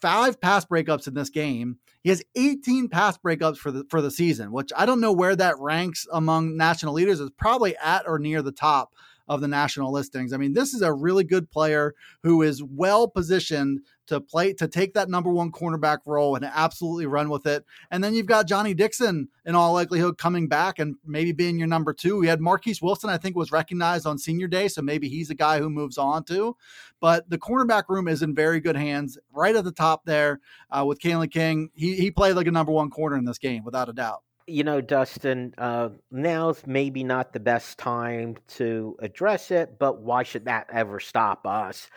Five 0.00 0.40
pass 0.40 0.64
breakups 0.64 1.08
in 1.08 1.14
this 1.14 1.30
game. 1.30 1.78
He 2.06 2.10
has 2.10 2.22
18 2.36 2.88
pass 2.88 3.18
breakups 3.18 3.56
for 3.56 3.72
the 3.72 3.84
for 3.90 4.00
the 4.00 4.12
season, 4.12 4.52
which 4.52 4.70
I 4.76 4.86
don't 4.86 5.00
know 5.00 5.10
where 5.10 5.34
that 5.34 5.58
ranks 5.58 6.06
among 6.12 6.56
national 6.56 6.92
leaders. 6.92 7.18
It's 7.18 7.34
probably 7.36 7.76
at 7.78 8.04
or 8.06 8.20
near 8.20 8.42
the 8.42 8.52
top 8.52 8.92
of 9.28 9.40
the 9.40 9.48
national 9.48 9.92
listings. 9.92 10.32
I 10.32 10.36
mean, 10.36 10.52
this 10.52 10.72
is 10.74 10.82
a 10.82 10.92
really 10.92 11.24
good 11.24 11.50
player 11.50 11.94
who 12.22 12.42
is 12.42 12.62
well 12.62 13.08
positioned 13.08 13.80
to 14.06 14.20
play 14.20 14.52
to 14.52 14.68
take 14.68 14.94
that 14.94 15.08
number 15.08 15.30
one 15.30 15.50
cornerback 15.50 15.98
role 16.06 16.36
and 16.36 16.44
absolutely 16.44 17.06
run 17.06 17.28
with 17.28 17.46
it. 17.46 17.64
And 17.90 18.02
then 18.02 18.14
you've 18.14 18.26
got 18.26 18.46
Johnny 18.46 18.72
Dixon 18.72 19.28
in 19.44 19.54
all 19.54 19.72
likelihood 19.72 20.16
coming 20.18 20.48
back 20.48 20.78
and 20.78 20.94
maybe 21.04 21.32
being 21.32 21.58
your 21.58 21.66
number 21.68 21.92
two. 21.92 22.18
We 22.18 22.28
had 22.28 22.40
Marquise 22.40 22.80
Wilson, 22.80 23.10
I 23.10 23.18
think, 23.18 23.36
was 23.36 23.50
recognized 23.50 24.06
on 24.06 24.18
senior 24.18 24.46
day, 24.46 24.68
so 24.68 24.82
maybe 24.82 25.08
he's 25.08 25.30
a 25.30 25.34
guy 25.34 25.58
who 25.58 25.68
moves 25.68 25.98
on 25.98 26.24
to. 26.24 26.56
But 27.00 27.28
the 27.28 27.38
cornerback 27.38 27.84
room 27.88 28.08
is 28.08 28.22
in 28.22 28.34
very 28.34 28.60
good 28.60 28.76
hands, 28.76 29.18
right 29.32 29.56
at 29.56 29.64
the 29.64 29.72
top 29.72 30.04
there 30.04 30.40
uh, 30.70 30.84
with 30.86 31.00
Kalen 31.00 31.30
King. 31.30 31.70
He 31.74 31.96
he 31.96 32.10
played 32.10 32.36
like 32.36 32.46
a 32.46 32.52
number 32.52 32.72
one 32.72 32.90
corner 32.90 33.16
in 33.16 33.24
this 33.24 33.38
game, 33.38 33.64
without 33.64 33.88
a 33.88 33.92
doubt 33.92 34.22
you 34.46 34.62
know, 34.62 34.80
Dustin, 34.80 35.54
uh, 35.58 35.88
now's 36.10 36.62
maybe 36.66 37.02
not 37.02 37.32
the 37.32 37.40
best 37.40 37.78
time 37.78 38.36
to 38.48 38.96
address 39.00 39.50
it, 39.50 39.78
but 39.78 40.00
why 40.02 40.22
should 40.22 40.44
that 40.44 40.68
ever 40.72 41.00
stop 41.00 41.46
us? 41.46 41.88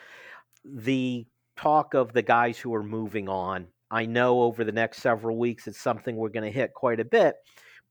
The 0.64 1.26
talk 1.56 1.94
of 1.94 2.12
the 2.12 2.22
guys 2.22 2.58
who 2.58 2.74
are 2.74 2.82
moving 2.82 3.28
on, 3.28 3.68
I 3.90 4.06
know 4.06 4.42
over 4.42 4.64
the 4.64 4.72
next 4.72 4.98
several 4.98 5.38
weeks 5.38 5.68
it's 5.68 5.80
something 5.80 6.16
we're 6.16 6.28
going 6.30 6.50
to 6.50 6.58
hit 6.58 6.74
quite 6.74 6.98
a 7.00 7.04
bit, 7.04 7.36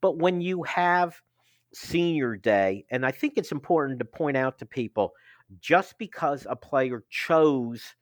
but 0.01 0.17
when 0.17 0.41
you 0.41 0.63
have 0.63 1.21
senior 1.73 2.35
day, 2.35 2.85
and 2.91 3.05
I 3.05 3.11
think 3.11 3.33
it's 3.37 3.51
important 3.51 3.99
to 3.99 4.05
point 4.05 4.35
out 4.35 4.57
to 4.59 4.65
people 4.65 5.13
just 5.61 5.97
because 5.97 6.45
a 6.49 6.55
player 6.55 7.03
chose 7.09 7.95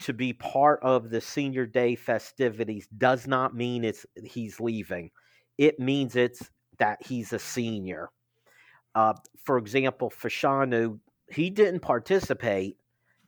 to 0.00 0.12
be 0.12 0.32
part 0.32 0.80
of 0.82 1.10
the 1.10 1.20
senior 1.20 1.66
day 1.66 1.94
festivities 1.94 2.88
does 2.98 3.26
not 3.26 3.54
mean 3.54 3.84
it's 3.84 4.06
he's 4.24 4.60
leaving 4.60 5.10
it 5.58 5.78
means 5.78 6.16
it's 6.16 6.50
that 6.78 6.98
he's 7.06 7.32
a 7.32 7.38
senior. 7.38 8.10
Uh, 8.94 9.14
for 9.44 9.58
example, 9.58 10.10
Fashanu, 10.10 10.98
he 11.30 11.50
didn't 11.50 11.80
participate. 11.80 12.76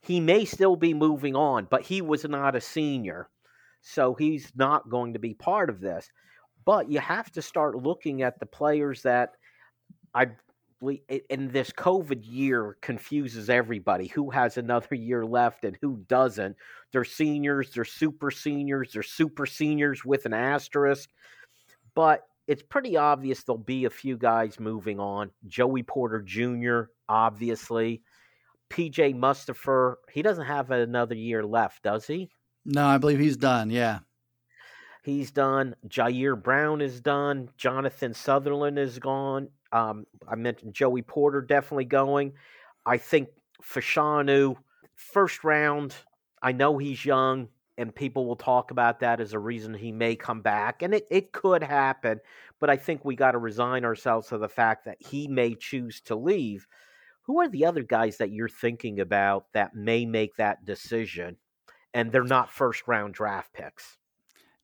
He 0.01 0.21
may 0.21 0.45
still 0.45 0.77
be 0.77 0.95
moving 0.95 1.35
on, 1.35 1.67
but 1.71 1.83
he 1.83 2.01
was 2.03 2.25
not 2.25 2.55
a 2.55 2.61
senior. 2.61 3.29
So 3.81 4.15
he's 4.15 4.53
not 4.57 4.89
going 4.89 5.13
to 5.13 5.19
be 5.19 5.35
part 5.35 5.71
of 5.71 5.81
this. 5.81 6.09
But 6.65 6.91
you 6.91 6.99
have 6.99 7.31
to 7.33 7.43
start 7.43 7.83
looking 7.83 8.23
at 8.23 8.41
the 8.41 8.47
players 8.47 9.03
that 9.03 9.33
I 10.15 10.29
in 11.31 11.49
this 11.49 11.71
COVID 11.71 12.21
year 12.23 12.77
confuses 12.83 13.49
everybody. 13.49 14.09
Who 14.09 14.31
has 14.31 14.57
another 14.57 14.95
year 14.95 15.25
left 15.25 15.65
and 15.65 15.79
who 15.81 16.05
doesn't? 16.09 16.57
They're 16.93 17.05
seniors, 17.05 17.73
they're 17.73 17.85
super 17.85 18.31
seniors, 18.31 18.93
they're 18.93 19.03
super 19.03 19.47
seniors 19.47 20.05
with 20.05 20.27
an 20.27 20.35
asterisk 20.35 21.09
but 21.97 22.29
it's 22.47 22.63
pretty 22.63 22.97
obvious 22.97 23.43
there'll 23.43 23.59
be 23.59 23.87
a 23.87 23.91
few 23.91 24.17
guys 24.17 24.61
moving 24.61 25.01
on. 25.01 25.31
Joey 25.49 25.83
Porter 25.83 26.23
Jr., 26.23 26.83
obviously. 27.09 28.03
PJ 28.71 29.17
Mustipher, 29.17 29.95
he 30.13 30.23
doesn't 30.23 30.47
have 30.47 30.71
another 30.71 31.15
year 31.15 31.45
left, 31.45 31.83
does 31.83 32.07
he? 32.07 32.31
No, 32.65 32.87
I 32.87 32.99
believe 32.99 33.19
he's 33.19 33.37
done. 33.37 33.71
Yeah. 33.71 34.01
He's 35.03 35.31
done. 35.31 35.75
Ji'Ayir 35.89 36.41
Brown 36.41 36.81
is 36.81 37.01
done. 37.01 37.49
Jonathan 37.57 38.13
Sutherland 38.13 38.79
is 38.79 38.99
gone. 38.99 39.49
Um, 39.73 40.05
I 40.29 40.35
mentioned 40.35 40.75
Joey 40.75 41.03
Porter 41.03 41.41
definitely 41.41 41.85
going. 41.85 42.33
I 42.85 42.99
think 42.99 43.29
Fashanu, 43.63 44.57
first 44.97 45.45
round. 45.45 45.95
I 46.43 46.53
know 46.53 46.77
he's 46.77 47.05
young 47.05 47.49
and 47.79 47.95
people 47.95 48.27
will 48.27 48.37
talk 48.37 48.71
about 48.71 49.01
that 49.01 49.21
as 49.21 49.33
a 49.33 49.39
reason 49.39 49.75
he 49.75 49.93
may 49.93 50.17
come 50.17 50.41
back. 50.41 50.83
And 50.83 50.95
it, 50.95 51.07
it 51.11 51.33
could 51.33 51.63
happen, 51.63 52.21
but 52.61 52.71
I 52.71 52.77
think 52.77 53.05
we 53.05 53.17
got 53.17 53.33
to 53.33 53.39
resign 53.39 53.85
ourselves 53.85 54.29
to 54.29 54.39
the 54.39 54.49
fact 54.49 54.87
that 54.87 54.99
he 55.01 55.29
may 55.29 55.55
choose 55.55 56.01
to 56.03 56.17
leave. 56.17 56.67
Who 57.23 57.41
are 57.41 57.49
the 57.49 57.67
other 57.67 57.83
guys 57.83 58.19
that 58.19 58.31
you're 58.31 58.49
thinking 58.49 59.01
about 59.01 59.47
that 59.53 59.75
may 59.75 60.07
make 60.07 60.37
that 60.37 60.65
decision 60.65 61.37
and 61.93 62.13
they're 62.13 62.25
not 62.25 62.51
first 62.51 62.87
round 62.87 63.15
draft 63.15 63.53
picks? 63.53 63.99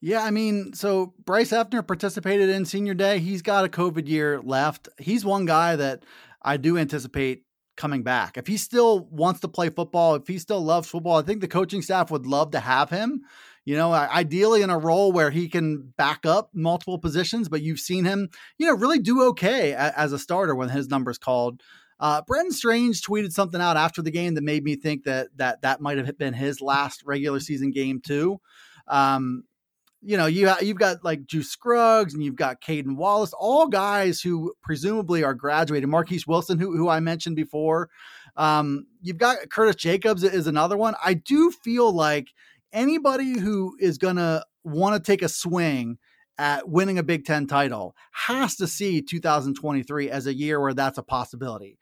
Yeah, 0.00 0.24
I 0.24 0.30
mean, 0.30 0.72
so 0.72 1.14
Bryce 1.24 1.52
Effner 1.52 1.86
participated 1.86 2.48
in 2.48 2.64
senior 2.64 2.94
day. 2.94 3.20
He's 3.20 3.42
got 3.42 3.64
a 3.64 3.68
COVID 3.68 4.08
year 4.08 4.40
left. 4.40 4.88
He's 4.98 5.24
one 5.24 5.44
guy 5.46 5.76
that 5.76 6.04
I 6.42 6.56
do 6.56 6.76
anticipate 6.76 7.44
coming 7.76 8.02
back. 8.02 8.36
If 8.36 8.46
he 8.46 8.56
still 8.56 9.06
wants 9.10 9.40
to 9.40 9.48
play 9.48 9.70
football, 9.70 10.14
if 10.14 10.26
he 10.26 10.38
still 10.38 10.62
loves 10.62 10.88
football, 10.88 11.18
I 11.18 11.22
think 11.22 11.40
the 11.40 11.48
coaching 11.48 11.82
staff 11.82 12.10
would 12.10 12.26
love 12.26 12.52
to 12.52 12.60
have 12.60 12.90
him. 12.90 13.22
You 13.64 13.76
know, 13.76 13.92
ideally 13.92 14.62
in 14.62 14.70
a 14.70 14.78
role 14.78 15.12
where 15.12 15.30
he 15.30 15.48
can 15.48 15.92
back 15.96 16.26
up 16.26 16.50
multiple 16.52 16.98
positions, 16.98 17.48
but 17.48 17.62
you've 17.62 17.78
seen 17.78 18.04
him, 18.04 18.28
you 18.58 18.66
know, 18.66 18.74
really 18.74 18.98
do 18.98 19.22
okay 19.28 19.72
as 19.72 20.12
a 20.12 20.18
starter 20.18 20.54
when 20.54 20.68
his 20.68 20.88
number's 20.88 21.18
called. 21.18 21.62
Uh, 22.00 22.20
Brenton 22.26 22.50
Strange 22.50 23.00
tweeted 23.02 23.30
something 23.30 23.60
out 23.60 23.76
after 23.76 24.02
the 24.02 24.10
game 24.10 24.34
that 24.34 24.42
made 24.42 24.64
me 24.64 24.74
think 24.74 25.04
that 25.04 25.28
that 25.36 25.62
that 25.62 25.80
might 25.80 25.98
have 25.98 26.18
been 26.18 26.34
his 26.34 26.60
last 26.60 27.04
regular 27.06 27.38
season 27.38 27.70
game 27.70 28.00
too. 28.00 28.40
Um, 28.88 29.44
you 30.02 30.16
know, 30.16 30.26
you 30.26 30.52
you've 30.60 30.78
got 30.78 31.04
like 31.04 31.26
Juice 31.26 31.50
Scruggs 31.50 32.12
and 32.12 32.22
you've 32.22 32.36
got 32.36 32.60
Caden 32.60 32.96
Wallace, 32.96 33.32
all 33.38 33.68
guys 33.68 34.20
who 34.20 34.52
presumably 34.62 35.22
are 35.22 35.34
graduated. 35.34 35.88
Marquise 35.88 36.26
Wilson, 36.26 36.58
who 36.58 36.76
who 36.76 36.88
I 36.88 37.00
mentioned 37.00 37.36
before. 37.36 37.88
Um, 38.36 38.86
you've 39.00 39.18
got 39.18 39.50
Curtis 39.50 39.76
Jacobs 39.76 40.24
is 40.24 40.46
another 40.46 40.76
one. 40.76 40.94
I 41.04 41.14
do 41.14 41.52
feel 41.52 41.92
like 41.92 42.28
anybody 42.72 43.38
who 43.38 43.76
is 43.78 43.98
gonna 43.98 44.44
want 44.64 44.96
to 44.96 45.10
take 45.10 45.22
a 45.22 45.28
swing 45.28 45.98
at 46.38 46.68
winning 46.68 46.98
a 46.98 47.02
Big 47.02 47.24
Ten 47.24 47.46
title 47.46 47.94
has 48.10 48.56
to 48.56 48.66
see 48.66 49.02
2023 49.02 50.10
as 50.10 50.26
a 50.26 50.34
year 50.34 50.60
where 50.60 50.74
that's 50.74 50.98
a 50.98 51.02
possibility 51.02 51.78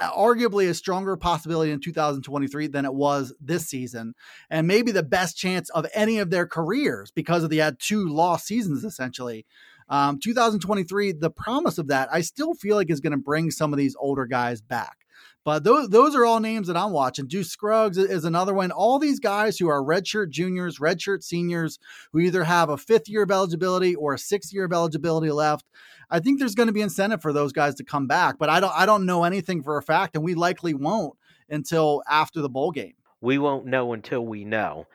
arguably 0.00 0.68
a 0.68 0.74
stronger 0.74 1.16
possibility 1.16 1.70
in 1.70 1.80
2023 1.80 2.66
than 2.68 2.84
it 2.84 2.94
was 2.94 3.34
this 3.40 3.66
season, 3.66 4.14
and 4.50 4.66
maybe 4.66 4.92
the 4.92 5.02
best 5.02 5.36
chance 5.36 5.70
of 5.70 5.86
any 5.94 6.18
of 6.18 6.30
their 6.30 6.46
careers 6.46 7.10
because 7.10 7.44
of 7.44 7.50
the 7.50 7.58
had 7.58 7.78
two 7.78 8.08
lost 8.08 8.46
seasons 8.46 8.84
essentially. 8.84 9.46
Um, 9.88 10.18
2023, 10.18 11.12
the 11.12 11.30
promise 11.30 11.78
of 11.78 11.88
that, 11.88 12.08
I 12.10 12.22
still 12.22 12.54
feel 12.54 12.76
like 12.76 12.90
is 12.90 13.00
going 13.00 13.12
to 13.12 13.18
bring 13.18 13.50
some 13.50 13.72
of 13.72 13.78
these 13.78 13.96
older 13.98 14.26
guys 14.26 14.62
back. 14.62 14.98
But 15.44 15.62
those 15.62 15.90
those 15.90 16.14
are 16.14 16.24
all 16.24 16.40
names 16.40 16.68
that 16.68 16.76
I'm 16.76 16.92
watching. 16.92 17.28
Juice 17.28 17.50
Scruggs 17.50 17.98
is 17.98 18.24
another 18.24 18.54
one. 18.54 18.72
All 18.72 18.98
these 18.98 19.20
guys 19.20 19.58
who 19.58 19.68
are 19.68 19.82
redshirt 19.82 20.30
juniors, 20.30 20.78
redshirt 20.78 21.22
seniors, 21.22 21.78
who 22.12 22.20
either 22.20 22.44
have 22.44 22.70
a 22.70 22.78
fifth 22.78 23.08
year 23.08 23.22
of 23.22 23.30
eligibility 23.30 23.94
or 23.94 24.14
a 24.14 24.18
sixth 24.18 24.54
year 24.54 24.64
of 24.64 24.72
eligibility 24.72 25.30
left. 25.30 25.66
I 26.10 26.20
think 26.20 26.38
there's 26.38 26.54
going 26.54 26.68
to 26.68 26.72
be 26.72 26.80
incentive 26.80 27.20
for 27.20 27.32
those 27.32 27.52
guys 27.52 27.74
to 27.76 27.84
come 27.84 28.06
back. 28.06 28.38
But 28.38 28.48
I 28.48 28.58
don't 28.58 28.72
I 28.74 28.86
don't 28.86 29.04
know 29.04 29.24
anything 29.24 29.62
for 29.62 29.76
a 29.76 29.82
fact, 29.82 30.16
and 30.16 30.24
we 30.24 30.34
likely 30.34 30.72
won't 30.72 31.14
until 31.50 32.02
after 32.08 32.40
the 32.40 32.48
bowl 32.48 32.70
game. 32.70 32.94
We 33.20 33.36
won't 33.36 33.66
know 33.66 33.92
until 33.92 34.24
we 34.24 34.46
know. 34.46 34.86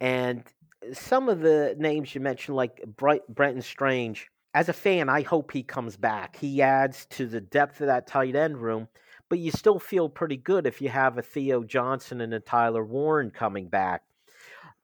And 0.00 0.44
some 0.94 1.28
of 1.28 1.40
the 1.40 1.74
names 1.78 2.14
you 2.14 2.22
mentioned, 2.22 2.56
like 2.56 2.82
Bright, 2.96 3.22
Brenton 3.28 3.60
Strange, 3.60 4.30
as 4.54 4.70
a 4.70 4.72
fan, 4.72 5.10
I 5.10 5.20
hope 5.22 5.52
he 5.52 5.62
comes 5.62 5.98
back. 5.98 6.36
He 6.36 6.62
adds 6.62 7.06
to 7.10 7.26
the 7.26 7.40
depth 7.40 7.82
of 7.82 7.88
that 7.88 8.06
tight 8.06 8.34
end 8.34 8.56
room 8.56 8.88
but 9.30 9.38
you 9.38 9.52
still 9.52 9.78
feel 9.78 10.08
pretty 10.08 10.36
good 10.36 10.66
if 10.66 10.82
you 10.82 10.90
have 10.90 11.16
a 11.16 11.22
Theo 11.22 11.62
Johnson 11.62 12.20
and 12.20 12.34
a 12.34 12.40
Tyler 12.40 12.84
Warren 12.84 13.30
coming 13.30 13.68
back. 13.68 14.02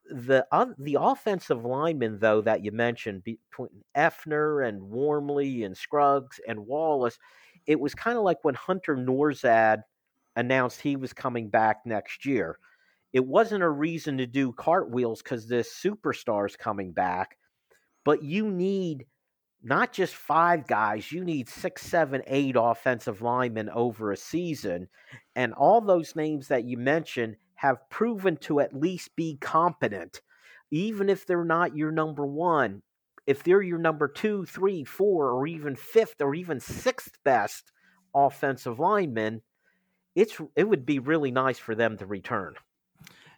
The 0.08 0.46
uh, 0.52 0.66
the 0.78 0.96
offensive 1.00 1.64
linemen 1.64 2.20
though 2.20 2.40
that 2.42 2.64
you 2.64 2.70
mentioned 2.70 3.24
between 3.24 3.82
Effner 3.96 4.66
and 4.66 4.80
Wormley 4.80 5.64
and 5.64 5.76
Scruggs 5.76 6.40
and 6.46 6.64
Wallace, 6.64 7.18
it 7.66 7.78
was 7.80 7.92
kind 7.94 8.16
of 8.16 8.22
like 8.22 8.38
when 8.42 8.54
Hunter 8.54 8.96
Nourzad 8.96 9.82
announced 10.36 10.80
he 10.80 10.94
was 10.94 11.12
coming 11.12 11.48
back 11.48 11.78
next 11.84 12.24
year. 12.24 12.58
It 13.12 13.26
wasn't 13.26 13.64
a 13.64 13.68
reason 13.68 14.18
to 14.18 14.26
do 14.26 14.52
cartwheels 14.52 15.22
because 15.22 15.48
this 15.48 15.74
superstar's 15.74 16.54
coming 16.54 16.92
back, 16.92 17.36
but 18.04 18.22
you 18.22 18.48
need 18.48 19.06
not 19.62 19.92
just 19.92 20.14
five 20.14 20.66
guys, 20.66 21.10
you 21.10 21.24
need 21.24 21.48
six, 21.48 21.82
seven, 21.82 22.22
eight 22.26 22.56
offensive 22.58 23.22
linemen 23.22 23.68
over 23.70 24.12
a 24.12 24.16
season. 24.16 24.88
And 25.34 25.52
all 25.54 25.80
those 25.80 26.14
names 26.16 26.48
that 26.48 26.64
you 26.64 26.76
mentioned 26.76 27.36
have 27.56 27.88
proven 27.90 28.36
to 28.36 28.60
at 28.60 28.78
least 28.78 29.16
be 29.16 29.38
competent, 29.40 30.20
even 30.70 31.08
if 31.08 31.26
they're 31.26 31.44
not 31.44 31.76
your 31.76 31.90
number 31.90 32.26
one. 32.26 32.82
If 33.26 33.42
they're 33.42 33.62
your 33.62 33.78
number 33.78 34.06
two, 34.06 34.44
three, 34.44 34.84
four, 34.84 35.32
or 35.32 35.46
even 35.48 35.74
fifth 35.74 36.20
or 36.20 36.34
even 36.34 36.60
sixth 36.60 37.18
best 37.24 37.72
offensive 38.14 38.78
lineman, 38.78 39.42
it's 40.14 40.40
it 40.54 40.64
would 40.64 40.86
be 40.86 41.00
really 41.00 41.30
nice 41.32 41.58
for 41.58 41.74
them 41.74 41.98
to 41.98 42.06
return. 42.06 42.54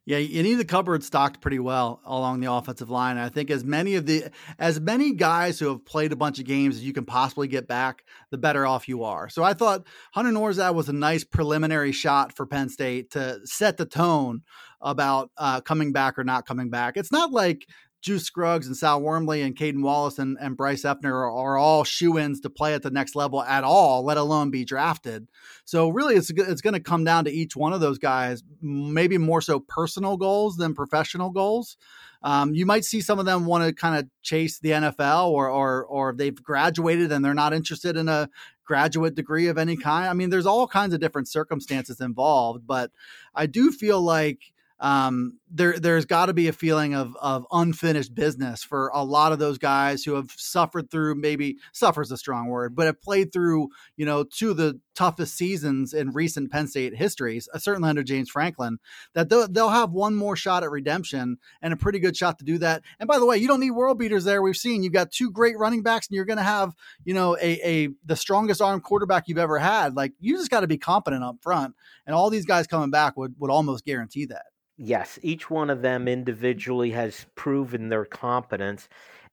Yeah, 0.09 0.17
you 0.17 0.43
need 0.43 0.55
the 0.55 0.65
cupboard 0.65 1.05
stocked 1.05 1.43
pretty 1.43 1.59
well 1.59 2.01
along 2.03 2.41
the 2.41 2.51
offensive 2.51 2.89
line. 2.89 3.19
I 3.19 3.29
think 3.29 3.51
as 3.51 3.63
many 3.63 3.95
of 3.95 4.07
the 4.07 4.31
as 4.59 4.81
many 4.81 5.13
guys 5.13 5.59
who 5.59 5.69
have 5.69 5.85
played 5.85 6.13
a 6.13 6.17
bunch 6.17 6.39
of 6.39 6.47
games 6.47 6.77
as 6.77 6.83
you 6.83 6.95
can 6.95 7.05
possibly 7.05 7.47
get 7.47 7.69
back, 7.69 8.05
the 8.31 8.39
better 8.39 8.65
off 8.65 8.89
you 8.89 9.05
are. 9.05 9.29
So 9.29 9.43
I 9.43 9.53
thought 9.53 9.87
Hunter 10.15 10.31
Nourzad 10.31 10.75
was 10.75 10.89
a 10.89 10.95
nice 10.95 11.25
preliminary 11.25 11.93
shot 11.93 12.35
for 12.35 12.47
Penn 12.47 12.71
State 12.71 13.11
to 13.11 13.41
set 13.45 13.77
the 13.77 13.85
tone 13.85 14.45
about 14.81 15.31
uh, 15.37 15.61
coming 15.61 15.93
back 15.93 16.19
or 16.19 16.25
not 16.25 16.47
coming 16.47 16.71
back. 16.71 16.97
It's 16.97 17.13
not 17.13 17.31
like 17.31 17.67
Juice 18.01 18.25
Scruggs 18.25 18.67
and 18.67 18.77
Sal 18.77 19.01
Wormley 19.01 19.43
and 19.43 19.57
Caden 19.57 19.83
Wallace 19.83 20.19
and, 20.19 20.37
and 20.41 20.57
Bryce 20.57 20.83
Effner 20.83 21.11
are, 21.11 21.31
are 21.31 21.59
all 21.59 21.83
shoe 21.83 22.17
ins 22.17 22.41
to 22.41 22.51
play 22.51 22.75
at 22.75 22.83
the 22.83 22.91
next 22.91 23.17
level 23.17 23.43
at 23.43 23.65
all, 23.65 24.05
let 24.05 24.17
alone 24.17 24.51
be 24.51 24.65
drafted. 24.65 25.27
So 25.65 25.89
really, 25.89 26.15
it's 26.15 26.31
it's 26.31 26.61
going 26.61 26.75
to 26.75 26.81
come 26.81 27.05
down 27.05 27.25
to 27.25 27.31
each 27.31 27.57
one 27.57 27.73
of 27.73 27.81
those 27.81 27.99
guys, 27.99 28.43
maybe 28.63 29.19
more 29.19 29.41
so 29.41 29.61
personal 29.61 30.17
goals 30.17 30.57
than 30.57 30.75
professional 30.75 31.31
goals. 31.31 31.77
Um, 32.23 32.55
you 32.55 32.67
might 32.67 32.85
see 32.85 33.01
some 33.01 33.19
of 33.19 33.27
them 33.27 33.47
want 33.47 33.65
to 33.65 33.73
kind 33.73 33.97
of 33.97 34.09
chase 34.23 34.59
the 34.59 34.71
NFL, 34.71 35.29
or 35.29 35.49
or 35.49 35.85
or 35.85 36.15
they've 36.15 36.43
graduated 36.43 37.11
and 37.11 37.25
they're 37.25 37.35
not 37.35 37.53
interested 37.53 37.97
in 37.97 38.09
a 38.09 38.29
graduate 38.65 39.15
degree 39.15 39.49
of 39.49 39.59
any 39.59 39.77
kind. 39.77 40.09
I 40.09 40.13
mean, 40.13 40.31
there's 40.31 40.47
all 40.47 40.69
kinds 40.69 40.95
of 40.95 41.01
different 41.01 41.27
circumstances 41.27 42.01
involved, 42.01 42.67
but 42.67 42.93
I 43.35 43.47
do 43.47 43.73
feel 43.73 44.01
like 44.01 44.53
um, 44.81 45.39
there 45.51 45.79
there's 45.79 46.05
got 46.05 46.27
to 46.27 46.35
be 46.35 46.47
a 46.47 46.53
feeling 46.53 46.95
of 46.95 47.17
of 47.21 47.47
unfinished 47.51 48.15
business 48.15 48.63
for 48.63 48.91
a 48.95 49.03
lot 49.03 49.33
of 49.33 49.39
those 49.39 49.59
guys 49.59 50.05
who 50.05 50.15
have 50.15 50.31
suffered 50.37 50.91
through 50.91 51.17
maybe 51.17 51.57
suffers 51.73 52.13
a 52.13 52.17
strong 52.17 52.49
word, 52.49 52.77
but 52.77 52.87
have 52.87 53.01
played 53.01 53.33
through 53.33 53.69
you 53.97 54.07
know 54.07 54.23
two 54.23 54.51
of 54.51 54.57
the 54.57 54.81
toughest 54.95 55.37
seasons 55.37 55.95
in 55.95 56.11
recent 56.11 56.53
Penn 56.53 56.69
State 56.69 56.95
histories, 56.95 57.49
uh, 57.53 57.59
certainly 57.59 57.89
under 57.89 58.05
James 58.05 58.31
Franklin. 58.31 58.79
That 59.15 59.29
they'll, 59.29 59.49
they'll 59.49 59.69
have 59.69 59.91
one 59.91 60.15
more 60.15 60.37
shot 60.37 60.63
at 60.63 60.71
redemption 60.71 61.39
and 61.61 61.73
a 61.73 61.77
pretty 61.77 61.99
good 61.99 62.17
shot 62.17 62.39
to 62.39 62.45
do 62.45 62.59
that. 62.59 62.83
And 63.01 63.09
by 63.09 63.19
the 63.19 63.27
way, 63.27 63.39
you 63.39 63.49
don't 63.49 63.61
need 63.61 63.71
world 63.73 63.99
beaters 63.99 64.25
there. 64.25 64.43
We've 64.43 64.57
seen 64.57 64.83
you've 64.83 64.93
got 64.93 65.11
two 65.11 65.31
great 65.31 65.59
running 65.59 65.83
backs, 65.83 66.07
and 66.07 66.15
you're 66.15 66.25
going 66.25 66.39
to 66.39 66.43
have 66.45 66.75
you 67.05 67.15
know 67.15 67.37
a 67.37 67.59
a 67.65 67.89
the 68.05 68.17
strongest 68.17 68.63
arm 68.63 68.81
quarterback 68.81 69.25
you've 69.27 69.39
ever 69.39 69.59
had. 69.59 69.97
Like 69.97 70.13
you 70.21 70.37
just 70.37 70.51
got 70.51 70.61
to 70.61 70.69
be 70.69 70.79
competent 70.79 71.25
up 71.25 71.39
front, 71.43 71.75
and 72.07 72.15
all 72.15 72.31
these 72.31 72.47
guys 72.47 72.69
coming 72.69 72.91
back 72.91 73.17
would 73.17 73.35
would 73.39 73.51
almost 73.51 73.85
guarantee 73.85 74.27
that 74.27 74.47
yes, 74.79 75.19
each 75.23 75.51
one 75.51 75.69
of 75.69 75.83
them 75.83 76.09
individually 76.09 76.91
has 76.93 77.27
proven 77.35 77.89
their 77.89 78.05
competence. 78.05 78.89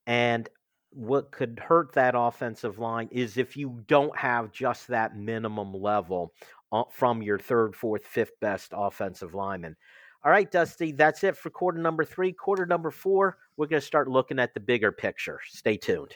And 0.08 0.50
what 0.90 1.32
could 1.32 1.60
hurt 1.60 1.94
that 1.94 2.16
offensive 2.18 2.80
line 2.80 3.10
is 3.12 3.38
if 3.38 3.56
you 3.56 3.82
don't 3.88 4.18
have 4.18 4.52
just 4.52 4.88
that 4.88 5.16
minimum 5.16 5.74
level 5.74 6.34
uh, 6.72 6.84
from 6.92 7.22
your 7.22 7.38
third, 7.38 7.76
fourth, 7.76 8.06
fifth 8.06 8.40
best 8.42 8.74
offensive 8.76 9.34
lineman. 9.34 9.76
All 10.24 10.32
right, 10.32 10.50
Dusty, 10.50 10.92
that's 10.92 11.24
it 11.24 11.38
for 11.38 11.52
quarter 11.52 11.78
number 11.78 12.04
three. 12.04 12.34
Quarter 12.34 12.66
number 12.66 12.90
four, 12.90 13.38
we're 13.58 13.68
going 13.68 13.82
to 13.82 13.86
start 13.86 14.08
looking 14.08 14.40
at 14.40 14.56
the 14.56 14.60
bigger 14.60 14.92
picture. 14.92 15.40
Stay 15.48 15.78
tuned. 15.78 16.16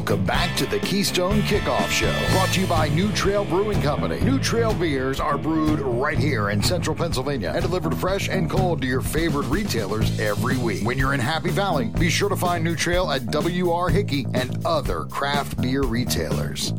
Welcome 0.00 0.24
back 0.24 0.56
to 0.56 0.64
the 0.64 0.78
Keystone 0.78 1.42
Kickoff 1.42 1.90
Show, 1.90 2.10
brought 2.32 2.48
to 2.54 2.62
you 2.62 2.66
by 2.66 2.88
New 2.88 3.12
Trail 3.12 3.44
Brewing 3.44 3.82
Company. 3.82 4.18
New 4.20 4.38
Trail 4.38 4.72
beers 4.72 5.20
are 5.20 5.36
brewed 5.36 5.78
right 5.78 6.16
here 6.18 6.48
in 6.48 6.62
central 6.62 6.96
Pennsylvania 6.96 7.52
and 7.54 7.60
delivered 7.62 7.94
fresh 7.94 8.30
and 8.30 8.48
cold 8.48 8.80
to 8.80 8.88
your 8.88 9.02
favorite 9.02 9.46
retailers 9.48 10.18
every 10.18 10.56
week. 10.56 10.86
When 10.86 10.96
you're 10.96 11.12
in 11.12 11.20
Happy 11.20 11.50
Valley, 11.50 11.88
be 11.98 12.08
sure 12.08 12.30
to 12.30 12.34
find 12.34 12.64
New 12.64 12.76
Trail 12.76 13.10
at 13.10 13.26
W.R. 13.26 13.90
Hickey 13.90 14.26
and 14.32 14.64
other 14.64 15.04
craft 15.04 15.60
beer 15.60 15.82
retailers. 15.82 16.72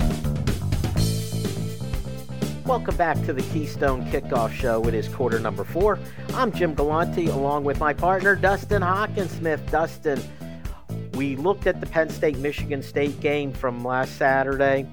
Welcome 2.66 2.96
back 2.96 3.24
to 3.26 3.34
the 3.34 3.44
Keystone 3.54 4.04
Kickoff 4.06 4.52
Show. 4.52 4.84
It 4.88 4.96
is 4.96 5.08
quarter 5.08 5.40
number 5.40 5.64
four. 5.64 6.00
I'm 6.34 6.52
Jim 6.52 6.74
Galante 6.74 7.28
along 7.28 7.66
with 7.66 7.80
my 7.80 7.94
partner, 7.94 8.36
Dustin 8.36 8.82
Hockensmith. 8.82 9.70
Dustin, 9.70 10.20
we 11.22 11.36
looked 11.36 11.68
at 11.68 11.80
the 11.80 11.86
Penn 11.86 12.10
State 12.10 12.40
Michigan 12.40 12.82
State 12.82 13.20
game 13.20 13.54
from 13.54 13.86
last 13.86 14.18
Saturday. 14.18 14.88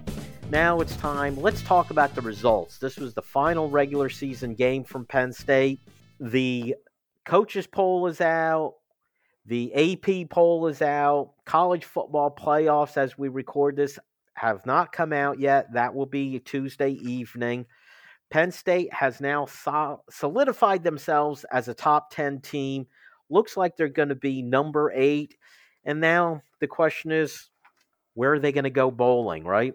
Now 0.50 0.82
it's 0.82 0.94
time. 0.96 1.40
Let's 1.40 1.62
talk 1.62 1.90
about 1.90 2.14
the 2.14 2.20
results. 2.20 2.76
This 2.76 2.98
was 2.98 3.14
the 3.14 3.22
final 3.22 3.70
regular 3.70 4.10
season 4.10 4.54
game 4.54 4.84
from 4.84 5.06
Penn 5.06 5.32
State. 5.32 5.80
The 6.20 6.74
coaches 7.24 7.66
poll 7.66 8.08
is 8.08 8.20
out. 8.20 8.74
The 9.46 9.72
AP 9.74 10.28
poll 10.28 10.66
is 10.66 10.82
out. 10.82 11.32
College 11.46 11.86
football 11.86 12.30
playoffs, 12.38 12.98
as 12.98 13.16
we 13.16 13.28
record 13.28 13.76
this, 13.76 13.98
have 14.34 14.66
not 14.66 14.92
come 14.92 15.14
out 15.14 15.40
yet. 15.40 15.72
That 15.72 15.94
will 15.94 16.04
be 16.04 16.40
Tuesday 16.40 16.90
evening. 16.90 17.64
Penn 18.28 18.52
State 18.52 18.92
has 18.92 19.22
now 19.22 19.46
solidified 20.10 20.84
themselves 20.84 21.46
as 21.50 21.68
a 21.68 21.74
top 21.74 22.10
10 22.10 22.42
team. 22.42 22.86
Looks 23.30 23.56
like 23.56 23.78
they're 23.78 23.88
going 23.88 24.10
to 24.10 24.14
be 24.14 24.42
number 24.42 24.92
eight. 24.94 25.34
And 25.88 26.02
now 26.02 26.42
the 26.60 26.66
question 26.66 27.10
is, 27.12 27.48
where 28.12 28.34
are 28.34 28.38
they 28.38 28.52
going 28.52 28.64
to 28.64 28.70
go 28.70 28.90
bowling, 28.90 29.44
right? 29.44 29.72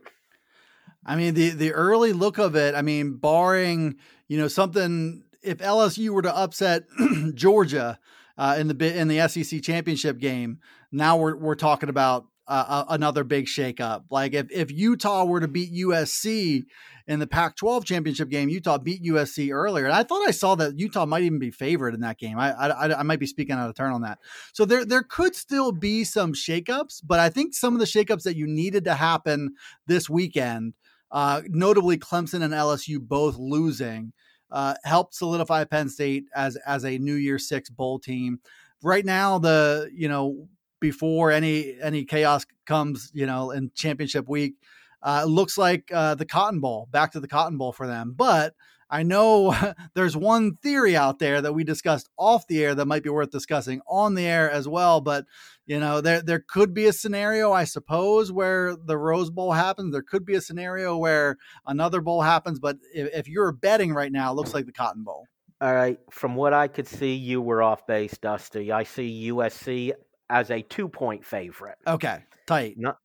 I 1.04 1.16
mean, 1.16 1.34
the 1.34 1.50
the 1.50 1.74
early 1.74 2.14
look 2.14 2.38
of 2.38 2.56
it, 2.56 2.76
I 2.76 2.84
mean, 2.84 3.16
barring, 3.16 3.96
you 4.28 4.38
know, 4.38 4.48
something 4.48 5.24
if 5.42 5.58
LSU 5.58 6.10
were 6.10 6.22
to 6.22 6.38
upset 6.38 6.84
Georgia 7.34 8.00
uh, 8.38 8.56
in 8.60 8.68
the 8.68 8.98
in 8.98 9.08
the 9.08 9.28
SEC 9.28 9.64
championship 9.64 10.20
game, 10.20 10.60
now 10.92 11.18
we're 11.18 11.36
we're 11.36 11.56
talking 11.56 11.90
about 11.90 12.28
uh, 12.48 12.86
another 12.90 13.24
big 13.24 13.46
shakeup. 13.46 14.04
Like 14.10 14.34
if 14.34 14.48
if 14.52 14.72
Utah 14.72 15.26
were 15.26 15.40
to 15.40 15.48
beat 15.48 15.74
USC 15.74 16.64
in 17.08 17.20
the 17.20 17.28
Pac-12 17.28 17.86
championship 17.86 18.30
game, 18.30 18.50
Utah 18.50 18.78
beat 18.78 19.04
USC 19.04 19.54
earlier, 19.54 19.86
and 19.86 19.94
I 19.94 20.04
thought 20.04 20.28
I 20.28 20.32
saw 20.32 20.56
that 20.56 20.78
Utah 20.78 21.06
might 21.06 21.24
even 21.24 21.40
be 21.40 21.52
favored 21.52 21.94
in 21.94 22.02
that 22.02 22.18
game. 22.18 22.38
I 22.38 22.52
I, 22.52 23.00
I 23.00 23.04
might 23.04 23.20
be 23.20 23.28
speaking 23.28 23.56
out 23.56 23.70
of 23.70 23.76
turn 23.76 23.94
on 23.94 24.02
that. 24.02 24.20
So 24.54 24.66
there 24.66 24.86
there 24.86 25.04
could 25.04 25.36
still 25.36 25.72
be 25.72 26.04
some 26.04 26.34
shakeups, 26.34 27.02
but 27.06 27.20
I 27.20 27.30
think 27.30 27.54
some 27.54 27.74
of 27.74 27.80
the 27.80 27.86
shakeups 27.86 28.24
that 28.24 28.36
you 28.36 28.48
needed 28.48 28.84
to 28.86 28.96
happen 28.96 29.56
this 29.88 30.10
weekend, 30.10 30.74
uh, 31.12 31.42
notably 31.48 31.98
Clemson 31.98 32.44
and 32.44 32.54
LSU 32.54 33.00
both 33.00 33.38
losing. 33.38 34.14
Uh, 34.52 34.76
helped 34.84 35.16
solidify 35.16 35.64
Penn 35.64 35.90
State 35.90 36.26
as 36.36 36.58
as 36.58 36.86
a 36.86 37.00
New 37.00 37.16
Year 37.16 37.40
Six 37.40 37.72
bowl 37.72 37.98
team. 37.98 38.40
Right 38.84 39.04
now, 39.04 39.40
the 39.40 39.90
you 39.92 40.08
know 40.08 40.48
before 40.84 41.32
any 41.32 41.78
any 41.82 42.04
chaos 42.04 42.46
comes, 42.66 43.10
you 43.14 43.26
know, 43.26 43.52
in 43.52 43.72
championship 43.74 44.28
week. 44.28 44.56
Uh, 45.02 45.24
looks 45.26 45.58
like 45.58 45.90
uh, 45.94 46.14
the 46.16 46.26
Cotton 46.26 46.60
Bowl, 46.60 46.90
back 46.92 47.14
to 47.14 47.22
the 47.22 47.28
Cotton 47.28 47.58
Bowl 47.58 47.72
for 47.72 47.88
them. 47.88 48.14
But 48.16 48.54
I 48.90 49.04
know 49.04 49.56
there's 49.96 50.18
one 50.18 50.58
theory 50.58 50.98
out 50.98 51.20
there 51.20 51.42
that 51.42 51.54
we 51.54 51.64
discussed 51.64 52.10
off 52.18 52.48
the 52.48 52.62
air 52.62 52.76
that 52.76 52.86
might 52.86 53.02
be 53.02 53.10
worth 53.10 53.32
discussing 53.32 53.80
on 53.88 54.16
the 54.16 54.26
air 54.26 54.52
as 54.52 54.68
well. 54.68 55.00
But 55.00 55.26
you 55.66 55.80
know, 55.80 56.02
there 56.02 56.22
there 56.22 56.44
could 56.46 56.74
be 56.74 56.86
a 56.88 56.94
scenario, 56.94 57.54
I 57.54 57.64
suppose, 57.64 58.30
where 58.30 58.76
the 58.76 58.98
Rose 58.98 59.30
Bowl 59.30 59.54
happens. 59.54 59.94
There 59.94 60.04
could 60.04 60.26
be 60.26 60.36
a 60.36 60.42
scenario 60.42 60.98
where 60.98 61.38
another 61.66 62.02
bowl 62.02 62.22
happens. 62.22 62.60
But 62.60 62.76
if, 62.94 63.14
if 63.14 63.30
you're 63.30 63.54
betting 63.54 63.94
right 63.94 64.12
now, 64.12 64.34
it 64.34 64.36
looks 64.36 64.54
like 64.54 64.66
the 64.66 64.74
Cotton 64.74 65.06
Bowl. 65.06 65.28
All 65.62 65.74
right. 65.74 65.98
From 66.12 66.36
what 66.36 66.52
I 66.52 66.68
could 66.68 66.90
see, 66.90 67.14
you 67.14 67.42
were 67.42 67.64
off 67.64 67.88
base, 67.88 68.18
Dusty. 68.18 68.74
I 68.74 68.84
see 68.84 69.32
USC 69.32 69.94
as 70.34 70.50
a 70.50 70.64
two 70.64 70.90
point 70.90 71.24
favorite. 71.24 71.78
Okay, 71.86 72.24
tight. 72.48 72.76
Not 72.78 72.98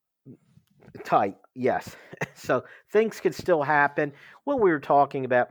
tight, 1.05 1.37
yes. 1.55 1.95
so 2.35 2.64
things 2.91 3.20
could 3.20 3.35
still 3.35 3.62
happen. 3.62 4.12
What 4.45 4.61
we 4.61 4.70
were 4.70 4.81
talking 4.81 5.26
about, 5.26 5.51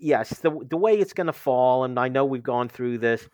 yes, 0.00 0.30
the 0.40 0.58
the 0.68 0.76
way 0.76 0.94
it's 0.94 1.12
going 1.12 1.26
to 1.26 1.34
fall, 1.34 1.84
and 1.84 2.00
I 2.00 2.08
know 2.08 2.24
we've 2.24 2.42
gone 2.42 2.68
through 2.68 2.98
this. 2.98 3.28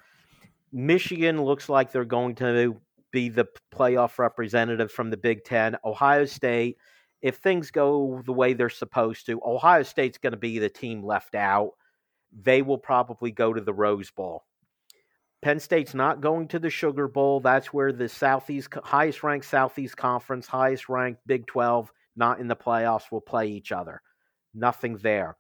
Michigan 0.72 1.40
looks 1.42 1.68
like 1.68 1.92
they're 1.92 2.04
going 2.04 2.34
to 2.36 2.80
be 3.12 3.28
the 3.28 3.46
playoff 3.72 4.18
representative 4.18 4.90
from 4.90 5.10
the 5.10 5.16
Big 5.16 5.44
Ten. 5.44 5.76
Ohio 5.84 6.24
State, 6.24 6.78
if 7.20 7.36
things 7.36 7.70
go 7.70 8.22
the 8.26 8.32
way 8.32 8.54
they're 8.54 8.70
supposed 8.70 9.26
to, 9.26 9.40
Ohio 9.44 9.84
State's 9.84 10.18
going 10.18 10.32
to 10.32 10.38
be 10.38 10.58
the 10.58 10.70
team 10.70 11.04
left 11.04 11.36
out. 11.36 11.72
They 12.32 12.62
will 12.62 12.78
probably 12.78 13.30
go 13.30 13.52
to 13.52 13.60
the 13.60 13.74
Rose 13.74 14.10
Bowl. 14.10 14.44
Penn 15.43 15.59
State's 15.59 15.93
not 15.93 16.20
going 16.20 16.47
to 16.49 16.61
the 16.61 16.70
Sugar 16.70 17.09
Bowl. 17.09 17.40
That's 17.40 17.72
where 17.72 17.93
the 17.93 18.09
Southeast 18.09 18.68
highest 18.84 19.24
ranked 19.24 19.47
Southeast 19.47 19.97
Conference, 19.97 20.47
highest 20.47 20.88
ranked 20.88 21.20
Big 21.26 21.47
12, 21.47 21.93
not 22.14 22.38
in 22.38 22.47
the 22.47 22.57
playoffs, 22.57 23.11
will 23.11 23.20
play 23.20 23.49
each 23.49 23.72
other. 23.72 24.01
Nothing 24.55 24.97
there. 24.99 25.36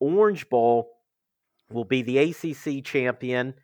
Orange 0.00 0.48
Bowl 0.48 0.90
will 1.70 1.84
be 1.84 2.02
the 2.02 2.18
ACC 2.18 2.82
champion 2.82 3.54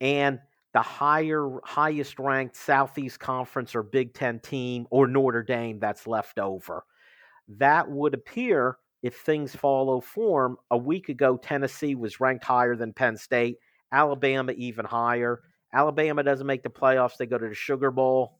and 0.00 0.38
the 0.72 0.82
higher 0.82 1.58
highest 1.64 2.18
ranked 2.20 2.56
Southeast 2.56 3.18
Conference 3.18 3.74
or 3.74 3.82
Big 3.82 4.14
10 4.14 4.38
team 4.40 4.86
or 4.90 5.08
Notre 5.08 5.42
Dame 5.42 5.80
that's 5.80 6.06
left 6.06 6.38
over. 6.38 6.84
That 7.48 7.90
would 7.90 8.14
appear 8.14 8.78
if 9.02 9.16
things 9.16 9.54
follow 9.54 10.00
form. 10.00 10.58
A 10.70 10.76
week 10.76 11.08
ago 11.08 11.36
Tennessee 11.36 11.94
was 11.96 12.20
ranked 12.20 12.44
higher 12.44 12.76
than 12.76 12.92
Penn 12.92 13.16
State 13.16 13.58
Alabama 13.92 14.52
even 14.52 14.84
higher. 14.84 15.40
Alabama 15.72 16.22
doesn't 16.22 16.46
make 16.46 16.62
the 16.62 16.70
playoffs, 16.70 17.16
they 17.16 17.26
go 17.26 17.38
to 17.38 17.48
the 17.48 17.54
Sugar 17.54 17.90
Bowl. 17.90 18.38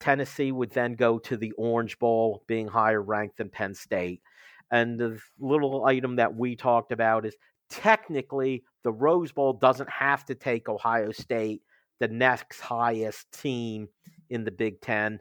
Tennessee 0.00 0.50
would 0.50 0.70
then 0.70 0.94
go 0.94 1.18
to 1.18 1.36
the 1.36 1.52
Orange 1.52 1.98
Bowl, 1.98 2.42
being 2.46 2.66
higher 2.66 3.02
ranked 3.02 3.36
than 3.36 3.50
Penn 3.50 3.74
State. 3.74 4.22
And 4.70 4.98
the 4.98 5.20
little 5.38 5.84
item 5.84 6.16
that 6.16 6.34
we 6.34 6.56
talked 6.56 6.90
about 6.92 7.26
is 7.26 7.36
technically 7.68 8.64
the 8.82 8.92
Rose 8.92 9.32
Bowl 9.32 9.52
doesn't 9.52 9.90
have 9.90 10.24
to 10.26 10.34
take 10.34 10.68
Ohio 10.68 11.12
State, 11.12 11.62
the 11.98 12.08
next 12.08 12.60
highest 12.60 13.30
team 13.32 13.88
in 14.30 14.44
the 14.44 14.50
Big 14.50 14.80
Ten. 14.80 15.20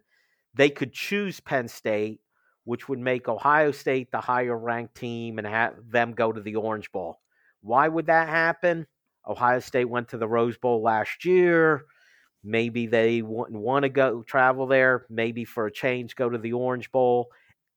They 0.56 0.70
could 0.70 0.94
choose 0.94 1.40
Penn 1.40 1.68
State, 1.68 2.22
which 2.64 2.88
would 2.88 3.00
make 3.00 3.28
Ohio 3.28 3.72
State 3.72 4.12
the 4.12 4.22
higher 4.22 4.58
ranked 4.58 4.96
team 4.96 5.38
and 5.38 5.48
have 5.48 5.74
them 5.90 6.14
go 6.14 6.32
to 6.32 6.42
the 6.42 6.56
Orange 6.56 6.92
Bowl. 6.92 7.20
Why 7.62 7.88
would 7.88 8.06
that 8.06 8.30
happen? 8.30 8.88
Ohio 9.28 9.60
State 9.60 9.86
went 9.86 10.10
to 10.10 10.18
the 10.18 10.28
Rose 10.28 10.58
Bowl 10.58 10.82
last 10.82 11.26
year. 11.26 11.86
Maybe 12.44 12.88
they 12.88 13.22
wouldn't 13.22 13.60
want 13.60 13.84
to 13.84 13.90
go 13.90 14.24
travel 14.24 14.66
there. 14.66 15.06
Maybe 15.10 15.46
for 15.46 15.68
a 15.68 15.72
change, 15.72 16.16
go 16.16 16.30
to 16.30 16.38
the 16.38 16.54
Orange 16.54 16.92
Bowl. 16.92 17.30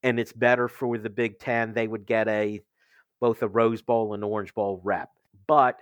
And 0.03 0.18
it's 0.18 0.32
better 0.32 0.68
for 0.68 0.99
the 0.99 1.11
Big 1.11 1.38
Ten. 1.38 1.72
They 1.72 1.86
would 1.86 2.07
get 2.07 2.28
a 2.28 2.61
both 3.20 3.43
a 3.43 3.49
Rose 3.49 3.82
Bowl 3.82 4.14
and 4.14 4.24
Orange 4.24 4.53
Bowl 4.55 4.80
rep. 4.82 5.11
But 5.47 5.78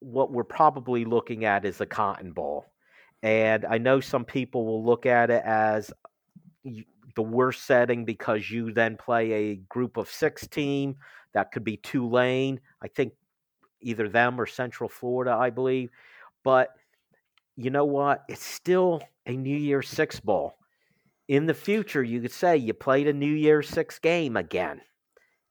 what 0.00 0.30
we're 0.30 0.44
probably 0.44 1.04
looking 1.04 1.44
at 1.44 1.64
is 1.64 1.80
a 1.80 1.86
Cotton 1.86 2.32
Bowl. 2.32 2.66
And 3.22 3.64
I 3.64 3.78
know 3.78 3.98
some 3.98 4.24
people 4.24 4.64
will 4.64 4.84
look 4.84 5.04
at 5.06 5.30
it 5.30 5.42
as 5.44 5.90
the 7.16 7.22
worst 7.22 7.64
setting 7.64 8.04
because 8.04 8.48
you 8.48 8.72
then 8.72 8.96
play 8.96 9.32
a 9.32 9.56
group 9.68 9.96
of 9.96 10.08
six 10.08 10.46
team. 10.46 10.94
That 11.34 11.50
could 11.50 11.64
be 11.64 11.78
Tulane. 11.78 12.60
I 12.80 12.86
think 12.86 13.12
either 13.80 14.08
them 14.08 14.40
or 14.40 14.46
Central 14.46 14.88
Florida, 14.88 15.36
I 15.38 15.50
believe. 15.50 15.90
But 16.44 16.70
you 17.56 17.70
know 17.70 17.84
what? 17.84 18.24
It's 18.28 18.44
still 18.44 19.02
a 19.26 19.32
New 19.32 19.56
Year's 19.56 19.88
Six 19.88 20.20
Bowl. 20.20 20.54
In 21.26 21.46
the 21.46 21.54
future, 21.54 22.02
you 22.02 22.20
could 22.20 22.32
say 22.32 22.56
you 22.56 22.72
played 22.72 23.06
a 23.06 23.12
New 23.12 23.32
Year's 23.32 23.68
Six 23.68 23.98
game 23.98 24.36
again, 24.36 24.80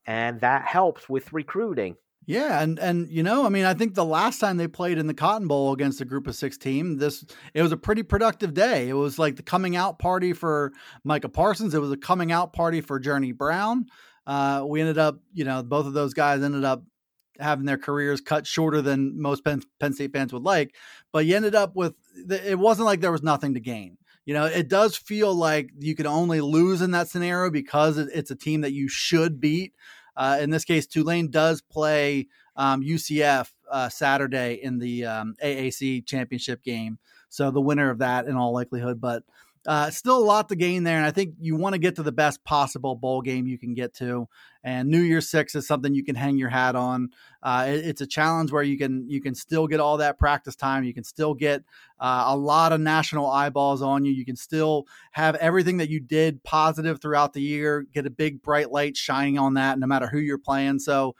and 0.05 0.41
that 0.41 0.65
helps 0.65 1.07
with 1.07 1.33
recruiting. 1.33 1.95
Yeah, 2.25 2.61
and 2.61 2.77
and 2.79 3.09
you 3.09 3.23
know, 3.23 3.45
I 3.45 3.49
mean, 3.49 3.63
I 3.63 3.73
think 3.73 3.93
the 3.93 4.03
last 4.03 4.39
time 4.39 4.57
they 4.57 4.67
played 4.67 4.97
in 4.97 5.07
the 5.07 5.13
Cotton 5.13 5.47
Bowl 5.47 5.71
against 5.71 6.01
a 6.01 6.05
Group 6.05 6.27
of 6.27 6.35
Six 6.35 6.57
team, 6.57 6.97
this 6.97 7.23
it 7.53 7.61
was 7.61 7.71
a 7.71 7.77
pretty 7.77 8.03
productive 8.03 8.53
day. 8.53 8.89
It 8.89 8.93
was 8.93 9.17
like 9.17 9.37
the 9.37 9.43
coming 9.43 9.77
out 9.77 9.97
party 9.97 10.33
for 10.33 10.73
Micah 11.05 11.29
Parsons. 11.29 11.73
It 11.73 11.79
was 11.79 11.91
a 11.91 11.97
coming 11.97 12.33
out 12.33 12.51
party 12.51 12.81
for 12.81 12.99
Journey 12.99 13.31
Brown. 13.31 13.85
Uh, 14.25 14.65
we 14.67 14.81
ended 14.81 14.97
up, 14.97 15.19
you 15.33 15.45
know, 15.45 15.63
both 15.63 15.85
of 15.85 15.93
those 15.93 16.13
guys 16.13 16.43
ended 16.43 16.65
up 16.65 16.83
having 17.39 17.65
their 17.65 17.77
careers 17.77 18.21
cut 18.21 18.47
shorter 18.47 18.81
than 18.81 19.21
most 19.21 19.43
Penn, 19.43 19.61
Penn 19.79 19.93
State 19.93 20.13
fans 20.13 20.33
would 20.33 20.43
like. 20.43 20.75
But 21.11 21.25
you 21.25 21.35
ended 21.35 21.55
up 21.55 21.75
with 21.75 21.95
it 22.29 22.57
wasn't 22.57 22.85
like 22.85 23.01
there 23.01 23.11
was 23.11 23.23
nothing 23.23 23.53
to 23.53 23.59
gain. 23.59 23.97
You 24.25 24.33
know, 24.33 24.45
it 24.45 24.67
does 24.67 24.97
feel 24.97 25.33
like 25.33 25.69
you 25.79 25.95
can 25.95 26.05
only 26.05 26.41
lose 26.41 26.81
in 26.81 26.91
that 26.91 27.07
scenario 27.07 27.49
because 27.49 27.97
it's 27.97 28.29
a 28.29 28.35
team 28.35 28.61
that 28.61 28.73
you 28.73 28.89
should 28.89 29.39
beat. 29.39 29.73
Uh, 30.17 30.39
in 30.41 30.49
this 30.49 30.65
case, 30.65 30.85
Tulane 30.85 31.31
does 31.31 31.61
play 31.61 32.27
um, 32.57 32.81
UCF 32.81 33.49
uh, 33.71 33.87
Saturday 33.87 34.59
in 34.61 34.79
the 34.79 35.05
um, 35.05 35.35
AAC 35.41 36.05
championship 36.05 36.63
game. 36.63 36.97
So 37.29 37.51
the 37.51 37.61
winner 37.61 37.89
of 37.89 37.99
that, 37.99 38.25
in 38.25 38.35
all 38.35 38.53
likelihood, 38.53 38.99
but 38.99 39.23
uh, 39.67 39.89
still 39.89 40.17
a 40.17 40.23
lot 40.23 40.47
to 40.47 40.55
gain 40.55 40.83
there, 40.83 40.95
and 40.95 41.05
I 41.05 41.11
think 41.11 41.35
you 41.41 41.57
want 41.57 41.73
to 41.73 41.79
get 41.79 41.97
to 41.97 42.03
the 42.03 42.13
best 42.13 42.41
possible 42.45 42.95
bowl 42.95 43.21
game 43.21 43.47
you 43.47 43.57
can 43.57 43.73
get 43.73 43.93
to. 43.95 44.29
And 44.63 44.89
New 44.89 45.01
Year's 45.01 45.29
Six 45.29 45.55
is 45.55 45.67
something 45.67 45.93
you 45.93 46.05
can 46.05 46.15
hang 46.15 46.37
your 46.37 46.47
hat 46.49 46.77
on. 46.77 47.09
Uh, 47.43 47.65
it, 47.67 47.85
it's 47.85 48.01
a 48.01 48.07
challenge 48.07 48.49
where 48.49 48.63
you 48.63 48.77
can 48.77 49.09
you 49.09 49.19
can 49.19 49.35
still 49.35 49.67
get 49.67 49.81
all 49.81 49.97
that 49.97 50.17
practice 50.17 50.55
time. 50.55 50.85
You 50.85 50.93
can 50.93 51.03
still 51.03 51.33
get 51.33 51.63
uh, 51.99 52.23
a 52.27 52.37
lot 52.37 52.71
of 52.71 52.79
national 52.79 53.29
eyeballs 53.29 53.81
on 53.81 54.05
you. 54.05 54.13
You 54.13 54.23
can 54.23 54.37
still 54.37 54.87
have 55.11 55.35
everything 55.35 55.77
that 55.77 55.89
you 55.89 55.99
did 55.99 56.43
positive 56.43 57.01
throughout 57.01 57.33
the 57.33 57.41
year. 57.41 57.85
Get 57.93 58.05
a 58.05 58.09
big 58.09 58.41
bright 58.41 58.71
light 58.71 58.95
shining 58.95 59.37
on 59.37 59.55
that, 59.55 59.79
no 59.79 59.85
matter 59.85 60.07
who 60.07 60.19
you're 60.19 60.37
playing. 60.37 60.79
So 60.79 61.15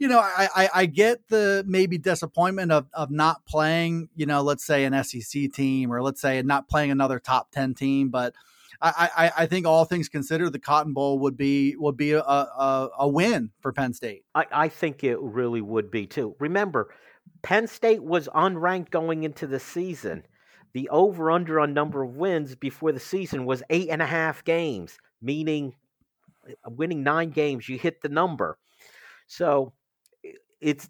you 0.00 0.08
know, 0.08 0.18
I, 0.18 0.48
I, 0.56 0.70
I, 0.74 0.86
get 0.86 1.28
the 1.28 1.62
maybe 1.68 1.98
disappointment 1.98 2.72
of, 2.72 2.86
of 2.94 3.10
not 3.10 3.44
playing, 3.44 4.08
you 4.16 4.24
know, 4.24 4.40
let's 4.40 4.64
say 4.64 4.84
an 4.84 5.04
SEC 5.04 5.52
team 5.52 5.92
or 5.92 6.02
let's 6.02 6.22
say 6.22 6.40
not 6.40 6.68
playing 6.68 6.90
another 6.90 7.18
top 7.18 7.50
10 7.52 7.74
team. 7.74 8.08
But 8.08 8.34
I, 8.80 9.10
I, 9.14 9.42
I 9.42 9.46
think 9.46 9.66
all 9.66 9.84
things 9.84 10.08
considered, 10.08 10.54
the 10.54 10.58
Cotton 10.58 10.94
Bowl 10.94 11.18
would 11.18 11.36
be 11.36 11.76
would 11.76 11.98
be 11.98 12.12
a, 12.12 12.22
a, 12.22 12.88
a 13.00 13.08
win 13.08 13.50
for 13.60 13.74
Penn 13.74 13.92
State. 13.92 14.24
I, 14.34 14.46
I 14.50 14.68
think 14.68 15.04
it 15.04 15.20
really 15.20 15.60
would 15.60 15.90
be 15.90 16.06
too. 16.06 16.34
Remember, 16.40 16.94
Penn 17.42 17.66
State 17.66 18.02
was 18.02 18.26
unranked 18.34 18.90
going 18.90 19.22
into 19.24 19.46
the 19.46 19.60
season. 19.60 20.24
The 20.72 20.88
over 20.88 21.30
under 21.30 21.60
on 21.60 21.74
number 21.74 22.02
of 22.02 22.16
wins 22.16 22.56
before 22.56 22.92
the 22.92 23.00
season 23.00 23.44
was 23.44 23.62
eight 23.68 23.90
and 23.90 24.00
a 24.00 24.06
half 24.06 24.44
games, 24.44 24.96
meaning 25.20 25.74
uh, 26.48 26.70
winning 26.70 27.02
nine 27.02 27.30
games, 27.30 27.68
you 27.68 27.76
hit 27.76 28.00
the 28.00 28.08
number. 28.08 28.56
So 29.26 29.74
it's 30.60 30.88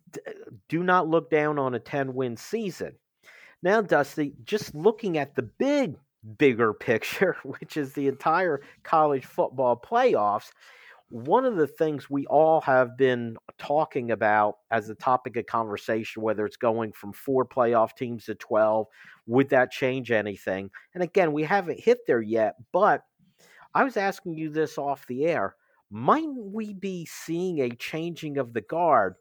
do 0.68 0.82
not 0.82 1.08
look 1.08 1.30
down 1.30 1.58
on 1.58 1.74
a 1.74 1.80
10 1.80 2.14
win 2.14 2.36
season. 2.36 2.92
Now, 3.62 3.80
Dusty, 3.82 4.34
just 4.44 4.74
looking 4.74 5.18
at 5.18 5.34
the 5.34 5.42
big, 5.42 5.96
bigger 6.38 6.72
picture, 6.74 7.36
which 7.44 7.76
is 7.76 7.92
the 7.92 8.08
entire 8.08 8.62
college 8.82 9.24
football 9.24 9.76
playoffs, 9.76 10.50
one 11.10 11.44
of 11.44 11.56
the 11.56 11.66
things 11.66 12.08
we 12.08 12.24
all 12.26 12.60
have 12.60 12.96
been 12.96 13.36
talking 13.58 14.12
about 14.12 14.58
as 14.70 14.88
a 14.88 14.94
topic 14.94 15.36
of 15.36 15.46
conversation, 15.46 16.22
whether 16.22 16.46
it's 16.46 16.56
going 16.56 16.92
from 16.92 17.12
four 17.12 17.44
playoff 17.44 17.96
teams 17.96 18.26
to 18.26 18.34
12, 18.36 18.86
would 19.26 19.48
that 19.48 19.72
change 19.72 20.12
anything? 20.12 20.70
And 20.94 21.02
again, 21.02 21.32
we 21.32 21.42
haven't 21.42 21.80
hit 21.80 22.06
there 22.06 22.22
yet, 22.22 22.54
but 22.72 23.02
I 23.74 23.82
was 23.82 23.96
asking 23.96 24.34
you 24.34 24.50
this 24.50 24.78
off 24.78 25.06
the 25.08 25.26
air. 25.26 25.56
Might 25.90 26.28
we 26.32 26.72
be 26.72 27.06
seeing 27.06 27.60
a 27.60 27.70
changing 27.70 28.38
of 28.38 28.52
the 28.52 28.60
guard? 28.60 29.16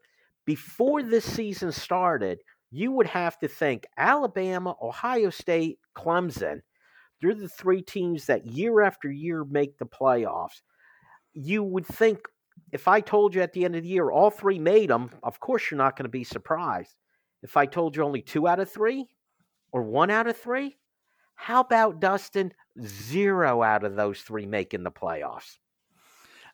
Before 0.50 1.00
this 1.00 1.24
season 1.24 1.70
started, 1.70 2.40
you 2.72 2.90
would 2.90 3.06
have 3.06 3.38
to 3.38 3.46
think 3.46 3.86
Alabama, 3.96 4.74
Ohio 4.82 5.30
State, 5.30 5.78
Clemson, 5.96 6.58
they're 7.22 7.36
the 7.36 7.48
three 7.48 7.82
teams 7.82 8.26
that 8.26 8.46
year 8.46 8.80
after 8.80 9.08
year 9.08 9.44
make 9.44 9.78
the 9.78 9.86
playoffs. 9.86 10.60
You 11.34 11.62
would 11.62 11.86
think 11.86 12.18
if 12.72 12.88
I 12.88 13.00
told 13.00 13.32
you 13.32 13.42
at 13.42 13.52
the 13.52 13.64
end 13.64 13.76
of 13.76 13.84
the 13.84 13.88
year 13.90 14.10
all 14.10 14.28
three 14.28 14.58
made 14.58 14.90
them, 14.90 15.10
of 15.22 15.38
course 15.38 15.70
you're 15.70 15.78
not 15.78 15.94
going 15.94 16.06
to 16.06 16.18
be 16.18 16.24
surprised. 16.24 16.96
If 17.44 17.56
I 17.56 17.66
told 17.66 17.94
you 17.94 18.02
only 18.02 18.20
two 18.20 18.48
out 18.48 18.58
of 18.58 18.68
three 18.68 19.06
or 19.70 19.84
one 19.84 20.10
out 20.10 20.26
of 20.26 20.36
three, 20.36 20.76
how 21.36 21.60
about 21.60 22.00
Dustin? 22.00 22.52
Zero 22.84 23.62
out 23.62 23.84
of 23.84 23.94
those 23.94 24.20
three 24.22 24.46
making 24.46 24.82
the 24.82 24.90
playoffs. 24.90 25.58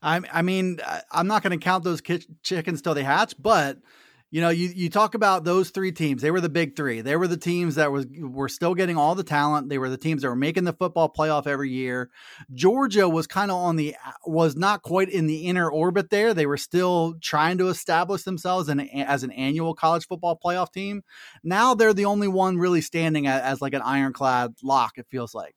I, 0.06 0.20
I 0.32 0.42
mean, 0.42 0.78
I'm 1.10 1.26
not 1.26 1.42
going 1.42 1.58
to 1.58 1.62
count 1.62 1.82
those 1.82 2.00
chickens 2.42 2.80
till 2.80 2.94
they 2.94 3.02
hatch, 3.02 3.34
but 3.40 3.78
you 4.30 4.40
know, 4.40 4.50
you, 4.50 4.68
you 4.68 4.88
talk 4.88 5.14
about 5.14 5.42
those 5.42 5.70
three 5.70 5.90
teams. 5.90 6.22
They 6.22 6.30
were 6.30 6.40
the 6.40 6.48
big 6.48 6.76
three. 6.76 7.00
They 7.00 7.16
were 7.16 7.26
the 7.26 7.36
teams 7.36 7.74
that 7.74 7.90
was 7.90 8.06
were 8.20 8.48
still 8.48 8.74
getting 8.74 8.96
all 8.96 9.16
the 9.16 9.24
talent. 9.24 9.68
They 9.68 9.78
were 9.78 9.88
the 9.88 9.96
teams 9.96 10.22
that 10.22 10.28
were 10.28 10.36
making 10.36 10.64
the 10.64 10.72
football 10.72 11.12
playoff 11.12 11.46
every 11.46 11.70
year. 11.70 12.10
Georgia 12.52 13.08
was 13.08 13.26
kind 13.26 13.50
of 13.50 13.56
on 13.56 13.76
the 13.76 13.96
was 14.24 14.54
not 14.54 14.82
quite 14.82 15.08
in 15.08 15.26
the 15.26 15.46
inner 15.46 15.68
orbit 15.68 16.10
there. 16.10 16.34
They 16.34 16.46
were 16.46 16.56
still 16.56 17.14
trying 17.20 17.58
to 17.58 17.68
establish 17.68 18.22
themselves 18.22 18.68
in, 18.68 18.80
as 18.80 19.24
an 19.24 19.32
annual 19.32 19.74
college 19.74 20.06
football 20.06 20.38
playoff 20.44 20.72
team. 20.72 21.02
Now 21.42 21.74
they're 21.74 21.94
the 21.94 22.04
only 22.04 22.28
one 22.28 22.58
really 22.58 22.80
standing 22.80 23.26
as, 23.26 23.42
as 23.42 23.60
like 23.60 23.74
an 23.74 23.82
ironclad 23.82 24.54
lock. 24.62 24.98
It 24.98 25.06
feels 25.10 25.34
like. 25.34 25.54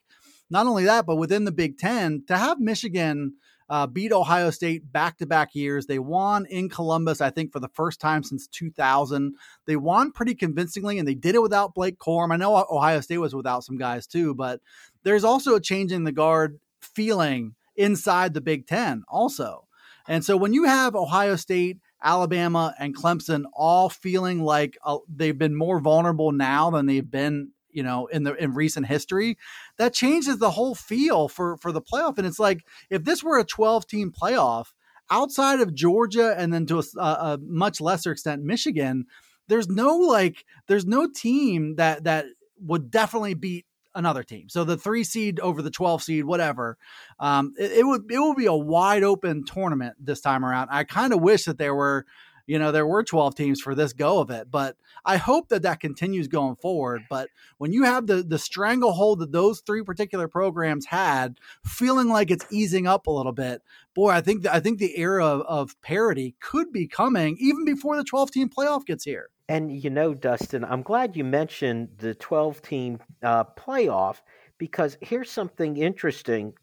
Not 0.51 0.65
only 0.65 0.85
that, 0.85 1.05
but 1.05 1.17
within 1.17 1.45
the 1.45 1.51
Big 1.51 1.77
Ten, 1.77 2.23
to 2.27 2.35
have 2.35 2.59
Michigan 2.59 3.33
uh, 3.70 3.86
beat 3.88 4.11
Ohio 4.11 4.49
State 4.49 4.91
back 4.91 5.17
to 5.17 5.26
back 5.26 5.53
years. 5.53 5.86
They 5.86 5.99
won 5.99 6.45
in 6.47 6.70
Columbus, 6.70 7.22
I 7.22 7.30
think, 7.30 7.51
for 7.51 7.59
the 7.59 7.70
first 7.70 7.99
time 7.99 8.24
since 8.24 8.47
2000. 8.47 9.36
They 9.65 9.76
won 9.76 10.11
pretty 10.11 10.36
convincingly, 10.36 10.97
and 10.97 11.07
they 11.07 11.13
did 11.13 11.36
it 11.36 11.41
without 11.41 11.76
Blake 11.76 11.99
Corum. 11.99 12.34
I 12.34 12.38
know 12.38 12.65
Ohio 12.70 13.01
State 13.01 13.20
was 13.20 13.36
without 13.36 13.63
some 13.63 13.78
guys 13.78 14.07
too, 14.07 14.34
but 14.34 14.61
there's 15.03 15.24
also 15.24 15.55
a 15.55 15.61
change 15.61 15.91
in 15.91 16.03
the 16.03 16.11
guard 16.11 16.59
feeling 16.82 17.55
inside 17.76 18.34
the 18.34 18.41
Big 18.41 18.65
Ten, 18.67 19.03
also. 19.07 19.67
And 20.07 20.26
so 20.26 20.36
when 20.36 20.53
you 20.53 20.63
have 20.63 20.95
Ohio 20.95 21.36
State, 21.36 21.78
Alabama, 22.03 22.74
and 22.80 22.95
Clemson 22.95 23.43
all 23.53 23.89
feeling 23.89 24.41
like 24.41 24.78
uh, 24.84 24.97
they've 25.07 25.38
been 25.38 25.55
more 25.55 25.80
vulnerable 25.80 26.32
now 26.32 26.72
than 26.72 26.88
they've 26.88 27.09
been 27.09 27.51
you 27.72 27.84
know 27.84 28.07
in 28.07 28.24
the 28.24 28.34
in 28.36 28.53
recent 28.53 28.86
history 28.86 29.38
that 29.78 29.93
changes 29.93 30.38
the 30.38 30.51
whole 30.51 30.76
feel 30.76 31.28
for 31.28 31.57
for 31.57 31.72
the 31.72 31.82
playoff 31.82 32.17
and 32.17 32.28
it's 32.28 32.39
like 32.39 32.65
if 32.89 33.03
this 33.03 33.24
were 33.24 33.39
a 33.39 33.43
12 33.43 33.88
team 33.88 34.11
playoff 34.11 34.74
outside 35.11 35.59
of 35.59 35.74
Georgia 35.74 36.36
and 36.38 36.53
then 36.53 36.65
to 36.65 36.84
a, 36.97 37.01
a 37.01 37.39
much 37.41 37.82
lesser 37.82 38.11
extent 38.11 38.43
Michigan 38.43 39.05
there's 39.47 39.67
no 39.67 39.97
like 39.97 40.45
there's 40.67 40.86
no 40.86 41.07
team 41.07 41.76
that 41.76 42.05
that 42.05 42.26
would 42.61 42.91
definitely 42.91 43.34
beat 43.34 43.65
another 43.95 44.24
team. 44.24 44.49
So 44.49 44.63
the 44.63 44.78
three 44.78 45.03
seed 45.03 45.39
over 45.39 45.61
the 45.61 45.72
12 45.72 46.03
seed, 46.03 46.26
whatever. 46.26 46.78
Um, 47.20 47.53
it, 47.57 47.72
it, 47.72 47.84
would 47.86 48.09
it 48.09 48.20
will 48.20 48.36
be 48.36 48.45
a 48.45 48.53
wide 48.53 49.03
open 49.03 49.43
tournament 49.43 49.95
this 49.99 50.22
time 50.22 50.45
around. 50.45 50.70
I 50.72 50.84
kind 50.84 51.13
of 51.13 51.22
wish 51.22 51.45
that 51.45 51.57
there 51.57 51.76
were 51.76 52.05
you 52.49 52.57
know, 52.57 52.71
there 52.71 52.87
were 52.87 53.03
12 53.03 53.35
teams 53.35 53.61
for 53.61 53.75
this 53.75 53.93
go 53.93 54.19
of 54.19 54.31
it, 54.31 54.49
but 54.49 54.75
I 55.05 55.17
hope 55.17 55.49
that 55.49 55.61
that 55.61 55.79
continues 55.79 56.27
going 56.27 56.55
forward. 56.55 57.03
But 57.07 57.29
when 57.59 57.71
you 57.71 57.83
have 57.83 58.07
the 58.07 58.23
the 58.23 58.39
stranglehold 58.39 59.19
that 59.19 59.31
those 59.31 59.59
three 59.59 59.83
particular 59.83 60.27
programs 60.27 60.87
had, 60.87 61.37
feeling 61.63 62.07
like 62.07 62.31
it's 62.31 62.47
easing 62.49 62.87
up 62.87 63.05
a 63.05 63.11
little 63.11 63.33
bit, 63.33 63.61
boy, 63.93 64.09
I 64.09 64.21
think 64.21 64.47
I 64.47 64.59
think 64.59 64.79
the 64.79 64.97
era 64.97 65.23
of, 65.23 65.41
of 65.41 65.81
parity 65.83 66.33
could 66.39 66.73
be 66.73 66.87
coming 66.87 67.37
even 67.39 67.65
before 67.65 67.95
the 67.95 68.03
12 68.03 68.31
team 68.31 68.49
playoff 68.49 68.83
gets 68.83 69.03
here. 69.03 69.29
And 69.47 69.71
you 69.71 69.91
know, 69.91 70.15
Dustin, 70.15 70.65
I'm 70.65 70.81
glad 70.81 71.15
you 71.15 71.23
mentioned 71.23 71.89
the 71.99 72.15
12 72.15 72.63
team 72.63 72.99
uh, 73.21 73.43
playoff 73.43 74.21
because 74.57 74.97
here's 75.01 75.29
something 75.29 75.77
interesting 75.77 76.55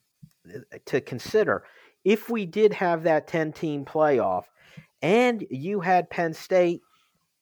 uh, 0.53 0.79
to 0.87 1.01
consider. 1.01 1.63
If 2.05 2.29
we 2.29 2.45
did 2.45 2.73
have 2.73 3.05
that 3.05 3.29
10 3.29 3.53
team 3.53 3.85
playoff, 3.85 4.47
and 5.07 5.47
you 5.51 5.79
had 5.81 6.11
Penn 6.11 6.35
State 6.35 6.83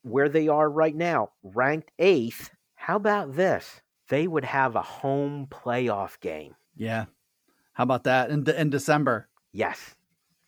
where 0.03 0.29
they 0.29 0.49
are 0.49 0.69
right 0.69 0.95
now, 0.95 1.31
ranked 1.43 1.91
eighth. 1.99 2.51
How 2.75 2.97
about 2.97 3.37
this? 3.37 3.81
They 4.11 4.27
would 4.27 4.45
have 4.45 4.77
a 4.77 4.83
home 4.83 5.47
playoff 5.51 6.21
game. 6.21 6.55
Yeah. 6.77 7.07
How 7.73 7.85
about 7.85 8.05
that 8.05 8.29
in, 8.29 8.47
in 8.51 8.69
December? 8.69 9.29
Yes. 9.53 9.95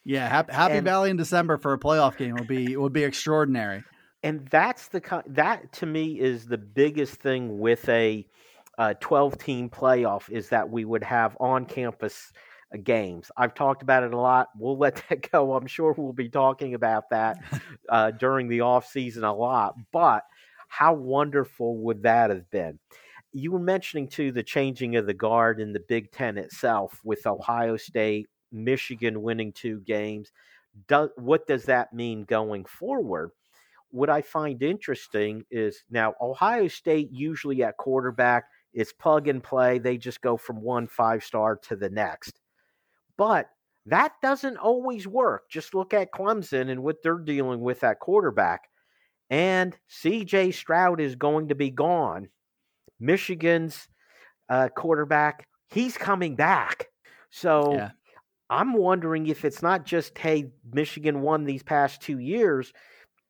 Yeah, 0.05 0.29
Happy, 0.29 0.53
Happy 0.53 0.75
and, 0.75 0.85
Valley 0.85 1.09
in 1.09 1.17
December 1.17 1.57
for 1.57 1.73
a 1.73 1.79
playoff 1.79 2.19
game 2.19 2.35
would 2.35 2.47
be 2.47 2.77
would 2.77 2.93
be 2.93 3.03
extraordinary. 3.03 3.83
And 4.23 4.47
that's 4.49 4.89
the 4.89 5.23
that 5.29 5.73
to 5.73 5.87
me 5.87 6.21
is 6.21 6.47
the 6.47 6.59
biggest 6.59 7.15
thing 7.15 7.59
with 7.59 7.89
a 7.89 8.27
12 9.01 9.39
team 9.39 9.71
playoff 9.71 10.31
is 10.31 10.51
that 10.51 10.69
we 10.69 10.85
would 10.85 11.03
have 11.03 11.35
on 11.41 11.65
campus 11.65 12.33
games. 12.83 13.31
I've 13.37 13.55
talked 13.55 13.83
about 13.83 14.03
it 14.03 14.13
a 14.13 14.19
lot. 14.19 14.49
We'll 14.59 14.79
let 14.79 15.03
that 15.09 15.31
go. 15.31 15.55
I'm 15.55 15.67
sure 15.67 15.95
we'll 15.97 16.13
be 16.13 16.29
talking 16.29 16.75
about 16.75 17.11
that 17.11 17.39
uh, 17.89 18.11
during 18.13 18.49
the 18.49 18.63
off 18.63 18.89
season 18.89 19.25
a 19.25 19.35
lot. 19.35 19.75
But 19.93 20.25
how 20.69 20.95
wonderful 20.95 21.79
would 21.79 22.03
that 22.03 22.31
have 22.31 22.51
been? 22.51 22.79
You 23.33 23.53
were 23.53 23.61
mentioning 23.61 24.09
too 24.09 24.33
the 24.33 24.43
changing 24.43 24.97
of 24.97 25.07
the 25.07 25.15
guard 25.15 25.61
in 25.61 25.73
the 25.73 25.83
Big 25.89 26.11
Ten 26.11 26.39
itself, 26.39 27.01
with 27.05 27.27
Ohio 27.27 27.77
State, 27.77 28.29
Michigan 28.51 29.23
winning 29.23 29.53
two 29.53 29.81
games. 29.81 30.33
Do, 30.89 31.11
what 31.17 31.47
does 31.47 31.65
that 31.65 31.93
mean 31.93 32.25
going 32.25 32.65
forward? 32.65 33.31
What 33.91 34.11
I 34.11 34.23
find 34.23 34.63
interesting 34.63 35.45
is 35.51 35.85
now 35.91 36.15
Ohio 36.21 36.69
State 36.69 37.11
usually 37.13 37.63
at 37.63 37.77
quarterback 37.77 38.45
is 38.75 38.93
plug 38.93 39.29
and 39.29 39.43
play. 39.43 39.79
They 39.79 39.97
just 39.97 40.21
go 40.21 40.37
from 40.37 40.61
one 40.61 40.87
five 40.87 41.23
star 41.23 41.57
to 41.65 41.77
the 41.77 41.91
next. 41.91 42.41
But 43.17 43.49
that 43.87 44.13
doesn't 44.21 44.57
always 44.57 45.07
work. 45.07 45.49
Just 45.49 45.75
look 45.75 45.95
at 45.95 46.13
Clemson 46.13 46.71
and 46.71 46.83
what 46.83 47.03
they're 47.03 47.19
dealing 47.19 47.61
with 47.61 47.85
at 47.85 48.01
quarterback. 48.01 48.69
And 49.31 49.77
CJ 49.91 50.55
Stroud 50.55 51.01
is 51.01 51.15
going 51.15 51.49
to 51.49 51.55
be 51.55 51.71
gone. 51.71 52.29
Michigan's 53.01 53.89
uh, 54.49 54.69
quarterback, 54.69 55.47
he's 55.69 55.97
coming 55.97 56.37
back. 56.37 56.87
So 57.31 57.75
yeah. 57.75 57.91
I'm 58.51 58.73
wondering 58.73 59.27
if 59.27 59.45
it's 59.45 59.63
not 59.63 59.85
just, 59.85 60.17
hey, 60.19 60.51
Michigan 60.73 61.21
won 61.21 61.45
these 61.45 61.63
past 61.63 62.01
two 62.01 62.19
years, 62.19 62.73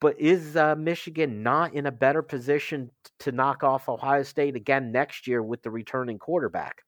but 0.01 0.20
is 0.20 0.57
uh, 0.57 0.74
Michigan 0.76 1.43
not 1.43 1.74
in 1.74 1.87
a 1.87 1.93
better 1.93 2.22
position 2.22 2.91
to 3.20 3.32
knock 3.32 3.64
off 3.64 3.89
Ohio 3.89 4.22
State 4.22 4.57
again 4.57 4.93
next 4.93 5.26
year 5.26 5.43
with 5.43 5.62
the 5.62 5.70
returning 5.70 6.18
quarterback? 6.18 6.82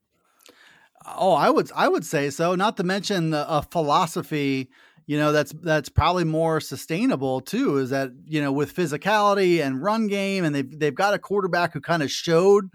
Oh, 1.06 1.32
I 1.32 1.50
would 1.50 1.70
I 1.74 1.88
would 1.88 2.04
say 2.04 2.30
so. 2.30 2.54
Not 2.54 2.76
to 2.76 2.84
mention 2.84 3.30
the, 3.30 3.46
a 3.48 3.62
philosophy, 3.62 4.68
you 5.06 5.18
know, 5.18 5.32
that's 5.32 5.52
that's 5.62 5.88
probably 5.88 6.24
more 6.24 6.60
sustainable 6.60 7.40
too. 7.40 7.78
Is 7.78 7.90
that 7.90 8.10
you 8.26 8.42
know 8.42 8.52
with 8.52 8.74
physicality 8.74 9.64
and 9.64 9.82
run 9.82 10.06
game, 10.06 10.44
and 10.44 10.54
they've 10.54 10.78
they've 10.78 10.94
got 10.94 11.14
a 11.14 11.18
quarterback 11.18 11.72
who 11.72 11.80
kind 11.80 12.02
of 12.02 12.10
showed 12.10 12.68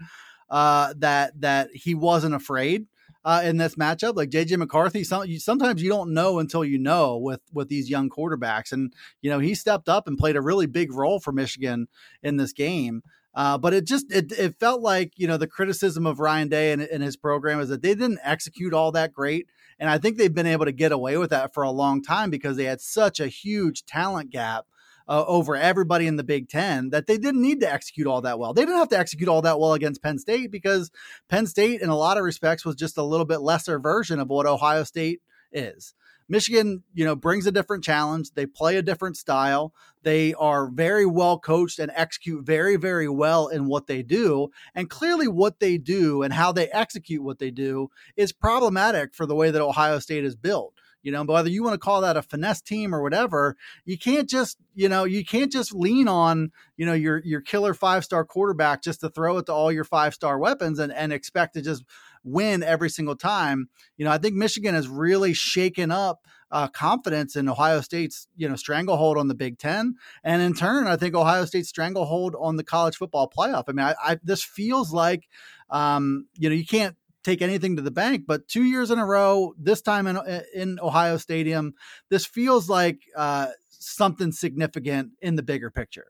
uh, 0.50 0.94
that 0.98 1.40
that 1.40 1.70
he 1.72 1.94
wasn't 1.94 2.34
afraid 2.34 2.86
uh, 3.24 3.42
in 3.44 3.56
this 3.56 3.76
matchup. 3.76 4.16
Like 4.16 4.30
JJ 4.30 4.58
McCarthy, 4.58 5.04
some, 5.04 5.26
you, 5.26 5.38
sometimes 5.38 5.82
you 5.82 5.88
don't 5.88 6.12
know 6.12 6.38
until 6.38 6.64
you 6.64 6.78
know 6.78 7.16
with 7.18 7.40
with 7.52 7.68
these 7.68 7.88
young 7.88 8.10
quarterbacks, 8.10 8.72
and 8.72 8.92
you 9.22 9.30
know 9.30 9.38
he 9.38 9.54
stepped 9.54 9.88
up 9.88 10.06
and 10.06 10.18
played 10.18 10.36
a 10.36 10.42
really 10.42 10.66
big 10.66 10.92
role 10.92 11.20
for 11.20 11.32
Michigan 11.32 11.86
in 12.22 12.36
this 12.36 12.52
game. 12.52 13.02
Uh, 13.34 13.58
but 13.58 13.74
it 13.74 13.84
just 13.86 14.12
it, 14.12 14.32
it 14.32 14.58
felt 14.60 14.80
like 14.80 15.12
you 15.16 15.26
know 15.26 15.36
the 15.36 15.46
criticism 15.46 16.06
of 16.06 16.20
Ryan 16.20 16.48
Day 16.48 16.72
and, 16.72 16.82
and 16.82 17.02
his 17.02 17.16
program 17.16 17.60
is 17.60 17.68
that 17.68 17.82
they 17.82 17.94
didn't 17.94 18.20
execute 18.22 18.72
all 18.72 18.92
that 18.92 19.12
great, 19.12 19.46
and 19.78 19.90
I 19.90 19.98
think 19.98 20.16
they've 20.16 20.32
been 20.32 20.46
able 20.46 20.66
to 20.66 20.72
get 20.72 20.92
away 20.92 21.16
with 21.16 21.30
that 21.30 21.52
for 21.52 21.62
a 21.62 21.70
long 21.70 22.02
time 22.02 22.30
because 22.30 22.56
they 22.56 22.64
had 22.64 22.80
such 22.80 23.18
a 23.20 23.26
huge 23.26 23.84
talent 23.86 24.30
gap 24.30 24.66
uh, 25.08 25.24
over 25.26 25.56
everybody 25.56 26.06
in 26.06 26.16
the 26.16 26.24
Big 26.24 26.48
Ten 26.48 26.90
that 26.90 27.06
they 27.06 27.18
didn't 27.18 27.42
need 27.42 27.60
to 27.60 27.72
execute 27.72 28.06
all 28.06 28.22
that 28.22 28.38
well. 28.38 28.54
They 28.54 28.62
didn't 28.62 28.78
have 28.78 28.88
to 28.90 28.98
execute 28.98 29.28
all 29.28 29.42
that 29.42 29.58
well 29.58 29.74
against 29.74 30.02
Penn 30.02 30.18
State 30.18 30.50
because 30.50 30.90
Penn 31.28 31.46
State, 31.46 31.80
in 31.80 31.90
a 31.90 31.96
lot 31.96 32.18
of 32.18 32.24
respects, 32.24 32.64
was 32.64 32.76
just 32.76 32.98
a 32.98 33.02
little 33.02 33.26
bit 33.26 33.40
lesser 33.40 33.78
version 33.78 34.20
of 34.20 34.28
what 34.28 34.46
Ohio 34.46 34.84
State 34.84 35.20
is. 35.52 35.94
Michigan, 36.28 36.82
you 36.94 37.04
know, 37.04 37.14
brings 37.14 37.46
a 37.46 37.52
different 37.52 37.84
challenge. 37.84 38.30
They 38.32 38.46
play 38.46 38.76
a 38.76 38.82
different 38.82 39.16
style. 39.16 39.74
They 40.02 40.34
are 40.34 40.68
very 40.68 41.06
well 41.06 41.38
coached 41.38 41.78
and 41.78 41.92
execute 41.94 42.44
very, 42.44 42.76
very 42.76 43.08
well 43.08 43.48
in 43.48 43.66
what 43.66 43.86
they 43.86 44.02
do. 44.02 44.48
And 44.74 44.90
clearly, 44.90 45.28
what 45.28 45.60
they 45.60 45.78
do 45.78 46.22
and 46.22 46.32
how 46.32 46.52
they 46.52 46.68
execute 46.68 47.22
what 47.22 47.38
they 47.38 47.50
do 47.50 47.90
is 48.16 48.32
problematic 48.32 49.14
for 49.14 49.26
the 49.26 49.34
way 49.34 49.50
that 49.50 49.62
Ohio 49.62 49.98
State 49.98 50.24
is 50.24 50.36
built. 50.36 50.74
You 51.04 51.12
know, 51.12 51.22
whether 51.22 51.50
you 51.50 51.62
want 51.62 51.74
to 51.74 51.78
call 51.78 52.00
that 52.00 52.16
a 52.16 52.22
finesse 52.22 52.62
team 52.62 52.94
or 52.94 53.02
whatever, 53.02 53.56
you 53.84 53.98
can't 53.98 54.28
just, 54.28 54.56
you 54.74 54.88
know, 54.88 55.04
you 55.04 55.24
can't 55.24 55.52
just 55.52 55.74
lean 55.74 56.08
on, 56.08 56.50
you 56.76 56.86
know, 56.86 56.94
your 56.94 57.22
your 57.24 57.42
killer 57.42 57.74
five 57.74 58.04
star 58.04 58.24
quarterback 58.24 58.82
just 58.82 59.00
to 59.00 59.10
throw 59.10 59.38
it 59.38 59.46
to 59.46 59.52
all 59.52 59.70
your 59.70 59.84
five 59.84 60.14
star 60.14 60.38
weapons 60.38 60.78
and, 60.78 60.92
and 60.92 61.12
expect 61.12 61.54
to 61.54 61.62
just 61.62 61.84
win 62.24 62.62
every 62.62 62.88
single 62.88 63.14
time. 63.14 63.68
You 63.98 64.06
know, 64.06 64.10
I 64.10 64.18
think 64.18 64.34
Michigan 64.34 64.74
has 64.74 64.88
really 64.88 65.34
shaken 65.34 65.90
up 65.90 66.26
uh, 66.50 66.68
confidence 66.68 67.36
in 67.36 67.48
Ohio 67.48 67.80
State's 67.80 68.28
you 68.36 68.48
know 68.48 68.56
stranglehold 68.56 69.18
on 69.18 69.28
the 69.28 69.34
Big 69.34 69.58
Ten, 69.58 69.96
and 70.22 70.40
in 70.40 70.54
turn, 70.54 70.86
I 70.86 70.96
think 70.96 71.14
Ohio 71.14 71.44
State's 71.44 71.68
stranglehold 71.68 72.34
on 72.38 72.56
the 72.56 72.64
college 72.64 72.96
football 72.96 73.28
playoff. 73.28 73.64
I 73.68 73.72
mean, 73.72 73.86
I, 73.86 73.94
I 74.02 74.18
this 74.22 74.42
feels 74.42 74.92
like 74.92 75.28
um, 75.68 76.26
you 76.38 76.48
know 76.48 76.54
you 76.54 76.64
can't 76.64 76.96
take 77.24 77.42
anything 77.42 77.76
to 77.76 77.82
the 77.82 77.90
bank, 77.90 78.24
but 78.26 78.46
two 78.46 78.62
years 78.62 78.90
in 78.90 78.98
a 78.98 79.06
row, 79.06 79.54
this 79.58 79.80
time 79.82 80.06
in 80.06 80.18
in 80.54 80.78
Ohio 80.80 81.16
Stadium, 81.16 81.74
this 82.10 82.26
feels 82.26 82.68
like 82.68 83.00
uh, 83.16 83.48
something 83.70 84.30
significant 84.30 85.12
in 85.20 85.34
the 85.34 85.42
bigger 85.42 85.70
picture. 85.70 86.06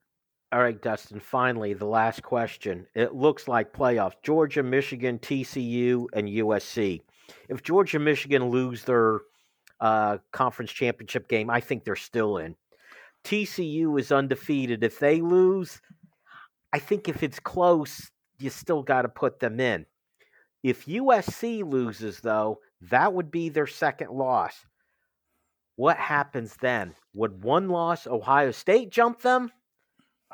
All 0.52 0.60
right, 0.60 0.80
Dustin, 0.80 1.18
finally, 1.18 1.74
the 1.74 1.84
last 1.84 2.22
question. 2.22 2.86
It 2.94 3.14
looks 3.14 3.48
like 3.48 3.72
playoffs 3.72 4.14
Georgia, 4.22 4.62
Michigan, 4.62 5.18
TCU, 5.18 6.06
and 6.12 6.28
USC. 6.28 7.00
If 7.48 7.62
Georgia, 7.62 7.98
Michigan 7.98 8.50
lose 8.50 8.84
their 8.84 9.20
uh, 9.80 10.18
conference 10.30 10.70
championship 10.70 11.28
game, 11.28 11.50
I 11.50 11.60
think 11.60 11.84
they're 11.84 11.96
still 11.96 12.38
in. 12.38 12.54
TCU 13.24 13.98
is 13.98 14.12
undefeated. 14.12 14.84
If 14.84 14.98
they 14.98 15.20
lose, 15.20 15.80
I 16.72 16.78
think 16.78 17.08
if 17.08 17.22
it's 17.22 17.40
close, 17.40 18.10
you 18.38 18.50
still 18.50 18.82
got 18.82 19.02
to 19.02 19.08
put 19.08 19.40
them 19.40 19.58
in. 19.58 19.86
If 20.64 20.86
USC 20.86 21.62
loses, 21.62 22.18
though, 22.18 22.58
that 22.90 23.12
would 23.12 23.30
be 23.30 23.50
their 23.50 23.68
second 23.68 24.10
loss. 24.10 24.54
What 25.76 25.98
happens 25.98 26.56
then? 26.60 26.96
Would 27.12 27.44
one 27.44 27.68
loss 27.68 28.08
Ohio 28.08 28.50
State 28.50 28.90
jump 28.90 29.20
them? 29.20 29.52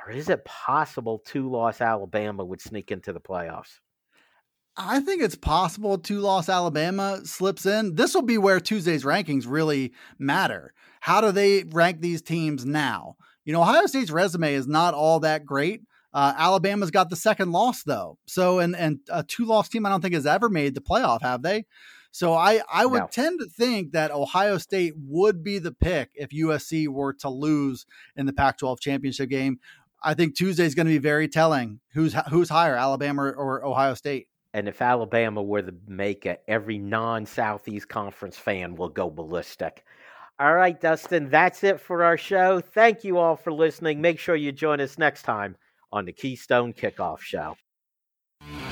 or 0.06 0.12
is 0.12 0.28
it 0.28 0.44
possible 0.44 1.18
two 1.18 1.50
loss 1.50 1.80
Alabama 1.80 2.44
would 2.44 2.60
sneak 2.60 2.90
into 2.90 3.12
the 3.12 3.20
playoffs? 3.20 3.80
I 4.76 5.00
think 5.00 5.22
it's 5.22 5.34
possible 5.34 5.98
two 5.98 6.20
loss 6.20 6.48
Alabama 6.48 7.20
slips 7.24 7.66
in. 7.66 7.96
This 7.96 8.14
will 8.14 8.22
be 8.22 8.38
where 8.38 8.60
Tuesday's 8.60 9.04
rankings 9.04 9.44
really 9.46 9.92
matter. 10.18 10.72
How 11.00 11.20
do 11.20 11.32
they 11.32 11.64
rank 11.64 12.00
these 12.00 12.22
teams 12.22 12.64
now? 12.64 13.16
You 13.44 13.52
know, 13.52 13.62
Ohio 13.62 13.86
State's 13.86 14.10
resume 14.10 14.54
is 14.54 14.66
not 14.66 14.94
all 14.94 15.20
that 15.20 15.44
great. 15.44 15.82
Uh, 16.12 16.34
Alabama's 16.36 16.90
got 16.90 17.08
the 17.08 17.16
second 17.16 17.52
loss 17.52 17.82
though. 17.82 18.18
So 18.26 18.58
and 18.58 18.74
and 18.74 19.00
a 19.08 19.22
two 19.22 19.44
loss 19.44 19.68
team 19.68 19.86
I 19.86 19.90
don't 19.90 20.00
think 20.00 20.14
has 20.14 20.26
ever 20.26 20.48
made 20.48 20.74
the 20.74 20.80
playoff, 20.80 21.22
have 21.22 21.42
they? 21.42 21.66
So 22.10 22.34
I 22.34 22.60
I 22.72 22.86
would 22.86 23.02
no. 23.02 23.08
tend 23.10 23.40
to 23.40 23.46
think 23.46 23.92
that 23.92 24.10
Ohio 24.10 24.58
State 24.58 24.94
would 24.96 25.44
be 25.44 25.58
the 25.58 25.72
pick 25.72 26.10
if 26.14 26.30
USC 26.30 26.88
were 26.88 27.12
to 27.14 27.28
lose 27.28 27.86
in 28.16 28.26
the 28.26 28.32
Pac-12 28.32 28.80
championship 28.80 29.30
game. 29.30 29.60
I 30.02 30.14
think 30.14 30.34
Tuesday 30.34 30.64
is 30.64 30.74
going 30.74 30.86
to 30.86 30.92
be 30.92 30.98
very 30.98 31.28
telling. 31.28 31.80
Who's 31.92 32.14
who's 32.28 32.48
higher, 32.48 32.74
Alabama 32.74 33.22
or 33.22 33.64
Ohio 33.64 33.94
State? 33.94 34.26
And 34.52 34.66
if 34.66 34.82
Alabama 34.82 35.40
were 35.40 35.62
to 35.62 35.74
make 35.86 36.26
it, 36.26 36.42
every 36.48 36.78
non-Southeast 36.78 37.88
Conference 37.88 38.36
fan 38.36 38.74
will 38.74 38.88
go 38.88 39.08
ballistic. 39.08 39.84
All 40.40 40.54
right, 40.54 40.80
Dustin, 40.80 41.28
that's 41.28 41.62
it 41.62 41.78
for 41.78 42.02
our 42.02 42.16
show. 42.16 42.60
Thank 42.60 43.04
you 43.04 43.18
all 43.18 43.36
for 43.36 43.52
listening. 43.52 44.00
Make 44.00 44.18
sure 44.18 44.34
you 44.34 44.50
join 44.50 44.80
us 44.80 44.98
next 44.98 45.22
time 45.22 45.54
on 45.92 46.04
the 46.04 46.12
Keystone 46.12 46.72
Kickoff 46.72 47.20
Show. 47.20 47.56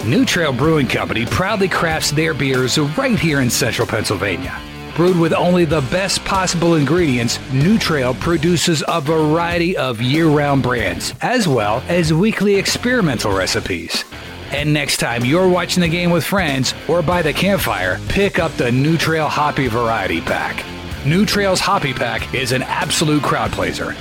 New 0.05 0.25
Trail 0.25 0.53
Brewing 0.53 0.87
Company 0.87 1.27
proudly 1.27 1.69
crafts 1.69 2.11
their 2.11 2.33
beers 2.33 2.79
right 2.97 3.19
here 3.19 3.41
in 3.41 3.51
central 3.51 3.87
Pennsylvania. 3.87 4.59
Brewed 4.97 5.19
with 5.19 5.33
only 5.33 5.65
the 5.65 5.83
best 5.93 6.25
possible 6.25 6.75
ingredients, 6.75 7.39
New 7.53 7.79
Trail 7.79 8.15
produces 8.15 8.83
a 8.89 9.01
variety 9.01 9.77
of 9.77 10.01
year 10.01 10.27
round 10.27 10.63
brands, 10.63 11.15
as 11.21 11.47
well 11.47 11.83
as 11.89 12.13
weekly 12.13 12.57
experimental 12.57 13.33
recipes. 13.33 14.05
And 14.51 14.73
next 14.73 14.97
time 14.97 15.25
you're 15.25 15.49
watching 15.49 15.83
the 15.83 15.89
game 15.89 16.11
with 16.11 16.25
friends 16.25 16.75
or 16.89 17.03
by 17.03 17.23
the 17.23 17.33
campfire, 17.33 18.01
pick 18.09 18.39
up 18.39 18.53
the 18.53 18.73
New 18.73 18.97
Trail 18.97 19.29
Hoppy 19.29 19.69
Variety 19.69 20.21
Pack. 20.21 20.65
New 21.07 21.27
Trail's 21.27 21.61
Hoppy 21.61 21.93
Pack 21.93 22.35
is 22.35 22.53
an 22.53 22.63
absolute 22.63 23.23
crowd 23.23 23.53
pleaser. 23.53 23.95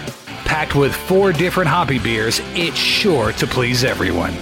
Packed 0.48 0.76
with 0.76 0.95
four 0.95 1.34
different 1.34 1.68
hoppy 1.68 2.00
beers, 2.00 2.39
it's 2.54 2.78
sure 2.78 3.34
to 3.34 3.45
please 3.45 3.84
everyone. 3.84 4.34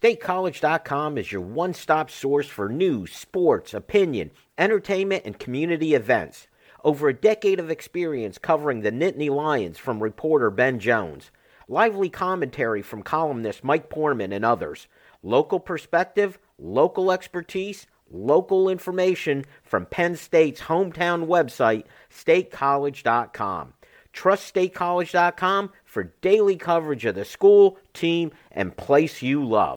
StateCollege.com 0.00 1.18
is 1.18 1.32
your 1.32 1.40
one 1.40 1.74
stop 1.74 2.08
source 2.08 2.46
for 2.46 2.68
news, 2.68 3.10
sports, 3.10 3.74
opinion, 3.74 4.30
entertainment, 4.56 5.24
and 5.24 5.40
community 5.40 5.94
events. 5.94 6.46
Over 6.84 7.08
a 7.08 7.14
decade 7.14 7.58
of 7.58 7.68
experience 7.68 8.38
covering 8.38 8.82
the 8.82 8.92
Nittany 8.92 9.28
Lions 9.28 9.76
from 9.76 10.00
reporter 10.00 10.50
Ben 10.50 10.78
Jones. 10.78 11.32
Lively 11.66 12.08
commentary 12.08 12.80
from 12.80 13.02
columnist 13.02 13.64
Mike 13.64 13.90
Poorman 13.90 14.32
and 14.32 14.44
others. 14.44 14.86
Local 15.20 15.58
perspective, 15.58 16.38
local 16.60 17.10
expertise, 17.10 17.88
local 18.08 18.68
information 18.68 19.46
from 19.64 19.86
Penn 19.86 20.14
State's 20.14 20.60
hometown 20.60 21.26
website, 21.26 21.86
statecollege.com. 22.08 23.72
Trust 24.16 24.52
statecollege.com 24.54 25.70
for 25.84 26.04
daily 26.22 26.56
coverage 26.56 27.04
of 27.04 27.14
the 27.14 27.24
school, 27.26 27.78
team, 27.92 28.32
and 28.50 28.74
place 28.74 29.20
you 29.20 29.44
love. 29.44 29.76